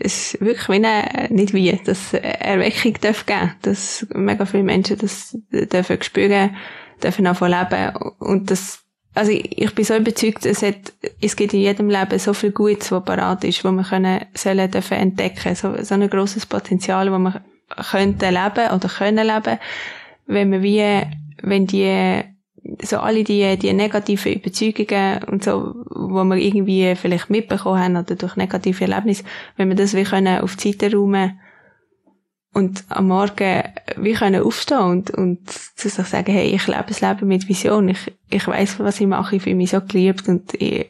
es 0.00 0.36
wirklich 0.40 0.68
wie 0.68 0.74
eine, 0.74 1.28
nicht 1.30 1.52
wie, 1.54 1.72
dass 1.84 2.14
Erweckung 2.14 2.94
darf 3.00 3.26
geben, 3.26 3.54
dass 3.62 4.06
mega 4.14 4.46
viele 4.46 4.62
Menschen 4.62 4.96
das 4.98 5.36
dürfen 5.50 6.02
spüren, 6.02 6.56
dürfen 7.02 7.24
davon 7.24 7.50
leben. 7.50 7.96
Und 8.18 8.50
das 8.50 8.84
also 9.14 9.32
ich 9.32 9.74
bin 9.74 9.84
so 9.84 9.96
überzeugt, 9.96 10.46
es, 10.46 10.62
hat, 10.62 10.92
es 11.20 11.34
gibt 11.34 11.52
in 11.52 11.58
jedem 11.58 11.90
Leben 11.90 12.20
so 12.20 12.32
viel 12.34 12.52
Gutes, 12.52 12.92
was 12.92 13.04
parat 13.04 13.42
ist, 13.42 13.64
wo 13.64 13.72
wir 13.72 13.82
können, 13.82 14.24
sollen 14.34 14.70
dürfen 14.70 14.96
entdecken, 14.96 15.56
so, 15.56 15.74
so 15.82 15.94
ein 15.94 16.08
grosses 16.08 16.46
Potenzial, 16.46 17.10
wo 17.10 17.18
wir 17.18 17.42
könnten 17.90 18.32
leben 18.32 18.70
oder 18.72 18.88
können 18.88 19.26
leben, 19.26 19.58
wenn 20.26 20.52
wir 20.52 20.62
wie, 20.62 21.02
wenn 21.42 21.66
die 21.66 22.22
so 22.82 22.98
alle 22.98 23.24
die, 23.24 23.56
die 23.56 23.72
negativen 23.72 24.34
Überzeugungen 24.34 25.24
und 25.24 25.44
so, 25.44 25.74
wo 25.90 26.24
wir 26.24 26.36
irgendwie 26.36 26.94
vielleicht 26.96 27.30
mitbekommen 27.30 27.82
haben 27.82 27.96
oder 27.96 28.14
durch 28.14 28.36
negative 28.36 28.84
Erlebnisse, 28.84 29.24
wenn 29.56 29.68
wir 29.68 29.76
das 29.76 29.94
wie 29.94 30.04
können 30.04 30.40
auf 30.40 30.56
die 30.56 30.72
Seite 30.72 30.94
räumen 30.96 31.40
und 32.52 32.84
am 32.88 33.08
Morgen 33.08 33.62
wie 33.96 34.12
können 34.12 34.42
aufstehen 34.42 34.78
und, 34.78 35.10
und 35.10 35.50
zu 35.50 35.88
sich 35.88 36.06
sagen, 36.06 36.32
hey, 36.32 36.48
ich 36.48 36.66
lebe 36.66 36.84
das 36.88 37.00
Leben 37.00 37.28
mit 37.28 37.48
Vision, 37.48 37.88
ich, 37.88 38.12
ich 38.30 38.46
weiß, 38.46 38.80
was 38.80 39.00
ich 39.00 39.06
mache, 39.06 39.36
ich 39.36 39.42
fühle 39.42 39.56
mich 39.56 39.70
so 39.70 39.80
geliebt 39.80 40.28
und 40.28 40.54
ich, 40.54 40.86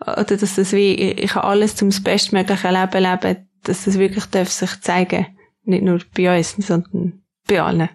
oder 0.00 0.24
dass 0.24 0.56
das 0.56 0.72
wie, 0.72 0.94
ich, 0.94 1.30
kann 1.30 1.44
alles 1.44 1.76
zum 1.76 1.90
bestmöglichen 2.02 2.72
Leben 2.72 3.02
leben, 3.02 3.48
dass 3.64 3.84
das 3.84 3.98
wirklich 3.98 4.26
darf 4.26 4.48
sich 4.48 4.80
zeigen, 4.80 5.26
nicht 5.64 5.84
nur 5.84 6.00
bei 6.16 6.36
uns, 6.36 6.56
sondern 6.58 7.22
bei 7.48 7.62
allen. 7.62 7.88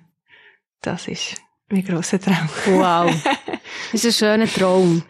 Das 0.81 1.07
ist 1.07 1.35
mein 1.69 1.83
grosser 1.83 2.19
Traum. 2.19 2.49
Wow. 2.65 3.11
Das 3.91 4.03
ist 4.03 4.21
ein 4.21 4.37
schöner 4.37 4.47
Traum. 4.47 5.03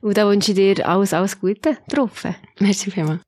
Und 0.00 0.16
da 0.16 0.28
wünsche 0.28 0.52
ich 0.52 0.56
dir 0.56 0.88
alles, 0.88 1.12
alles 1.12 1.40
Gute 1.40 1.78
drauf. 1.88 2.24
Merci 2.58 2.90
vielmals. 2.90 3.20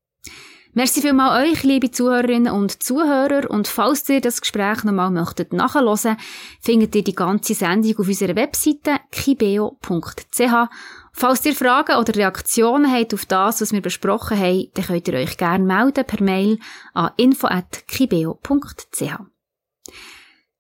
Merci 0.75 1.01
vielmals 1.01 1.43
euch, 1.43 1.63
liebe 1.63 1.91
Zuhörerinnen 1.91 2.53
und 2.53 2.83
Zuhörer. 2.83 3.51
Und 3.51 3.67
falls 3.67 4.07
ihr 4.11 4.21
das 4.21 4.43
Gespräch 4.43 4.85
nochmal 4.85 5.11
möchtet 5.11 5.55
nachhören, 5.55 6.19
findet 6.61 6.95
ihr 6.95 7.03
die 7.03 7.15
ganze 7.15 7.55
Sendung 7.55 7.99
auf 7.99 8.09
unserer 8.09 8.37
Webseite 8.37 9.01
kibeo.ch. 9.11 10.69
Falls 11.13 11.47
ihr 11.47 11.55
Fragen 11.55 11.97
oder 11.97 12.15
Reaktionen 12.15 12.93
habt 12.93 13.15
auf 13.15 13.25
das, 13.25 13.63
was 13.63 13.73
wir 13.73 13.81
besprochen 13.81 14.39
haben, 14.39 14.69
dann 14.75 14.85
könnt 14.85 15.09
ihr 15.09 15.15
euch 15.15 15.39
gerne 15.39 15.65
melden 15.65 16.05
per 16.05 16.23
Mail 16.23 16.59
an 16.93 17.13
info.kibeo.ch. 17.17 19.36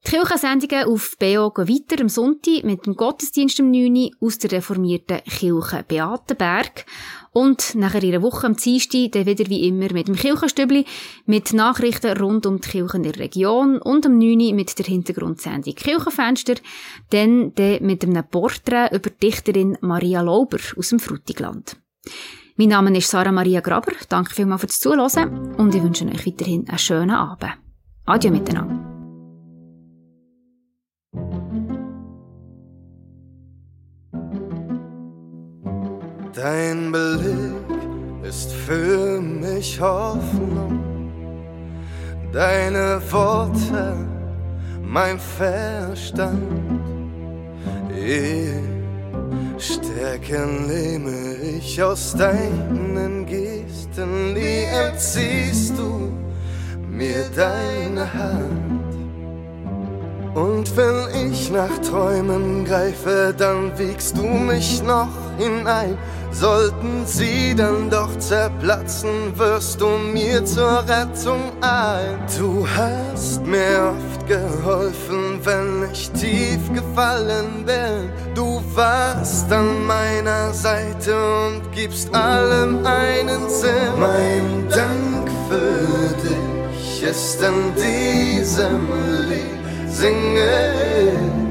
Die 0.06 0.12
Kirchensendungen 0.12 0.84
auf 0.84 1.16
BO 1.18 1.50
gehen 1.50 1.68
weiter 1.68 2.00
am 2.00 2.08
Sonntag 2.08 2.62
mit 2.62 2.86
dem 2.86 2.94
Gottesdienst 2.94 3.58
am 3.58 3.72
9. 3.72 3.96
Uhr 3.96 4.10
aus 4.20 4.38
der 4.38 4.52
reformierten 4.52 5.18
Kirche 5.24 5.84
Beatenberg. 5.88 6.86
Und 7.32 7.74
nachher 7.74 8.04
ihre 8.04 8.22
Woche 8.22 8.46
am 8.46 8.54
Dienstag 8.56 9.10
dann 9.12 9.26
wieder 9.26 9.48
wie 9.48 9.66
immer 9.66 9.92
mit 9.92 10.06
dem 10.06 10.14
Kirchenstübli, 10.14 10.84
mit 11.26 11.52
Nachrichten 11.52 12.16
rund 12.18 12.46
um 12.46 12.60
die 12.60 12.68
Kirchen 12.68 13.02
in 13.02 13.12
der 13.12 13.20
Region 13.20 13.78
und 13.78 14.06
am 14.06 14.16
9. 14.16 14.40
Uhr 14.40 14.54
mit 14.54 14.78
der 14.78 14.86
Hintergrundsendung 14.86 15.74
Kirchenfenster, 15.74 16.54
dann, 17.10 17.52
dann 17.56 17.82
mit 17.82 18.04
einem 18.04 18.28
Porträt 18.28 18.94
über 18.94 19.10
die 19.10 19.18
Dichterin 19.26 19.76
Maria 19.80 20.20
Lauber 20.20 20.58
aus 20.76 20.90
dem 20.90 21.00
Frutigland. 21.00 21.78
Mein 22.54 22.68
Name 22.68 22.96
ist 22.96 23.10
Sarah 23.10 23.32
Maria 23.32 23.60
Graber. 23.60 23.92
Danke 24.08 24.32
vielmals 24.32 24.60
fürs 24.60 24.78
Zuhören 24.78 25.56
und 25.56 25.74
ich 25.74 25.82
wünsche 25.82 26.06
euch 26.06 26.26
weiterhin 26.26 26.68
einen 26.68 26.78
schönen 26.78 27.10
Abend. 27.10 27.54
Adieu 28.04 28.30
miteinander. 28.30 28.95
Dein 36.36 36.92
Blick 36.92 38.28
ist 38.28 38.52
für 38.52 39.22
mich 39.22 39.80
Hoffnung, 39.80 40.78
deine 42.30 43.00
Worte 43.10 43.96
mein 44.82 45.18
Verstand. 45.18 46.42
Ich 47.96 48.52
Stärken 49.58 50.66
nehme 50.66 51.36
ich 51.56 51.82
aus 51.82 52.14
deinen 52.14 53.24
Gesten, 53.24 54.34
nie 54.34 54.64
entziehst 54.64 55.78
du 55.78 56.12
mir 56.86 57.30
deine 57.34 58.12
Hand. 58.12 58.94
Und 60.34 60.76
wenn 60.76 61.30
ich 61.30 61.50
nach 61.50 61.78
Träumen 61.78 62.66
greife, 62.66 63.34
dann 63.34 63.72
wiegst 63.78 64.18
du 64.18 64.24
mich 64.24 64.82
noch 64.82 65.25
hinein. 65.38 65.96
Sollten 66.32 67.06
sie 67.06 67.54
dann 67.54 67.88
doch 67.88 68.18
zerplatzen, 68.18 69.36
wirst 69.36 69.80
du 69.80 69.88
mir 70.12 70.44
zur 70.44 70.84
Rettung 70.86 71.52
ein. 71.62 72.18
Du 72.38 72.66
hast 72.76 73.46
mir 73.46 73.94
oft 73.94 74.26
geholfen, 74.26 75.40
wenn 75.44 75.88
ich 75.90 76.10
tief 76.10 76.60
gefallen 76.74 77.64
bin. 77.64 78.10
Du 78.34 78.62
warst 78.74 79.50
an 79.50 79.86
meiner 79.86 80.52
Seite 80.52 81.14
und 81.14 81.72
gibst 81.72 82.14
allem 82.14 82.84
einen 82.84 83.48
Sinn. 83.48 83.98
Mein 83.98 84.68
Dank 84.68 85.30
für 85.48 86.28
dich 86.28 87.02
ist 87.02 87.40
in 87.40 87.74
diesem 87.76 88.88
Lied 89.28 89.56
singe. 89.88 91.45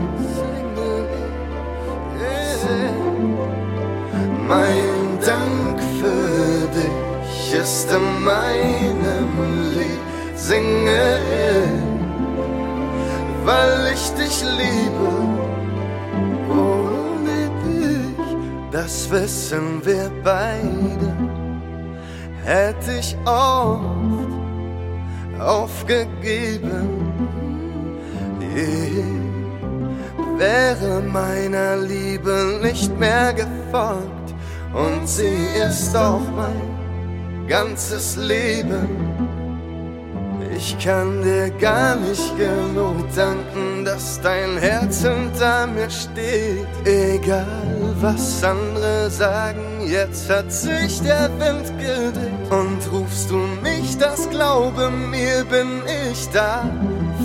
Mein 4.48 5.20
Dank 5.26 5.80
für 6.00 6.68
dich 6.78 7.60
ist 7.60 7.92
in 7.92 8.24
meinem 8.24 9.74
Lied, 9.74 10.06
singe, 10.36 11.20
weil 13.44 13.94
ich 13.94 14.12
dich 14.14 14.44
liebe. 14.44 15.10
Ohne 16.50 17.50
dich, 17.66 18.28
das 18.72 19.10
wissen 19.10 19.84
wir 19.84 20.12
beide, 20.24 21.14
hätte 22.44 23.00
ich 23.00 23.18
oft 23.26 23.86
aufgegeben 25.40 27.06
wäre 30.38 31.02
meiner 31.02 31.78
Liebe 31.78 32.60
nicht 32.62 32.98
mehr 33.00 33.34
gefolgt 33.34 34.25
und 34.76 35.08
sie 35.08 35.48
ist 35.68 35.96
auch 35.96 36.22
mein 36.36 37.48
ganzes 37.48 38.18
Leben. 38.18 38.90
Ich 40.56 40.78
kann 40.80 41.22
dir 41.22 41.50
gar 41.60 41.96
nicht 41.96 42.38
genug 42.38 42.96
danken, 43.16 43.84
dass 43.84 44.22
dein 44.22 44.58
Herz 44.58 45.02
hinter 45.02 45.68
mir 45.68 45.90
steht. 45.90 46.68
Egal 46.86 47.46
was 48.00 48.44
andere 48.44 49.10
sagen, 49.10 49.82
jetzt 49.86 50.30
hat 50.30 50.52
sich 50.52 51.02
der 51.02 51.30
Wind 51.40 51.72
gedreht. 51.78 52.32
Und 52.50 52.80
rufst 52.92 53.30
du 53.32 53.38
mich, 53.62 53.98
das 53.98 54.30
glaube 54.30 54.90
mir, 54.90 55.44
bin 55.46 55.82
ich 56.12 56.30
da 56.30 56.64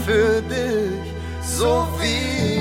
für 0.06 0.42
dich 0.42 1.10
so 1.42 1.86
wie 2.00 2.59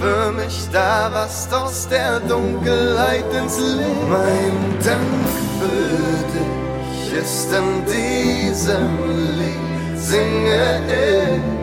für 0.00 0.32
mich 0.32 0.68
da 0.72 1.10
warst 1.12 1.52
aus 1.54 1.88
der 1.88 2.20
Dunkelheit 2.20 3.24
ins 3.40 3.58
Licht. 3.58 4.08
Mein 4.08 4.54
Dank 4.84 5.24
für 5.60 6.16
dich 6.34 7.12
ist 7.22 7.48
in 7.52 7.84
diesem 7.86 8.88
Lied, 9.38 9.98
singe 9.98 10.80
ich. 10.88 11.56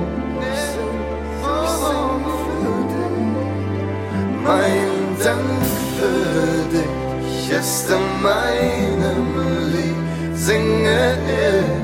Mein 4.46 5.18
Dank 5.24 5.64
für 5.98 6.78
dich 6.78 7.50
ist 7.50 7.90
in 7.90 8.22
meinem 8.22 9.28
Lied, 9.72 10.38
singe 10.38 11.18
ich, 11.28 11.84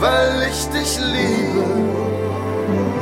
weil 0.00 0.48
ich 0.50 0.68
dich 0.68 0.98
liebe. 0.98 1.64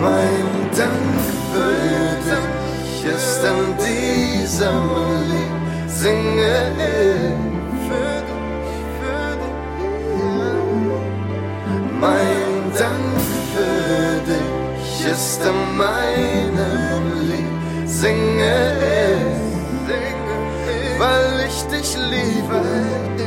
Mein 0.01 0.70
Dank 0.76 1.28
für 1.53 2.17
dich 2.31 2.95
ist 3.15 3.43
an 3.45 3.63
diesem 3.79 4.81
Lied, 5.31 5.57
singe 5.89 6.57
ich 6.77 7.37
für 7.87 8.17
dich, 8.29 8.87
für 9.01 9.31
dich. 9.43 9.61
Mein 12.01 12.53
Dank 12.79 13.15
für 13.55 14.09
dich 14.31 14.93
ist 15.13 15.41
an 15.43 15.61
meinem 15.77 17.05
Lied, 17.29 17.89
singe 17.89 18.57
ich, 19.07 20.09
weil 20.99 21.35
ich 21.47 21.59
dich 21.73 21.91
liebe. 21.97 23.18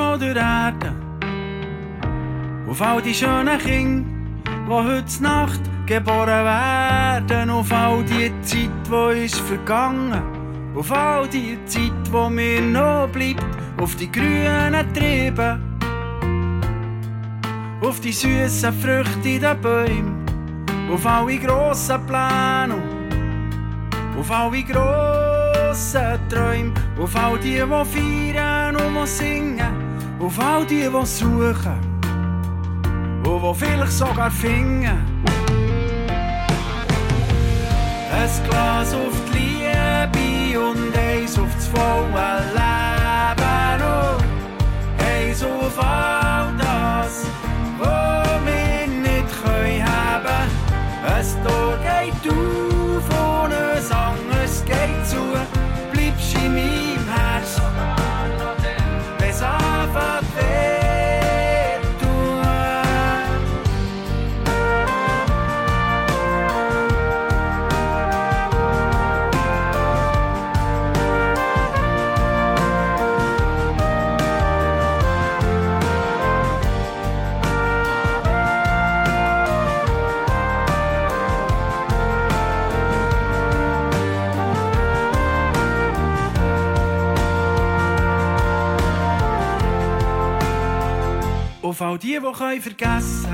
Von 0.00 0.18
der 0.18 0.36
Erde. 0.36 0.92
Auf 2.68 2.80
all 2.80 3.02
die 3.02 3.14
schönen 3.14 3.58
Kinder, 3.58 4.08
die 4.66 4.72
heute 4.72 5.22
Nacht 5.22 5.60
geboren 5.86 6.44
werden. 6.44 7.50
Auf 7.50 7.72
all 7.72 8.02
die 8.04 8.32
Zeit, 8.42 8.70
die 8.88 9.24
ist 9.24 9.40
vergangen. 9.40 10.22
Auf 10.74 10.90
all 10.92 11.28
die 11.28 11.58
Zeit, 11.66 11.92
die 12.06 12.30
mir 12.30 12.62
noch 12.62 13.08
bleibt. 13.08 13.44
Auf 13.82 13.94
die 13.96 14.10
grünen 14.10 14.86
Triebe. 14.94 15.58
Auf 17.82 18.00
die 18.00 18.12
süßen 18.12 18.72
Früchte 18.82 19.28
in 19.28 19.40
den 19.42 19.60
Bäumen. 19.60 20.26
Auf 20.92 21.06
alle 21.06 21.38
grossen 21.38 22.06
Pläne. 22.06 22.78
Auf 24.18 24.30
alle 24.30 24.62
grossen 24.62 25.09
Träume, 26.28 26.72
auf 27.00 27.16
all 27.16 27.38
die, 27.38 27.54
die 27.54 27.58
feiern 27.58 28.76
und 28.76 28.94
die 28.94 29.06
singen, 29.06 29.74
auf 30.18 30.38
all 30.38 30.66
die, 30.66 30.88
die 30.88 31.06
suchen 31.06 31.90
und 33.24 33.42
die 33.42 33.54
vielleicht 33.54 33.92
sogar 33.92 34.30
finden. 34.30 34.84
Ein 38.12 38.48
Glas 38.48 38.94
auf 38.94 39.16
die 39.32 39.38
Liebe 39.38 40.60
und 40.60 40.96
eins 40.96 41.38
auf 41.38 41.54
das 41.54 41.68
volle 41.68 42.42
Leben 42.54 43.82
und 43.82 45.04
eins 45.04 45.42
auf 45.42 45.78
all 45.78 46.52
das, 46.58 47.26
was 47.78 48.40
wir 48.44 48.86
nicht 48.88 49.42
können 49.42 49.84
haben. 49.84 50.50
Ein 51.06 51.26
Tor 51.44 51.78
geht 51.82 52.32
auf 52.32 53.08
und 53.08 53.52
ein 53.52 53.92
anderes 53.92 54.64
geht 54.64 55.06
zu. 55.06 55.59
see 56.40 56.48
me. 56.48 56.89
Auf 91.70 91.82
all 91.82 91.98
die, 91.98 92.18
die 92.18 92.60
vergessen. 92.60 93.30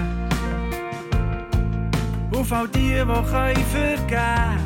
Können 2.31 2.37
Auf 2.37 2.53
all 2.53 2.69
die, 2.69 2.91
die 2.91 2.99
können 2.99 3.65
vergeben. 3.73 4.61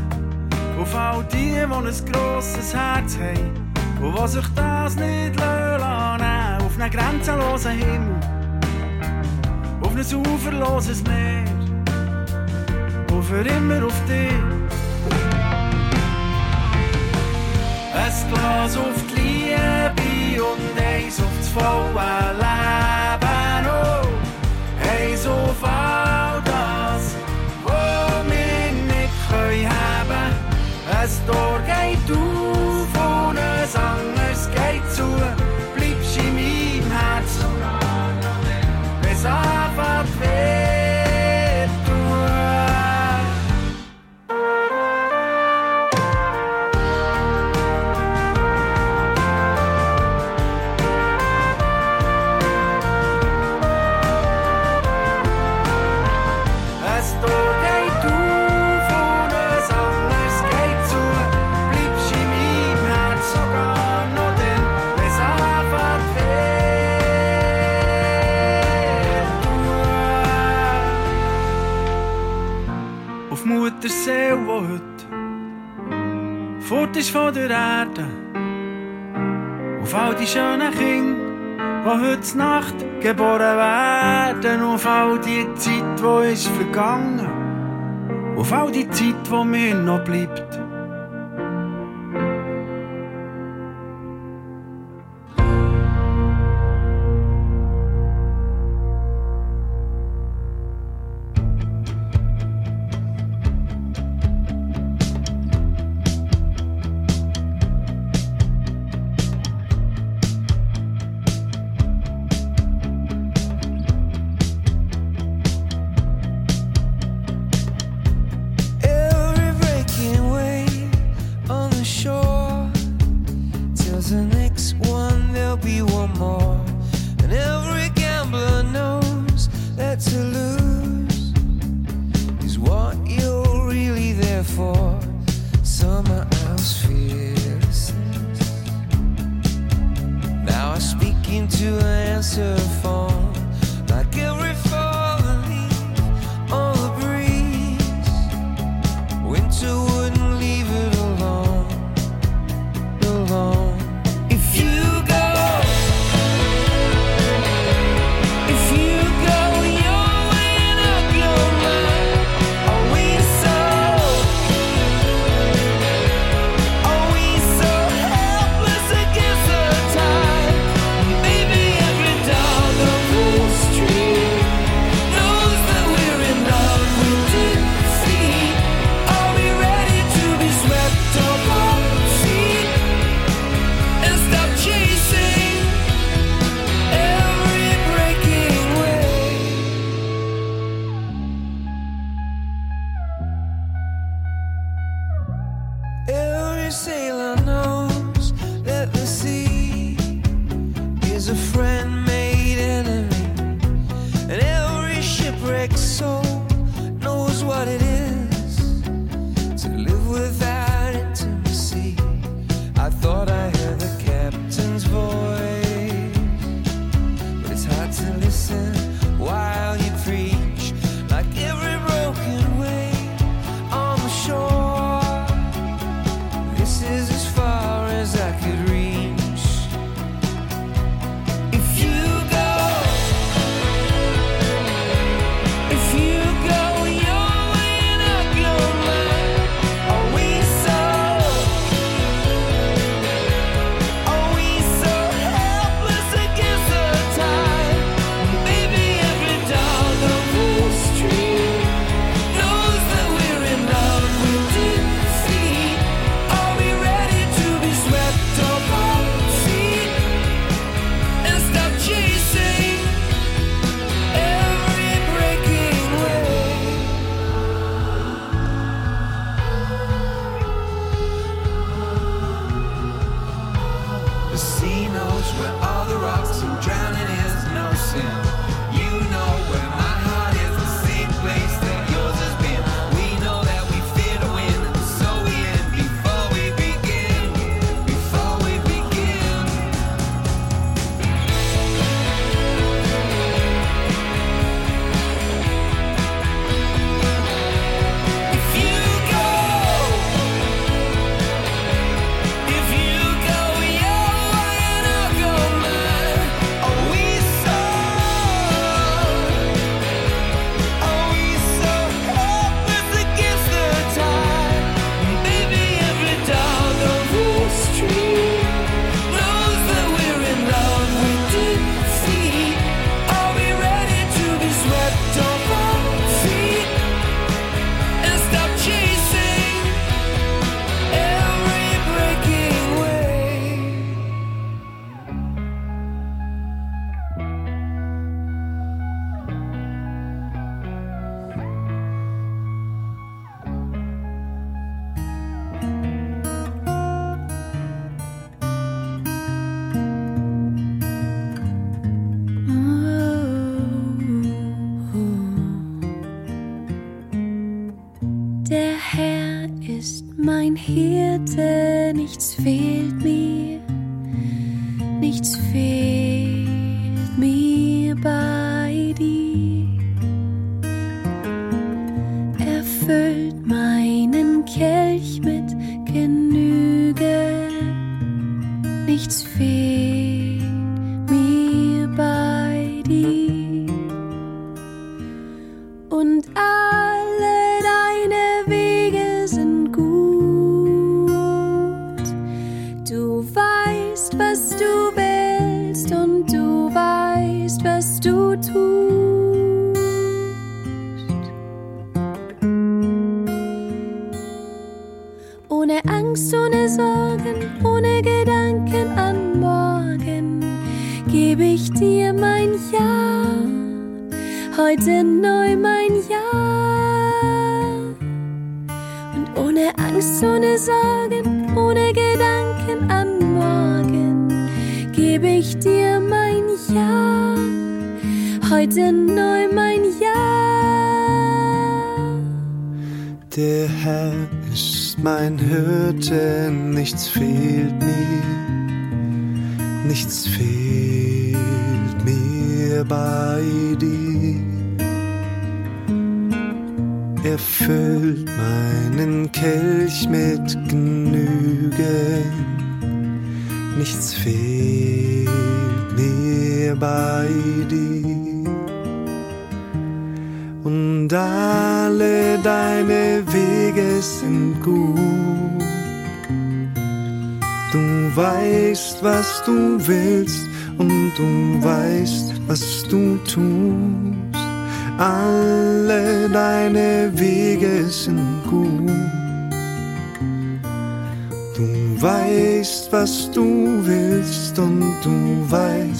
Auf 0.81 0.97
all 0.97 1.23
die, 1.33 1.53
die 1.53 1.61
ein 1.61 1.85
grosses 2.11 2.75
Herz 2.75 3.16
haben 3.16 3.73
Und 4.03 4.18
die 4.18 4.27
sich 4.27 4.49
das 4.57 4.97
nicht 4.97 5.37
lassen. 5.37 6.64
Auf 6.66 6.81
einen 6.81 6.91
grenzenlosen 6.91 7.71
Himmel. 7.71 8.21
Auf 9.83 9.95
ein 9.95 10.16
uferloses 10.16 11.05
Meer. 11.05 11.45
Und 13.12 13.23
für 13.23 13.47
immer 13.47 13.87
auf 13.87 14.05
dich. 14.09 14.33
Ein 17.95 18.33
Glas 18.33 18.77
auf 18.77 19.05
die 19.14 19.21
Liebe 19.21 20.43
und 20.43 20.83
eins 20.83 21.21
auf 21.21 21.31
das 21.39 21.49
volle 21.51 22.33
Leben 22.33 23.20
so 25.23 25.31
all 25.62 26.41
das, 26.45 27.14
wo 27.62 27.71
wir 28.31 28.73
nicht 28.73 29.14
können 29.29 29.68
haben. 29.68 30.35
Es 31.03 31.21
Tor 31.27 31.61
geht 31.66 32.16
auf 32.16 33.29
ohne 33.29 33.66
Sang. 33.66 34.20
Garten. 77.95 79.80
Auf 79.82 79.95
all 79.95 80.14
die 80.14 80.26
schönen 80.26 80.72
Kinder, 80.72 81.18
die 81.84 82.11
heute 82.11 82.38
Nacht 82.38 82.74
geboren 83.01 83.57
werden. 83.57 84.62
Auf 84.62 84.86
all 84.86 85.18
die 85.18 85.47
Zeit, 85.55 85.84
die 85.99 86.32
ist 86.32 86.49
vergangen. 86.49 87.26
Auf 88.36 88.53
all 88.53 88.70
die 88.70 88.88
Zeit, 88.91 89.14
die 89.30 89.45
mir 89.45 89.74
noch 89.74 90.05
bleibt. 90.05 90.49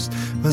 Christ. 0.09 0.15
When 0.43 0.50